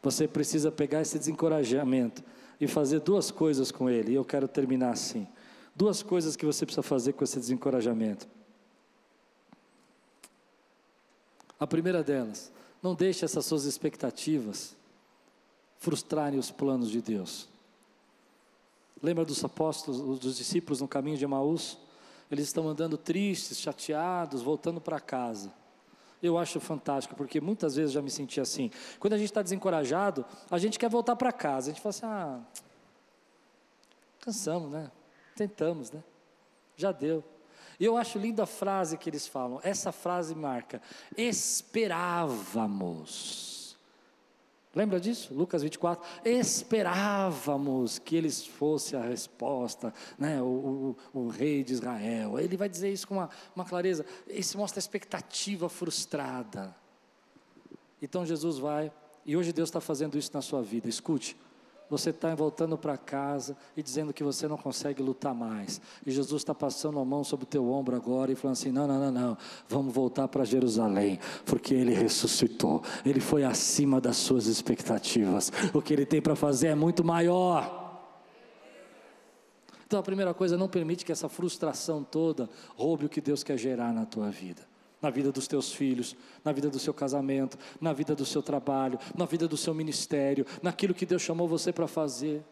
Você 0.00 0.28
precisa 0.28 0.70
pegar 0.70 1.02
esse 1.02 1.18
desencorajamento 1.18 2.22
e 2.60 2.68
fazer 2.68 3.00
duas 3.00 3.32
coisas 3.32 3.72
com 3.72 3.90
ele. 3.90 4.12
E 4.12 4.14
eu 4.14 4.24
quero 4.24 4.46
terminar 4.46 4.90
assim. 4.90 5.26
Duas 5.74 6.00
coisas 6.00 6.36
que 6.36 6.46
você 6.46 6.64
precisa 6.64 6.84
fazer 6.84 7.14
com 7.14 7.24
esse 7.24 7.40
desencorajamento. 7.40 8.28
A 11.58 11.66
primeira 11.66 12.04
delas, 12.04 12.52
não 12.80 12.94
deixe 12.94 13.24
essas 13.24 13.44
suas 13.44 13.64
expectativas 13.64 14.76
frustrarem 15.80 16.38
os 16.38 16.52
planos 16.52 16.88
de 16.88 17.02
Deus. 17.02 17.48
Lembra 19.02 19.24
dos 19.24 19.44
apóstolos, 19.44 20.20
dos 20.20 20.36
discípulos 20.36 20.80
no 20.80 20.86
caminho 20.86 21.18
de 21.18 21.24
Emaús? 21.24 21.84
Eles 22.30 22.46
estão 22.46 22.68
andando 22.68 22.96
tristes, 22.96 23.58
chateados, 23.58 24.42
voltando 24.42 24.80
para 24.80 25.00
casa. 25.00 25.52
Eu 26.22 26.38
acho 26.38 26.60
fantástico, 26.60 27.14
porque 27.14 27.40
muitas 27.40 27.76
vezes 27.76 27.92
já 27.92 28.02
me 28.02 28.10
senti 28.10 28.40
assim. 28.40 28.70
Quando 28.98 29.12
a 29.12 29.18
gente 29.18 29.28
está 29.28 29.42
desencorajado, 29.42 30.24
a 30.50 30.58
gente 30.58 30.78
quer 30.78 30.88
voltar 30.88 31.14
para 31.14 31.30
casa. 31.32 31.70
A 31.70 31.74
gente 31.74 31.82
fala 31.82 31.90
assim: 31.90 32.06
ah, 32.06 32.40
cansamos, 34.20 34.70
né? 34.70 34.90
Tentamos, 35.36 35.90
né? 35.90 36.02
Já 36.76 36.90
deu. 36.90 37.22
E 37.78 37.84
eu 37.84 37.94
acho 37.96 38.18
linda 38.18 38.44
a 38.44 38.46
frase 38.46 38.96
que 38.96 39.10
eles 39.10 39.26
falam. 39.26 39.60
Essa 39.62 39.92
frase 39.92 40.34
marca: 40.34 40.80
esperávamos. 41.16 43.55
Lembra 44.76 45.00
disso? 45.00 45.32
Lucas 45.32 45.62
24. 45.62 46.06
Esperávamos 46.22 47.98
que 47.98 48.14
eles 48.14 48.44
fossem 48.44 48.98
a 48.98 49.02
resposta, 49.02 49.92
né? 50.18 50.42
O, 50.42 50.96
o, 51.14 51.20
o, 51.20 51.28
rei 51.28 51.64
de 51.64 51.72
Israel. 51.72 52.38
Ele 52.38 52.58
vai 52.58 52.68
dizer 52.68 52.92
isso 52.92 53.08
com 53.08 53.14
uma, 53.14 53.30
uma 53.54 53.64
clareza. 53.64 54.04
Isso 54.28 54.58
mostra 54.58 54.78
a 54.78 54.82
expectativa 54.82 55.66
frustrada. 55.70 56.76
Então 58.02 58.26
Jesus 58.26 58.58
vai, 58.58 58.92
e 59.24 59.34
hoje 59.34 59.50
Deus 59.50 59.70
está 59.70 59.80
fazendo 59.80 60.18
isso 60.18 60.30
na 60.34 60.42
sua 60.42 60.62
vida. 60.62 60.90
Escute, 60.90 61.34
você 61.88 62.10
está 62.10 62.34
voltando 62.34 62.76
para 62.76 62.96
casa 62.96 63.56
e 63.76 63.82
dizendo 63.82 64.12
que 64.12 64.24
você 64.24 64.48
não 64.48 64.56
consegue 64.56 65.02
lutar 65.02 65.34
mais. 65.34 65.80
E 66.04 66.10
Jesus 66.10 66.42
está 66.42 66.54
passando 66.54 66.98
a 66.98 67.04
mão 67.04 67.22
sobre 67.22 67.44
o 67.44 67.46
teu 67.46 67.70
ombro 67.70 67.94
agora 67.96 68.32
e 68.32 68.34
falando 68.34 68.54
assim: 68.54 68.70
não, 68.70 68.86
não, 68.86 68.98
não, 68.98 69.12
não, 69.12 69.38
vamos 69.68 69.94
voltar 69.94 70.28
para 70.28 70.44
Jerusalém, 70.44 71.18
porque 71.44 71.74
Ele 71.74 71.94
ressuscitou. 71.94 72.82
Ele 73.04 73.20
foi 73.20 73.44
acima 73.44 74.00
das 74.00 74.16
suas 74.16 74.46
expectativas. 74.46 75.52
O 75.72 75.80
que 75.80 75.92
Ele 75.92 76.06
tem 76.06 76.20
para 76.20 76.34
fazer 76.34 76.68
é 76.68 76.74
muito 76.74 77.04
maior. 77.04 77.84
Então 79.86 80.00
a 80.00 80.02
primeira 80.02 80.34
coisa, 80.34 80.56
não 80.56 80.68
permite 80.68 81.04
que 81.04 81.12
essa 81.12 81.28
frustração 81.28 82.02
toda 82.02 82.50
roube 82.76 83.06
o 83.06 83.08
que 83.08 83.20
Deus 83.20 83.44
quer 83.44 83.56
gerar 83.56 83.92
na 83.92 84.04
tua 84.04 84.30
vida 84.30 84.75
na 85.00 85.10
vida 85.10 85.30
dos 85.30 85.46
teus 85.46 85.72
filhos, 85.72 86.16
na 86.44 86.52
vida 86.52 86.70
do 86.70 86.78
seu 86.78 86.94
casamento, 86.94 87.58
na 87.80 87.92
vida 87.92 88.14
do 88.14 88.24
seu 88.24 88.42
trabalho, 88.42 88.98
na 89.14 89.24
vida 89.24 89.46
do 89.46 89.56
seu 89.56 89.74
ministério, 89.74 90.46
naquilo 90.62 90.94
que 90.94 91.06
Deus 91.06 91.22
chamou 91.22 91.46
você 91.46 91.72
para 91.72 91.86
fazer. 91.86 92.42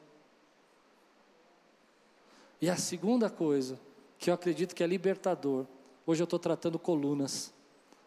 E 2.61 2.69
a 2.69 2.77
segunda 2.77 3.29
coisa, 3.29 3.79
que 4.19 4.31
eu 4.31 4.35
acredito 4.35 4.75
que 4.75 4.83
é 4.83 4.87
libertador, 4.87 5.67
hoje 6.07 6.23
eu 6.23 6.25
estou 6.25 6.39
tratando 6.39 6.79
colunas, 6.79 7.53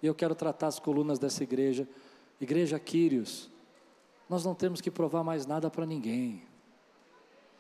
e 0.02 0.08
eu 0.08 0.13
quero 0.13 0.36
tratar 0.36 0.67
as 0.67 0.80
colunas 0.80 1.17
dessa 1.17 1.43
igreja, 1.43 1.88
Igreja 2.39 2.80
Quírios, 2.80 3.50
nós 4.30 4.45
não 4.45 4.54
temos 4.54 4.80
que 4.80 4.91
provar 4.91 5.23
mais 5.23 5.45
nada 5.45 5.69
para 5.69 5.86
ninguém. 5.86 6.43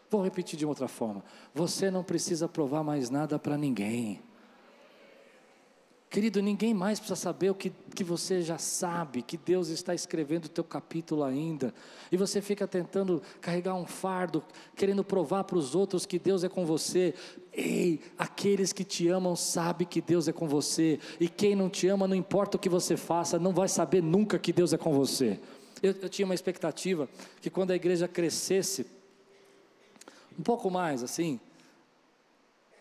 Vou 0.09 0.23
repetir 0.23 0.57
de 0.57 0.65
outra 0.65 0.87
forma: 0.87 1.23
você 1.53 1.89
não 1.89 2.03
precisa 2.03 2.47
provar 2.47 2.83
mais 2.83 3.09
nada 3.09 3.39
para 3.39 3.57
ninguém. 3.57 4.21
Querido, 6.09 6.41
ninguém 6.41 6.73
mais 6.73 6.99
precisa 6.99 7.19
saber 7.19 7.49
o 7.49 7.55
que, 7.55 7.69
que 7.93 8.03
você 8.03 8.41
já 8.41 8.57
sabe, 8.57 9.21
que 9.21 9.35
Deus 9.35 9.67
está 9.67 9.93
escrevendo 9.93 10.45
o 10.45 10.49
teu 10.49 10.63
capítulo 10.63 11.21
ainda, 11.21 11.73
e 12.09 12.15
você 12.15 12.41
fica 12.41 12.65
tentando 12.65 13.21
carregar 13.41 13.75
um 13.75 13.85
fardo, 13.85 14.41
querendo 14.73 15.03
provar 15.03 15.43
para 15.43 15.57
os 15.57 15.75
outros 15.75 16.05
que 16.05 16.17
Deus 16.17 16.45
é 16.45 16.49
com 16.49 16.65
você. 16.65 17.13
Ei, 17.51 17.99
aqueles 18.17 18.71
que 18.71 18.85
te 18.85 19.09
amam 19.09 19.35
sabem 19.35 19.85
que 19.85 19.99
Deus 19.99 20.29
é 20.29 20.33
com 20.33 20.47
você, 20.47 20.97
e 21.19 21.27
quem 21.27 21.55
não 21.55 21.69
te 21.69 21.87
ama, 21.89 22.07
não 22.07 22.15
importa 22.15 22.55
o 22.55 22.59
que 22.59 22.69
você 22.69 22.95
faça, 22.95 23.37
não 23.37 23.51
vai 23.51 23.67
saber 23.67 24.01
nunca 24.01 24.39
que 24.39 24.53
Deus 24.53 24.71
é 24.71 24.77
com 24.77 24.93
você. 24.93 25.37
Eu, 25.83 25.93
eu 26.01 26.07
tinha 26.07 26.25
uma 26.25 26.35
expectativa 26.35 27.09
que 27.41 27.49
quando 27.49 27.71
a 27.71 27.75
igreja 27.75 28.07
crescesse, 28.07 28.87
um 30.39 30.43
pouco 30.43 30.71
mais 30.71 31.03
assim, 31.03 31.37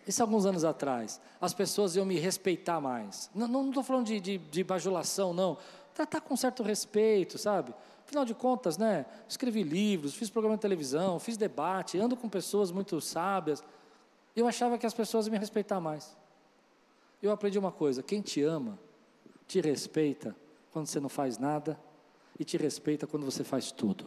isso 0.06 0.22
alguns 0.22 0.46
anos 0.46 0.64
atrás. 0.64 1.20
As 1.40 1.52
pessoas 1.52 1.96
iam 1.96 2.06
me 2.06 2.18
respeitar 2.18 2.80
mais. 2.80 3.28
Não 3.34 3.68
estou 3.68 3.82
falando 3.82 4.06
de, 4.06 4.20
de, 4.20 4.38
de, 4.38 4.64
bajulação, 4.64 5.34
não. 5.34 5.58
Tratar 5.94 6.20
com 6.20 6.36
certo 6.36 6.62
respeito, 6.62 7.36
sabe? 7.38 7.74
Afinal 8.04 8.24
de 8.24 8.34
contas, 8.34 8.78
né? 8.78 9.04
Escrevi 9.28 9.64
livros, 9.64 10.14
fiz 10.14 10.30
programa 10.30 10.56
de 10.56 10.62
televisão, 10.62 11.18
fiz 11.18 11.36
debate, 11.36 11.98
ando 11.98 12.16
com 12.16 12.28
pessoas 12.28 12.70
muito 12.70 13.00
sábias. 13.00 13.64
Eu 14.34 14.46
achava 14.46 14.78
que 14.78 14.86
as 14.86 14.94
pessoas 14.94 15.26
iam 15.26 15.32
me 15.32 15.38
respeitar 15.38 15.80
mais. 15.80 16.16
Eu 17.20 17.32
aprendi 17.32 17.58
uma 17.58 17.72
coisa: 17.72 18.02
quem 18.02 18.20
te 18.20 18.42
ama, 18.42 18.78
te 19.48 19.60
respeita 19.60 20.36
quando 20.72 20.86
você 20.86 21.00
não 21.00 21.08
faz 21.08 21.36
nada 21.36 21.76
e 22.38 22.44
te 22.44 22.56
respeita 22.56 23.08
quando 23.08 23.24
você 23.24 23.42
faz 23.42 23.72
tudo. 23.72 24.06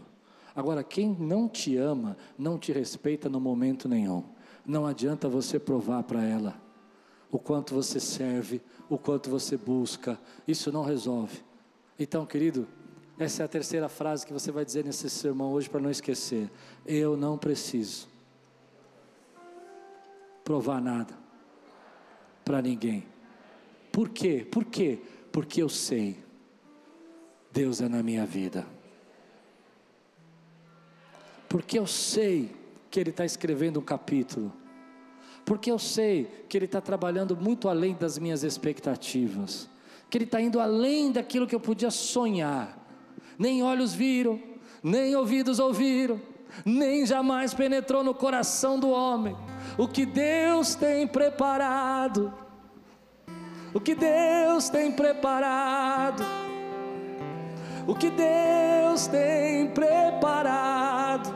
Agora, 0.55 0.83
quem 0.83 1.09
não 1.09 1.49
te 1.49 1.75
ama, 1.75 2.15
não 2.37 2.57
te 2.57 2.71
respeita 2.71 3.27
no 3.27 3.39
momento 3.39 3.89
nenhum 3.89 4.23
não 4.69 4.85
adianta 4.85 5.27
você 5.27 5.57
provar 5.57 6.03
para 6.03 6.23
ela 6.23 6.55
o 7.31 7.39
quanto 7.39 7.73
você 7.73 7.99
serve, 7.99 8.61
o 8.87 8.99
quanto 8.99 9.27
você 9.27 9.57
busca, 9.57 10.19
isso 10.47 10.71
não 10.71 10.83
resolve. 10.83 11.43
Então, 11.97 12.23
querido, 12.23 12.67
essa 13.17 13.41
é 13.41 13.45
a 13.45 13.47
terceira 13.47 13.89
frase 13.89 14.27
que 14.27 14.31
você 14.31 14.51
vai 14.51 14.63
dizer 14.63 14.85
nesse 14.85 15.09
sermão 15.09 15.51
hoje 15.51 15.67
para 15.67 15.79
não 15.81 15.89
esquecer. 15.89 16.51
Eu 16.85 17.17
não 17.17 17.35
preciso 17.35 18.07
provar 20.43 20.79
nada 20.79 21.17
para 22.45 22.61
ninguém. 22.61 23.05
Por 23.91 24.09
quê? 24.09 24.47
Por 24.49 24.65
quê? 24.65 24.99
Porque 25.31 25.63
eu 25.63 25.69
sei, 25.69 26.23
Deus 27.51 27.81
é 27.81 27.89
na 27.89 28.03
minha 28.03 28.25
vida. 28.25 28.67
Porque 31.47 31.79
eu 31.79 31.87
sei 31.87 32.55
que 32.91 32.99
Ele 32.99 33.09
está 33.09 33.25
escrevendo 33.25 33.79
um 33.79 33.83
capítulo 33.83 34.58
porque 35.49 35.71
eu 35.71 35.79
sei 35.79 36.45
que 36.47 36.55
Ele 36.55 36.65
está 36.65 36.79
trabalhando 36.79 37.35
muito 37.35 37.67
além 37.67 37.95
das 37.95 38.19
minhas 38.19 38.43
expectativas, 38.43 39.67
que 40.07 40.15
Ele 40.15 40.25
está 40.25 40.39
indo 40.39 40.59
além 40.59 41.11
daquilo 41.11 41.47
que 41.47 41.55
eu 41.55 41.59
podia 41.59 41.89
sonhar. 41.89 42.77
Nem 43.35 43.63
olhos 43.63 43.91
viram, 43.91 44.39
nem 44.83 45.15
ouvidos 45.15 45.57
ouviram, 45.57 46.21
nem 46.63 47.03
jamais 47.03 47.51
penetrou 47.51 48.03
no 48.03 48.13
coração 48.13 48.79
do 48.79 48.91
homem 48.91 49.35
o 49.75 49.87
que 49.87 50.05
Deus 50.05 50.75
tem 50.75 51.07
preparado. 51.07 52.31
O 53.73 53.79
que 53.79 53.95
Deus 53.95 54.69
tem 54.69 54.91
preparado. 54.91 56.23
O 57.87 57.95
que 57.95 58.11
Deus 58.11 59.07
tem 59.07 59.67
preparado 59.71 61.35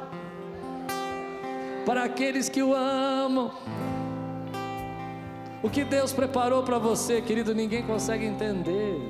para 1.84 2.03
aqueles 2.03 2.47
que 2.47 2.61
o 2.61 2.76
amam. 2.76 3.51
O 5.64 5.70
que 5.70 5.86
Deus 5.86 6.11
preparou 6.11 6.61
para 6.61 6.78
você, 6.78 7.22
querido, 7.22 7.55
ninguém 7.55 7.84
consegue 7.84 8.26
entender. 8.26 9.01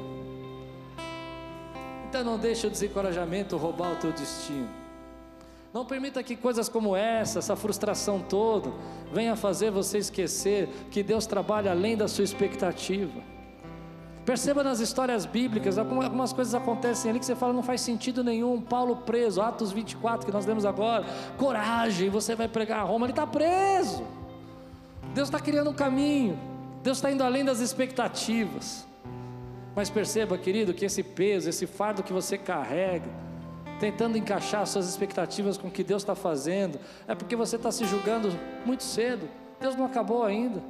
Então 2.07 2.23
não 2.23 2.37
deixe 2.37 2.67
o 2.67 2.69
desencorajamento 2.69 3.57
roubar 3.57 3.93
o 3.93 3.95
teu 3.95 4.11
destino. 4.11 4.69
Não 5.73 5.83
permita 5.83 6.21
que 6.21 6.35
coisas 6.35 6.69
como 6.69 6.95
essa, 6.95 7.39
essa 7.39 7.55
frustração 7.55 8.19
toda, 8.19 8.71
venha 9.11 9.35
fazer 9.35 9.71
você 9.71 9.97
esquecer 9.97 10.69
que 10.91 11.01
Deus 11.01 11.25
trabalha 11.25 11.71
além 11.71 11.97
da 11.97 12.07
sua 12.07 12.23
expectativa. 12.23 13.19
Perceba 14.23 14.63
nas 14.63 14.79
histórias 14.79 15.25
bíblicas, 15.25 15.79
algumas 15.79 16.31
coisas 16.31 16.53
acontecem 16.53 17.09
ali 17.09 17.19
que 17.19 17.25
você 17.25 17.35
fala 17.35 17.51
não 17.51 17.63
faz 17.63 17.81
sentido 17.81 18.23
nenhum. 18.23 18.61
Paulo 18.61 18.97
preso, 18.97 19.41
Atos 19.41 19.71
24 19.71 20.23
que 20.23 20.31
nós 20.31 20.45
lemos 20.45 20.65
agora, 20.65 21.03
coragem, 21.35 22.11
você 22.11 22.35
vai 22.35 22.47
pregar 22.47 22.81
a 22.81 22.83
Roma, 22.83 23.07
ele 23.07 23.13
está 23.13 23.25
preso. 23.25 24.03
Deus 25.13 25.27
está 25.27 25.39
criando 25.39 25.69
um 25.69 25.73
caminho, 25.73 26.39
Deus 26.81 26.97
está 26.97 27.11
indo 27.11 27.23
além 27.23 27.45
das 27.45 27.59
expectativas. 27.59 28.85
Mas 29.75 29.89
perceba, 29.89 30.37
querido, 30.37 30.73
que 30.73 30.85
esse 30.85 31.01
peso, 31.01 31.49
esse 31.49 31.65
fardo 31.65 32.03
que 32.03 32.13
você 32.13 32.37
carrega, 32.37 33.09
tentando 33.79 34.17
encaixar 34.17 34.65
suas 34.65 34.87
expectativas 34.87 35.57
com 35.57 35.67
o 35.67 35.71
que 35.71 35.83
Deus 35.83 36.03
está 36.03 36.15
fazendo, 36.15 36.79
é 37.07 37.15
porque 37.15 37.35
você 37.35 37.55
está 37.55 37.71
se 37.71 37.85
julgando 37.85 38.29
muito 38.65 38.83
cedo. 38.83 39.27
Deus 39.59 39.75
não 39.75 39.85
acabou 39.85 40.23
ainda. 40.23 40.61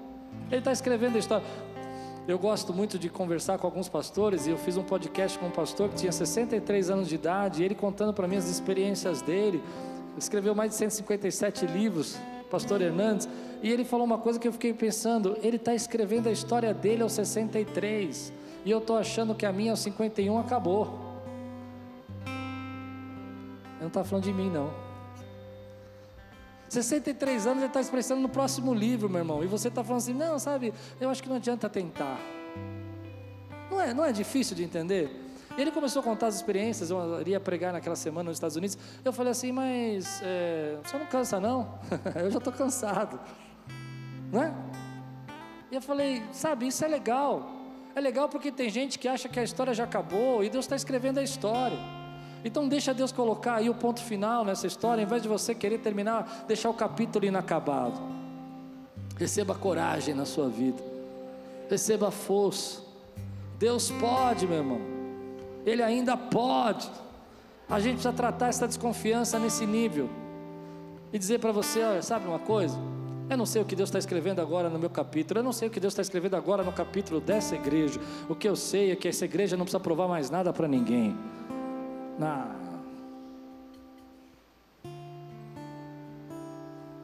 Ele 0.49 0.59
está 0.59 0.71
escrevendo 0.71 1.15
a 1.15 1.19
história. 1.19 1.45
Eu 2.25 2.39
gosto 2.39 2.73
muito 2.73 2.97
de 2.97 3.09
conversar 3.09 3.57
com 3.57 3.67
alguns 3.67 3.89
pastores 3.89 4.47
e 4.47 4.49
eu 4.49 4.57
fiz 4.57 4.77
um 4.77 4.83
podcast 4.83 5.37
com 5.37 5.47
um 5.47 5.51
pastor 5.51 5.89
que 5.89 5.95
tinha 5.95 6.11
63 6.11 6.89
anos 6.89 7.09
de 7.09 7.15
idade, 7.15 7.61
e 7.61 7.65
ele 7.65 7.75
contando 7.75 8.13
para 8.13 8.27
mim 8.27 8.37
as 8.37 8.49
experiências 8.49 9.21
dele. 9.21 9.61
Escreveu 10.17 10.55
mais 10.55 10.71
de 10.71 10.77
157 10.77 11.65
livros, 11.65 12.17
pastor 12.53 12.83
Hernandes, 12.83 13.27
e 13.63 13.71
ele 13.71 13.83
falou 13.83 14.05
uma 14.05 14.19
coisa 14.19 14.37
que 14.37 14.47
eu 14.47 14.53
fiquei 14.53 14.71
pensando: 14.71 15.35
ele 15.41 15.55
está 15.55 15.73
escrevendo 15.73 16.29
a 16.29 16.31
história 16.31 16.71
dele 16.71 17.01
aos 17.01 17.13
63, 17.13 18.31
e 18.63 18.69
eu 18.69 18.77
estou 18.77 18.95
achando 18.95 19.33
que 19.33 19.43
a 19.43 19.51
minha 19.51 19.71
aos 19.71 19.79
51 19.79 20.37
acabou. 20.37 21.01
Eu 22.27 23.81
não 23.81 23.87
está 23.87 24.03
falando 24.03 24.25
de 24.25 24.31
mim, 24.31 24.51
não. 24.51 24.71
63 26.69 27.47
anos 27.47 27.57
ele 27.57 27.67
está 27.67 27.81
expressando 27.81 28.21
no 28.21 28.29
próximo 28.29 28.71
livro, 28.71 29.09
meu 29.09 29.19
irmão, 29.19 29.43
e 29.43 29.47
você 29.47 29.69
está 29.69 29.83
falando 29.83 30.01
assim: 30.01 30.13
não, 30.13 30.37
sabe, 30.37 30.71
eu 31.01 31.09
acho 31.09 31.23
que 31.23 31.29
não 31.29 31.37
adianta 31.37 31.67
tentar. 31.67 32.19
Não 33.71 33.81
é, 33.81 33.95
não 33.95 34.05
é 34.05 34.11
difícil 34.11 34.55
de 34.55 34.63
entender? 34.63 35.22
Ele 35.57 35.71
começou 35.71 35.99
a 35.99 36.03
contar 36.03 36.27
as 36.27 36.35
experiências, 36.35 36.89
eu 36.89 37.21
iria 37.21 37.39
pregar 37.39 37.71
naquela 37.71 37.95
semana 37.95 38.29
nos 38.29 38.37
Estados 38.37 38.55
Unidos. 38.55 38.77
Eu 39.05 39.13
falei 39.13 39.31
assim, 39.31 39.51
mas 39.51 40.21
é, 40.23 40.77
você 40.83 40.97
não 40.97 41.05
cansa 41.05 41.39
não? 41.39 41.79
eu 42.15 42.31
já 42.31 42.37
estou 42.39 42.53
cansado. 42.53 43.19
Não 44.31 44.41
é? 44.41 44.53
E 45.71 45.75
eu 45.75 45.81
falei, 45.81 46.23
sabe, 46.31 46.67
isso 46.67 46.83
é 46.83 46.87
legal. 46.87 47.51
É 47.95 48.01
legal 48.01 48.27
porque 48.27 48.51
tem 48.51 48.69
gente 48.69 48.97
que 48.97 49.07
acha 49.07 49.29
que 49.29 49.39
a 49.39 49.43
história 49.43 49.73
já 49.73 49.83
acabou 49.83 50.43
e 50.43 50.49
Deus 50.49 50.65
está 50.65 50.75
escrevendo 50.75 51.19
a 51.19 51.23
história. 51.23 51.77
Então 52.43 52.67
deixa 52.67 52.93
Deus 52.93 53.11
colocar 53.11 53.55
aí 53.55 53.69
o 53.69 53.75
ponto 53.75 54.01
final 54.01 54.43
nessa 54.43 54.65
história, 54.67 55.01
em 55.01 55.05
vez 55.05 55.21
de 55.21 55.27
você 55.27 55.53
querer 55.53 55.77
terminar, 55.79 56.45
deixar 56.47 56.69
o 56.69 56.73
capítulo 56.73 57.25
inacabado. 57.25 58.01
Receba 59.17 59.53
coragem 59.53 60.15
na 60.15 60.25
sua 60.25 60.49
vida. 60.49 60.83
Receba 61.69 62.11
força. 62.11 62.81
Deus 63.59 63.91
pode, 63.91 64.47
meu 64.47 64.57
irmão. 64.57 64.92
Ele 65.65 65.81
ainda 65.81 66.17
pode. 66.17 66.89
A 67.69 67.79
gente 67.79 67.93
precisa 67.93 68.13
tratar 68.13 68.47
essa 68.47 68.67
desconfiança 68.67 69.39
nesse 69.39 69.65
nível 69.65 70.09
e 71.11 71.17
dizer 71.17 71.39
para 71.39 71.51
você: 71.51 71.81
olha, 71.81 72.01
sabe 72.01 72.27
uma 72.27 72.39
coisa? 72.39 72.77
Eu 73.29 73.37
não 73.37 73.45
sei 73.45 73.61
o 73.61 73.65
que 73.65 73.75
Deus 73.75 73.87
está 73.87 73.97
escrevendo 73.97 74.41
agora 74.41 74.69
no 74.69 74.77
meu 74.77 74.89
capítulo, 74.89 75.39
eu 75.39 75.43
não 75.43 75.53
sei 75.53 75.67
o 75.69 75.71
que 75.71 75.79
Deus 75.79 75.93
está 75.93 76.01
escrevendo 76.01 76.35
agora 76.35 76.61
no 76.61 76.73
capítulo 76.73 77.21
dessa 77.21 77.55
igreja. 77.55 77.99
O 78.27 78.35
que 78.35 78.47
eu 78.47 78.55
sei 78.55 78.91
é 78.91 78.95
que 78.95 79.07
essa 79.07 79.25
igreja 79.25 79.55
não 79.55 79.63
precisa 79.63 79.79
provar 79.79 80.07
mais 80.07 80.29
nada 80.29 80.51
para 80.51 80.67
ninguém. 80.67 81.15
Não. 82.19 82.63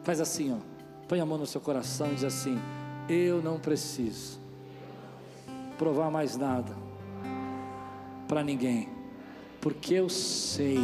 Faz 0.03 0.19
assim, 0.19 0.53
ó. 0.53 0.57
Põe 1.07 1.19
a 1.19 1.25
mão 1.25 1.37
no 1.37 1.47
seu 1.47 1.61
coração 1.61 2.07
e 2.11 2.15
diz 2.15 2.23
assim: 2.25 2.59
Eu 3.07 3.41
não 3.41 3.57
preciso 3.57 4.37
provar 5.77 6.11
mais 6.11 6.35
nada 6.35 6.88
para 8.29 8.43
ninguém, 8.43 8.87
porque 9.59 9.95
eu 9.95 10.07
sei, 10.07 10.77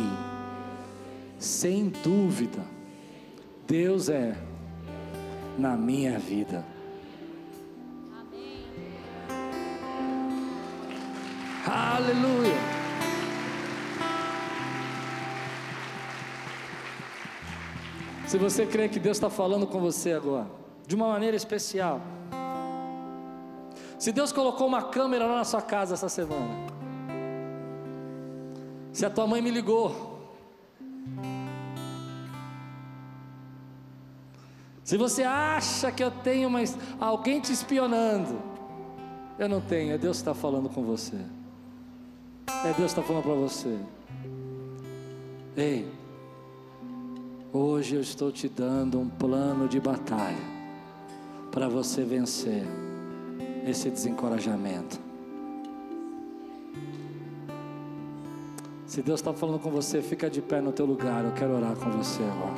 sem 1.37 1.89
dúvida, 1.89 2.65
Deus 3.67 4.09
é 4.09 4.35
na 5.55 5.77
minha 5.77 6.17
vida. 6.17 6.65
Aleluia. 11.67 12.55
Se 18.25 18.39
você 18.39 18.65
crê 18.65 18.89
que 18.89 18.99
Deus 18.99 19.17
está 19.17 19.29
falando 19.29 19.67
com 19.67 19.79
você 19.79 20.13
agora, 20.13 20.47
de 20.87 20.95
uma 20.95 21.09
maneira 21.09 21.37
especial, 21.37 22.01
se 23.99 24.11
Deus 24.11 24.31
colocou 24.31 24.65
uma 24.65 24.81
câmera 24.81 25.27
lá 25.27 25.35
na 25.37 25.43
sua 25.43 25.61
casa 25.61 25.93
essa 25.93 26.09
semana, 26.09 26.73
se 28.95 29.05
a 29.05 29.09
tua 29.09 29.27
mãe 29.27 29.41
me 29.41 29.51
ligou. 29.51 30.15
Se 34.85 34.95
você 34.95 35.23
acha 35.23 35.91
que 35.91 36.01
eu 36.01 36.09
tenho 36.09 36.47
uma, 36.47 36.61
alguém 36.97 37.41
te 37.41 37.51
espionando, 37.51 38.41
eu 39.37 39.49
não 39.49 39.59
tenho, 39.59 39.91
é 39.91 39.97
Deus 39.97 40.17
que 40.17 40.21
está 40.21 40.33
falando 40.33 40.69
com 40.69 40.81
você. 40.81 41.17
É 42.47 42.71
Deus 42.77 42.93
que 42.93 42.99
está 42.99 43.03
falando 43.03 43.23
para 43.23 43.33
você. 43.33 43.77
Ei, 45.57 45.91
hoje 47.51 47.95
eu 47.95 48.01
estou 48.01 48.31
te 48.31 48.47
dando 48.47 48.97
um 48.97 49.09
plano 49.09 49.67
de 49.67 49.79
batalha 49.81 50.55
para 51.51 51.67
você 51.67 52.05
vencer 52.05 52.63
esse 53.67 53.89
desencorajamento. 53.89 55.04
Se 58.95 59.01
Deus 59.01 59.19
está 59.19 59.33
falando 59.33 59.59
com 59.59 59.69
você, 59.69 60.01
fica 60.01 60.29
de 60.29 60.41
pé 60.41 60.61
no 60.61 60.71
teu 60.71 60.85
lugar. 60.85 61.25
Eu 61.25 61.33
quero 61.33 61.53
orar 61.53 61.75
com 61.75 61.91
você 61.91 62.23
agora. 62.23 62.55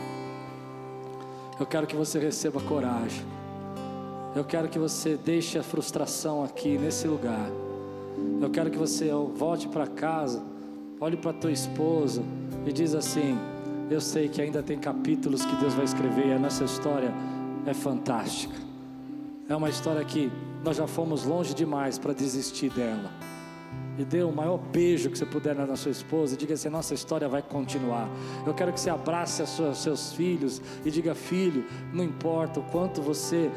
Eu 1.59 1.65
quero 1.65 1.87
que 1.87 1.95
você 1.95 2.19
receba 2.19 2.61
coragem. 2.61 3.25
Eu 4.35 4.43
quero 4.43 4.69
que 4.69 4.77
você 4.77 5.17
deixe 5.17 5.57
a 5.57 5.63
frustração 5.63 6.43
aqui 6.43 6.77
nesse 6.77 7.07
lugar. 7.07 7.49
Eu 8.39 8.51
quero 8.51 8.69
que 8.69 8.77
você 8.77 9.09
volte 9.35 9.67
para 9.67 9.87
casa, 9.87 10.43
olhe 11.01 11.17
para 11.17 11.33
tua 11.33 11.51
esposa 11.51 12.21
e 12.67 12.71
diz 12.71 12.93
assim: 12.93 13.35
Eu 13.89 13.99
sei 13.99 14.29
que 14.29 14.39
ainda 14.39 14.61
tem 14.61 14.77
capítulos 14.77 15.43
que 15.43 15.55
Deus 15.55 15.73
vai 15.73 15.85
escrever. 15.85 16.27
E 16.27 16.33
a 16.33 16.37
nossa 16.37 16.63
história 16.63 17.11
é 17.65 17.73
fantástica. 17.73 18.53
É 19.49 19.55
uma 19.55 19.69
história 19.69 20.05
que 20.05 20.31
nós 20.63 20.77
já 20.77 20.85
fomos 20.85 21.25
longe 21.25 21.55
demais 21.55 21.97
para 21.97 22.13
desistir 22.13 22.69
dela 22.69 23.36
e 23.97 24.05
dê 24.05 24.21
o 24.21 24.31
maior 24.31 24.57
beijo 24.57 25.09
que 25.09 25.17
você 25.17 25.25
puder 25.25 25.55
na 25.55 25.75
sua 25.75 25.91
esposa 25.91 26.35
e 26.35 26.37
diga 26.37 26.53
assim: 26.53 26.69
nossa 26.69 26.93
história 26.93 27.27
vai 27.27 27.41
continuar. 27.41 28.09
Eu 28.45 28.53
quero 28.53 28.71
que 28.71 28.79
você 28.79 28.89
abrace 28.89 29.41
os 29.41 29.77
seus 29.77 30.13
filhos 30.13 30.61
e 30.85 30.91
diga: 30.91 31.15
filho, 31.15 31.65
não 31.93 32.03
importa 32.03 32.59
o 32.59 32.63
quanto 32.63 33.01
você 33.01 33.49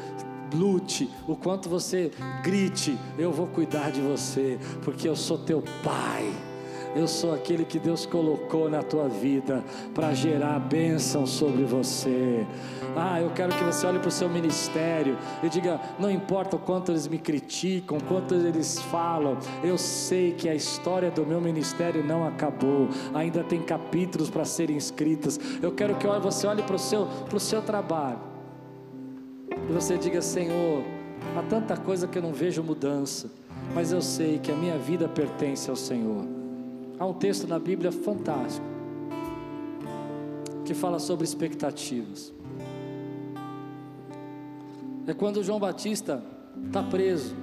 lute, 0.53 1.09
o 1.27 1.35
quanto 1.35 1.69
você 1.69 2.11
grite, 2.43 2.97
eu 3.17 3.31
vou 3.31 3.47
cuidar 3.47 3.91
de 3.91 4.01
você, 4.01 4.59
porque 4.83 5.07
eu 5.07 5.15
sou 5.15 5.37
teu 5.37 5.63
pai. 5.83 6.50
Eu 6.93 7.07
sou 7.07 7.33
aquele 7.33 7.63
que 7.63 7.79
Deus 7.79 8.05
colocou 8.05 8.69
na 8.69 8.83
tua 8.83 9.07
vida 9.07 9.63
para 9.93 10.13
gerar 10.13 10.59
bênção 10.59 11.25
sobre 11.25 11.63
você. 11.63 12.45
Ah, 12.95 13.21
eu 13.21 13.29
quero 13.29 13.55
que 13.55 13.63
você 13.63 13.87
olhe 13.87 13.99
para 13.99 14.09
o 14.09 14.11
seu 14.11 14.29
ministério 14.29 15.17
e 15.41 15.47
diga: 15.47 15.79
não 15.97 16.11
importa 16.11 16.57
o 16.57 16.59
quanto 16.59 16.91
eles 16.91 17.07
me 17.07 17.17
criticam, 17.17 17.97
quanto 18.01 18.35
eles 18.35 18.79
falam, 18.81 19.37
eu 19.63 19.77
sei 19.77 20.33
que 20.33 20.49
a 20.49 20.55
história 20.55 21.09
do 21.09 21.25
meu 21.25 21.39
ministério 21.39 22.03
não 22.03 22.27
acabou, 22.27 22.89
ainda 23.13 23.43
tem 23.43 23.61
capítulos 23.61 24.29
para 24.29 24.43
serem 24.43 24.75
escritos. 24.75 25.39
Eu 25.61 25.71
quero 25.71 25.95
que 25.95 26.07
você 26.21 26.45
olhe 26.45 26.63
para 26.63 26.75
o 26.75 26.79
seu, 26.79 27.05
para 27.05 27.37
o 27.37 27.39
seu 27.39 27.61
trabalho 27.61 28.19
E 29.69 29.71
você 29.71 29.97
diga: 29.97 30.21
Senhor, 30.21 30.83
há 31.37 31.43
tanta 31.43 31.77
coisa 31.77 32.05
que 32.05 32.17
eu 32.17 32.21
não 32.21 32.33
vejo 32.33 32.61
mudança, 32.61 33.31
mas 33.73 33.93
eu 33.93 34.01
sei 34.01 34.39
que 34.39 34.51
a 34.51 34.55
minha 34.55 34.77
vida 34.77 35.07
pertence 35.07 35.69
ao 35.69 35.75
Senhor. 35.77 36.40
Há 37.01 37.05
um 37.07 37.13
texto 37.13 37.47
na 37.47 37.57
Bíblia 37.57 37.91
fantástico 37.91 38.63
que 40.63 40.71
fala 40.75 40.99
sobre 40.99 41.25
expectativas. 41.25 42.31
É 45.07 45.13
quando 45.15 45.43
João 45.43 45.59
Batista 45.59 46.23
está 46.63 46.83
preso. 46.83 47.35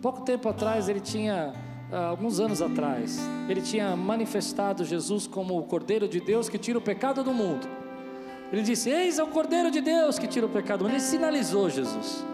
Pouco 0.00 0.22
tempo 0.22 0.48
atrás 0.48 0.88
ele 0.88 1.00
tinha 1.00 1.52
alguns 2.08 2.40
anos 2.40 2.62
atrás, 2.62 3.20
ele 3.50 3.60
tinha 3.60 3.94
manifestado 3.94 4.82
Jesus 4.82 5.26
como 5.26 5.58
o 5.58 5.64
Cordeiro 5.64 6.08
de 6.08 6.18
Deus 6.18 6.48
que 6.48 6.56
tira 6.56 6.78
o 6.78 6.80
pecado 6.80 7.22
do 7.22 7.34
mundo. 7.34 7.68
Ele 8.50 8.62
disse: 8.62 8.88
Eis 8.88 9.18
é 9.18 9.22
o 9.22 9.26
Cordeiro 9.26 9.70
de 9.70 9.82
Deus 9.82 10.18
que 10.18 10.26
tira 10.26 10.46
o 10.46 10.48
pecado 10.48 10.78
do 10.78 10.84
mundo. 10.84 10.94
Ele 10.94 11.00
sinalizou 11.00 11.68
Jesus. 11.68 12.24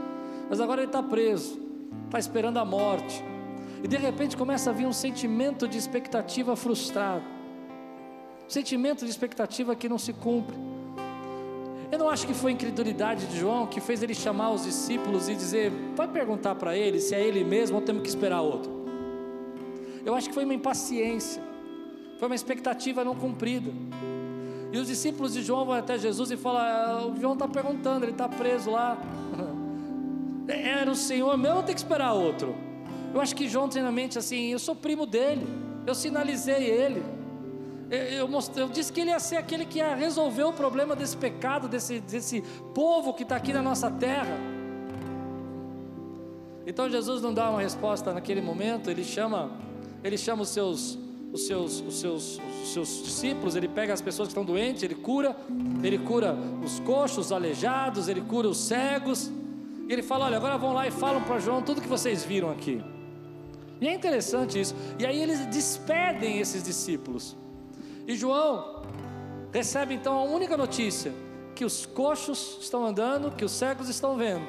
Mas 0.49 0.61
agora 0.61 0.83
ele 0.83 0.91
está 0.91 1.03
preso, 1.03 1.61
está 2.05 2.21
esperando 2.21 2.59
a 2.59 2.65
morte. 2.65 3.21
E 3.83 3.89
de 3.89 3.97
repente 3.97 4.37
começa 4.37 4.71
a 4.71 4.73
vir 4.73 4.87
um 4.87 4.93
sentimento 4.93 5.69
de 5.69 5.77
expectativa 5.77 6.57
frustrado. 6.57 7.25
Sentimento 8.49 9.05
de 9.05 9.11
expectativa 9.11 9.75
que 9.75 9.89
não 9.89 9.99
se 9.99 10.13
cumpre. 10.13 10.57
Eu 11.91 11.99
não 11.99 12.09
acho 12.09 12.27
que 12.27 12.35
foi 12.35 12.53
incredulidade 12.53 13.27
de 13.27 13.39
João 13.39 13.67
que 13.67 13.81
fez 13.81 14.03
ele 14.03 14.15
chamar 14.15 14.51
os 14.51 14.65
discípulos 14.65 15.29
e 15.29 15.35
dizer: 15.35 15.71
vai 15.95 16.09
perguntar 16.09 16.55
para 16.55 16.77
ele 16.77 17.01
se 17.01 17.15
é 17.15 17.23
ele 17.23 17.45
mesmo 17.45 17.77
ou 17.77 17.83
temos 17.83 18.03
que 18.03 18.09
esperar 18.09 18.41
outro. 18.41 18.71
Eu 20.05 20.15
acho 20.15 20.29
que 20.29 20.35
foi 20.35 20.45
uma 20.45 20.55
impaciência, 20.55 21.43
foi 22.19 22.29
uma 22.29 22.35
expectativa 22.35 23.05
não 23.05 23.15
cumprida. 23.15 23.71
E 24.73 24.79
os 24.79 24.89
discípulos 24.89 25.33
de 25.33 25.43
João 25.43 25.65
vão 25.65 25.75
até 25.75 25.99
Jesus 25.99 26.31
e 26.31 26.37
falam: 26.37 26.61
ah, 26.61 27.07
o 27.07 27.21
João 27.21 27.35
está 27.35 27.47
perguntando, 27.47 28.05
ele 28.05 28.13
está 28.13 28.29
preso 28.29 28.71
lá. 28.71 28.99
Era 30.49 30.91
o 30.91 30.97
Senhor 30.97 31.37
mesmo, 31.37 31.63
tem 31.63 31.75
que 31.75 31.81
esperar 31.81 32.13
outro. 32.13 32.66
Eu 33.17 33.23
acho 33.23 33.35
que 33.35 33.49
João 33.49 33.67
tem 33.67 33.83
na 33.83 33.91
mente 33.91 34.19
assim: 34.19 34.49
eu 34.53 34.59
sou 34.59 34.77
primo 34.77 35.07
dele, 35.07 35.47
eu 35.87 35.95
sinalizei 35.95 36.67
ele. 36.67 37.03
Eu, 37.91 38.29
mostrei, 38.29 38.63
eu, 38.63 38.69
disse 38.69 38.93
que 38.93 39.01
ele 39.01 39.11
ia 39.11 39.19
ser 39.19 39.37
aquele 39.37 39.65
que 39.65 39.79
ia 39.79 39.95
resolver 39.95 40.43
o 40.43 40.53
problema 40.53 40.95
desse 40.95 41.17
pecado, 41.17 41.67
desse, 41.67 41.99
desse 42.01 42.43
povo 42.75 43.15
que 43.15 43.23
está 43.23 43.37
aqui 43.37 43.55
na 43.55 43.63
nossa 43.63 43.91
terra. 43.91 44.37
Então 46.67 46.91
Jesus 46.91 47.23
não 47.23 47.33
dá 47.33 47.49
uma 47.49 47.61
resposta 47.61 48.13
naquele 48.13 48.43
momento, 48.43 48.91
ele 48.91 49.03
chama 49.03 49.51
ele 50.05 50.19
chama 50.19 50.43
os 50.43 50.51
seus, 50.51 50.99
os 51.33 51.47
seus, 51.47 51.81
os 51.81 51.99
seus, 51.99 52.41
os 52.63 52.73
seus 52.75 53.03
discípulos, 53.03 53.57
ele 53.57 53.69
pega 53.69 53.95
as 53.95 54.03
pessoas 54.03 54.29
que 54.29 54.33
estão 54.33 54.45
doentes, 54.45 54.83
ele 54.83 54.95
cura, 54.95 55.35
ele 55.83 55.99
cura 55.99 56.37
os 56.63 56.81
coxos, 56.81 57.27
os 57.27 57.33
aleijados, 57.33 58.09
ele 58.09 58.21
cura 58.21 58.47
os 58.47 58.59
cegos. 58.59 59.33
E 59.89 59.93
ele 59.93 60.03
fala: 60.03 60.27
Olha, 60.27 60.37
agora 60.37 60.59
vão 60.59 60.75
lá 60.75 60.87
e 60.87 60.91
falam 60.91 61.23
para 61.23 61.39
João 61.39 61.63
tudo 61.63 61.81
que 61.81 61.89
vocês 61.89 62.23
viram 62.23 62.51
aqui. 62.51 62.83
E 63.81 63.89
é 63.89 63.95
interessante 63.95 64.61
isso. 64.61 64.75
E 64.99 65.05
aí 65.05 65.23
eles 65.23 65.47
despedem 65.47 66.39
esses 66.39 66.63
discípulos. 66.63 67.37
E 68.07 68.15
João 68.15 68.83
recebe 69.53 69.95
então 69.95 70.19
a 70.19 70.23
única 70.23 70.57
notícia: 70.57 71.13
que 71.55 71.65
os 71.65 71.87
coxos 71.87 72.59
estão 72.61 72.85
andando, 72.85 73.31
que 73.33 73.45
os 73.45 73.53
cegos 73.53 73.89
estão 73.89 74.17
vendo. 74.17 74.47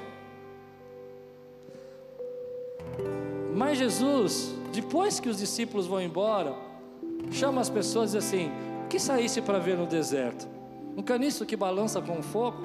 Mas 3.54 3.78
Jesus 3.78 4.58
depois 4.78 5.20
que 5.20 5.28
os 5.28 5.38
discípulos 5.38 5.88
vão 5.88 6.00
embora, 6.00 6.56
chama 7.32 7.62
as 7.62 7.70
pessoas 7.70 8.14
e 8.14 8.18
diz 8.18 8.26
assim: 8.28 8.52
que 8.88 9.00
saísse 9.00 9.42
para 9.42 9.58
ver 9.58 9.76
no 9.76 9.88
deserto? 9.88 10.48
Um 10.96 11.02
caniço 11.02 11.46
que 11.48 11.56
balança 11.56 12.00
com 12.00 12.22
fogo, 12.22 12.64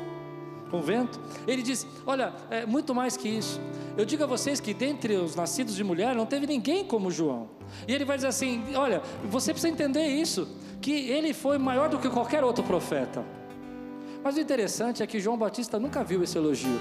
com 0.73 0.79
o 0.79 0.83
vento? 0.83 1.20
Ele 1.47 1.62
diz: 1.62 1.87
Olha, 2.07 2.33
é 2.51 2.64
muito 2.66 2.95
mais 2.95 3.16
que 3.16 3.29
isso. 3.29 3.61
Eu 3.97 4.07
digo 4.07 4.25
a 4.25 4.27
vocês 4.27 4.59
que 4.59 4.73
dentre 4.73 5.14
os 5.14 5.37
nascidos 5.37 5.77
de 5.77 5.85
mulher 5.85 6.16
não 6.16 6.25
teve 6.25 6.47
ninguém 6.47 6.85
como 6.85 7.11
João. 7.11 7.51
E 7.87 7.93
ele 7.95 8.05
vai 8.05 8.16
dizer 8.16 8.29
assim: 8.29 8.64
Olha, 8.75 9.03
você 9.25 9.53
precisa 9.53 9.73
entender 9.73 10.07
isso, 10.07 10.49
que 10.81 10.91
ele 10.91 11.35
foi 11.35 11.59
maior 11.59 11.89
do 11.91 11.99
que 11.99 12.09
qualquer 12.09 12.43
outro 12.43 12.64
profeta. 12.64 13.23
Mas 14.25 14.37
o 14.37 14.41
interessante 14.41 15.03
é 15.03 15.07
que 15.07 15.20
João 15.20 15.37
Batista 15.37 15.79
nunca 15.79 16.03
viu 16.03 16.23
esse 16.23 16.39
elogio. 16.39 16.81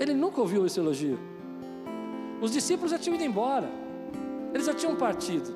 Ele 0.00 0.12
nunca 0.12 0.40
ouviu 0.40 0.66
esse 0.66 0.80
elogio. 0.80 1.18
Os 2.40 2.50
discípulos 2.50 2.90
já 2.90 2.98
tinham 2.98 3.14
ido 3.14 3.24
embora, 3.24 3.68
eles 4.52 4.66
já 4.66 4.74
tinham 4.74 4.94
partido. 4.96 5.54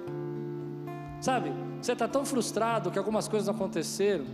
Sabe, 1.20 1.52
você 1.80 1.92
está 1.92 2.08
tão 2.08 2.24
frustrado 2.24 2.90
que 2.90 2.98
algumas 2.98 3.28
coisas 3.28 3.46
não 3.46 3.54
aconteceram, 3.54 4.24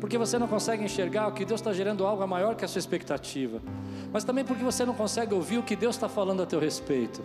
porque 0.00 0.16
você 0.16 0.38
não 0.38 0.48
consegue 0.48 0.82
enxergar 0.82 1.30
que 1.32 1.44
Deus 1.44 1.60
está 1.60 1.72
gerando 1.72 2.06
algo 2.06 2.26
maior 2.26 2.56
que 2.56 2.64
a 2.64 2.68
sua 2.68 2.78
expectativa, 2.78 3.60
mas 4.10 4.24
também 4.24 4.44
porque 4.44 4.64
você 4.64 4.84
não 4.84 4.94
consegue 4.94 5.34
ouvir 5.34 5.58
o 5.58 5.62
que 5.62 5.76
Deus 5.76 5.94
está 5.94 6.08
falando 6.08 6.42
a 6.42 6.46
teu 6.46 6.58
respeito. 6.58 7.22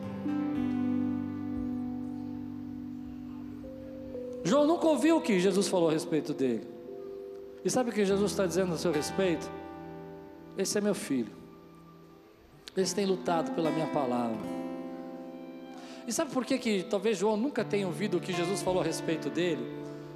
João 4.44 4.68
nunca 4.68 4.86
ouviu 4.88 5.18
o 5.18 5.22
que 5.22 5.40
Jesus 5.40 5.68
falou 5.68 5.90
a 5.90 5.94
respeito 5.94 6.34
dele. 6.34 6.68
E 7.64 7.70
sabe 7.70 7.90
o 7.90 7.94
que 7.94 8.06
Jesus 8.06 8.30
está 8.32 8.46
dizendo 8.46 8.74
a 8.74 8.78
seu 8.78 8.92
respeito? 8.92 9.50
Esse 10.56 10.78
é 10.78 10.82
meu 10.82 10.94
filho. 10.94 11.32
Eles 12.78 12.94
têm 12.94 13.06
lutado 13.06 13.52
pela 13.54 13.72
minha 13.72 13.88
palavra. 13.88 14.38
E 16.08 16.14
sabe 16.14 16.32
por 16.32 16.46
que, 16.46 16.60
que 16.60 16.84
talvez 16.84 17.18
João 17.18 17.38
nunca 17.38 17.64
tenha 17.64 17.88
ouvido 17.88 18.18
o 18.18 18.20
que 18.22 18.32
Jesus 18.32 18.62
falou 18.62 18.82
a 18.82 18.86
respeito 18.86 19.30
dele? 19.30 19.66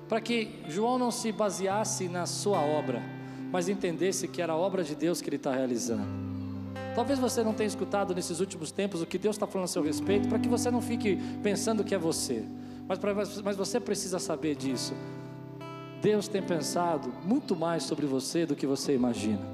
Para 0.09 0.19
que 0.19 0.49
João 0.67 0.97
não 0.97 1.11
se 1.11 1.31
baseasse 1.31 2.09
na 2.09 2.25
sua 2.25 2.59
obra, 2.59 3.01
mas 3.51 3.69
entendesse 3.69 4.27
que 4.27 4.41
era 4.41 4.53
a 4.53 4.57
obra 4.57 4.83
de 4.83 4.95
Deus 4.95 5.21
que 5.21 5.29
ele 5.29 5.35
está 5.35 5.53
realizando. 5.53 6.07
Talvez 6.95 7.19
você 7.19 7.43
não 7.43 7.53
tenha 7.53 7.67
escutado 7.67 8.15
nesses 8.15 8.39
últimos 8.39 8.71
tempos 8.71 9.01
o 9.01 9.05
que 9.05 9.19
Deus 9.19 9.35
está 9.35 9.45
falando 9.45 9.65
a 9.65 9.67
seu 9.67 9.83
respeito, 9.83 10.27
para 10.27 10.39
que 10.39 10.49
você 10.49 10.71
não 10.71 10.81
fique 10.81 11.17
pensando 11.43 11.83
que 11.83 11.93
é 11.93 11.97
você. 11.97 12.43
Mas, 12.87 12.97
pra, 12.97 13.13
mas 13.13 13.55
você 13.55 13.79
precisa 13.79 14.17
saber 14.17 14.55
disso. 14.55 14.95
Deus 16.01 16.27
tem 16.27 16.41
pensado 16.41 17.13
muito 17.23 17.55
mais 17.55 17.83
sobre 17.83 18.07
você 18.07 18.45
do 18.45 18.55
que 18.55 18.65
você 18.65 18.95
imagina. 18.95 19.45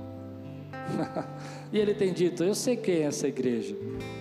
e 1.74 1.78
ele 1.78 1.94
tem 1.94 2.14
dito: 2.14 2.44
Eu 2.44 2.56
sei 2.56 2.78
quem 2.78 2.96
é 2.96 3.02
essa 3.02 3.28
igreja, 3.28 3.76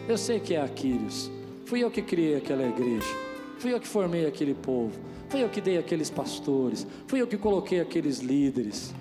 eu 0.09 0.19
sei 0.19 0.41
que 0.41 0.55
é 0.55 0.61
Aquiles. 0.61 1.31
Fui 1.67 1.81
eu 1.81 1.91
que 1.91 2.03
criei 2.03 2.37
aquela 2.37 2.65
igreja, 2.65 3.07
fui 3.59 3.73
eu 3.73 3.81
que 3.81 3.89
formei 3.89 4.27
aquele 4.27 4.55
povo, 4.55 4.99
fui 5.35 5.43
eu 5.43 5.49
que 5.49 5.61
dei 5.61 5.77
aqueles 5.77 6.11
pastores, 6.11 6.87
fui 7.09 7.21
eu 7.21 7.27
que 7.27 7.37
coloquei 7.37 7.81
aqueles 7.81 8.21
líderes. 8.21 8.95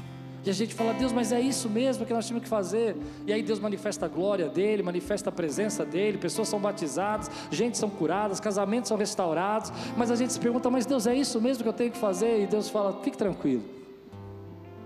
E 0.44 0.50
a 0.50 0.54
gente 0.54 0.74
fala, 0.74 0.92
Deus, 0.92 1.12
mas 1.12 1.32
é 1.32 1.40
isso 1.40 1.70
mesmo 1.70 2.08
que 2.08 2.12
nós 2.12 2.28
temos 2.28 2.42
que 2.42 2.50
fazer. 2.50 2.96
E 3.28 3.32
aí 3.32 3.44
Deus 3.44 3.60
manifesta 3.60 4.08
a 4.08 4.10
glória 4.10 4.50
dele, 4.50 4.82
manifesta 4.82 5.30
a 5.30 5.32
presença 5.32 5.86
dele, 5.86 6.18
pessoas 6.18 6.48
são 6.48 6.60
batizadas, 6.60 7.30
gente 7.52 7.78
são 7.78 7.88
curadas, 7.88 8.40
casamentos 8.40 8.88
são 8.88 8.98
restaurados. 8.98 9.72
Mas 9.96 10.10
a 10.10 10.16
gente 10.16 10.34
se 10.34 10.40
pergunta, 10.40 10.72
mas 10.72 10.88
Deus, 10.88 11.06
é 11.06 11.16
isso 11.16 11.40
mesmo 11.40 11.62
que 11.62 11.70
eu 11.70 11.74
tenho 11.74 11.92
que 11.92 12.00
fazer? 12.00 12.42
E 12.42 12.48
Deus 12.48 12.68
fala, 12.68 13.00
fique 13.04 13.16
tranquilo. 13.16 13.64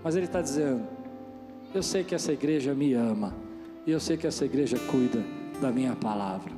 Mas 0.03 0.17
Ele 0.17 0.25
está 0.25 0.41
dizendo, 0.41 0.85
eu 1.73 1.81
sei 1.81 2.03
que 2.03 2.13
essa 2.13 2.33
igreja 2.33 2.73
me 2.73 2.93
ama. 2.93 3.33
E 3.85 3.91
eu 3.91 4.01
sei 4.01 4.17
que 4.17 4.27
essa 4.27 4.43
igreja 4.43 4.77
cuida 4.91 5.23
da 5.61 5.71
minha 5.71 5.95
palavra. 5.95 6.51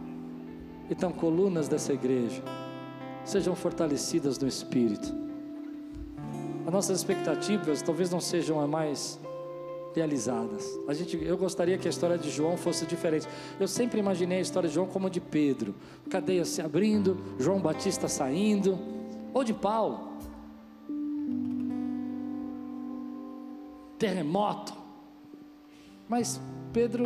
Então, 0.90 1.12
colunas 1.12 1.68
dessa 1.68 1.94
igreja 1.94 2.42
sejam 3.30 3.56
fortalecidas 3.56 4.38
no 4.40 4.48
espírito. 4.48 5.14
As 6.66 6.74
nossas 6.74 6.98
expectativas 6.98 7.82
talvez 7.82 8.10
não 8.10 8.20
sejam 8.20 8.60
as 8.60 8.70
mais 8.70 9.20
realizadas. 9.96 10.68
A 10.88 10.94
gente, 10.94 11.18
eu 11.24 11.38
gostaria 11.38 11.78
que 11.78 11.88
a 11.88 11.90
história 11.90 12.18
de 12.18 12.30
João 12.30 12.58
fosse 12.58 12.86
diferente. 12.86 13.28
Eu 13.60 13.68
sempre 13.68 14.00
imaginei 14.00 14.40
a 14.40 14.42
história 14.42 14.70
de 14.70 14.76
João 14.76 14.88
como 14.88 15.10
de 15.10 15.20
Pedro, 15.20 15.74
cadeia 16.10 16.46
se 16.46 16.62
abrindo, 16.62 17.18
João 17.40 17.60
Batista 17.60 18.08
saindo, 18.08 18.78
ou 19.34 19.44
de 19.44 19.54
Paulo. 19.54 20.10
Terremoto, 23.98 24.74
mas 26.08 26.40
Pedro 26.72 27.06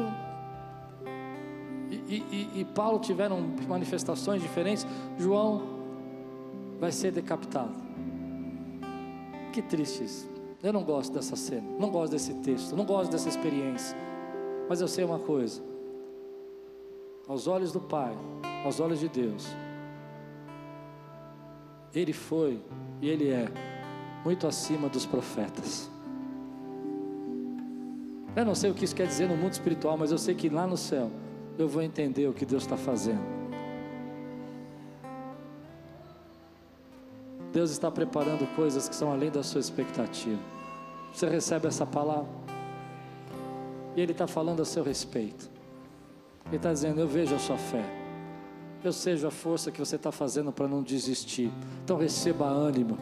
e, 2.08 2.24
e, 2.32 2.60
e, 2.62 2.66
Paulo 2.66 3.00
tiveram 3.00 3.40
manifestações 3.68 4.42
diferentes. 4.42 4.86
João 5.18 5.73
vai 6.80 6.92
ser 6.92 7.12
decapitado. 7.12 7.74
Que 9.52 9.62
triste 9.62 10.04
isso. 10.04 10.30
Eu 10.62 10.72
não 10.72 10.84
gosto 10.84 11.14
dessa 11.14 11.36
cena, 11.36 11.68
não 11.80 11.90
gosto 11.90 12.14
desse 12.14 12.34
texto, 12.36 12.76
não 12.76 12.86
gosto 12.86 13.12
dessa 13.12 13.28
experiência. 13.28 13.98
Mas 14.70 14.80
eu 14.80 14.88
sei 14.88 15.04
uma 15.04 15.20
coisa: 15.20 15.62
aos 17.28 17.48
olhos 17.48 17.72
do 17.72 17.82
Pai, 17.82 18.16
aos 18.64 18.80
olhos 18.80 19.00
de 19.00 19.10
Deus, 19.10 19.46
Ele 21.94 22.14
foi 22.14 22.62
e 23.02 23.10
Ele 23.10 23.30
é 23.30 23.48
muito 24.24 24.48
acima 24.48 24.88
dos 24.88 25.06
profetas. 25.06 25.90
Eu 28.36 28.46
não 28.46 28.56
sei 28.56 28.72
o 28.72 28.74
que 28.74 28.86
isso 28.86 28.96
quer 28.96 29.06
dizer 29.06 29.28
no 29.28 29.36
mundo 29.36 29.52
espiritual, 29.52 29.98
mas 29.98 30.12
eu 30.12 30.18
sei 30.18 30.34
que 30.34 30.50
lá 30.50 30.66
no 30.66 30.78
céu 30.78 31.12
eu 31.58 31.68
vou 31.68 31.84
entender 31.84 32.28
o 32.28 32.34
que 32.34 32.46
Deus 32.46 32.64
está 32.64 32.76
fazendo. 32.76 33.33
Deus 37.54 37.70
está 37.70 37.92
preparando 37.92 38.48
coisas 38.56 38.90
que 38.90 38.96
são 38.96 39.12
além 39.12 39.30
da 39.30 39.44
sua 39.44 39.62
expectativa. 39.62 40.42
Você 41.14 41.30
recebe 41.30 41.68
essa 41.68 41.86
palavra? 41.86 42.28
E 43.96 44.02
Ele 44.02 44.12
está 44.12 44.26
falando 44.26 44.64
a 44.64 44.66
seu 44.66 44.84
respeito. 44.84 45.48
Ele 46.48 46.56
está 46.56 46.74
dizendo: 46.74 47.00
Eu 47.00 47.08
vejo 47.08 47.36
a 47.36 47.40
sua 47.40 47.58
fé. 47.58 47.86
Eu 48.84 48.92
seja 48.92 49.28
a 49.28 49.32
força 49.32 49.72
que 49.72 49.80
você 49.80 49.98
está 49.98 50.12
fazendo 50.12 50.52
para 50.52 50.68
não 50.68 50.82
desistir. 50.82 51.52
Então 51.84 51.96
receba 51.96 52.46
ânimo. 52.48 52.98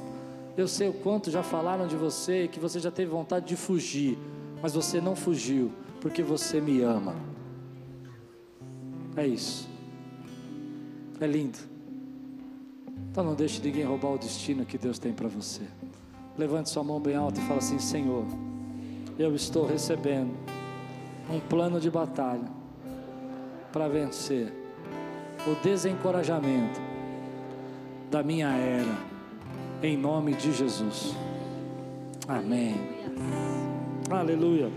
Eu 0.57 0.67
sei 0.67 0.89
o 0.89 0.93
quanto 0.93 1.31
já 1.31 1.41
falaram 1.41 1.87
de 1.87 1.95
você 1.95 2.43
e 2.43 2.47
que 2.49 2.59
você 2.59 2.77
já 2.77 2.91
teve 2.91 3.09
vontade 3.09 3.47
de 3.47 3.55
fugir, 3.55 4.17
mas 4.61 4.73
você 4.73 4.99
não 4.99 5.15
fugiu, 5.15 5.71
porque 6.01 6.21
você 6.21 6.59
me 6.59 6.81
ama. 6.81 7.15
É 9.15 9.25
isso. 9.25 9.67
É 11.21 11.25
lindo. 11.25 11.70
Então 13.11 13.25
não 13.25 13.35
deixe 13.35 13.61
ninguém 13.61 13.83
roubar 13.83 14.13
o 14.13 14.17
destino 14.17 14.65
que 14.65 14.77
Deus 14.77 14.97
tem 14.97 15.11
para 15.11 15.27
você. 15.27 15.63
Levante 16.37 16.69
sua 16.69 16.81
mão 16.81 16.97
bem 16.97 17.13
alta 17.13 17.41
e 17.41 17.43
fala 17.43 17.59
assim: 17.59 17.77
Senhor, 17.77 18.25
eu 19.19 19.35
estou 19.35 19.65
recebendo 19.65 20.31
um 21.29 21.37
plano 21.41 21.77
de 21.77 21.91
batalha 21.91 22.47
para 23.73 23.89
vencer 23.89 24.53
o 25.45 25.61
desencorajamento 25.61 26.79
da 28.09 28.23
minha 28.23 28.49
era, 28.49 28.97
em 29.83 29.97
nome 29.97 30.33
de 30.33 30.53
Jesus. 30.53 31.13
Amém. 32.29 32.75
Aleluia. 34.09 34.71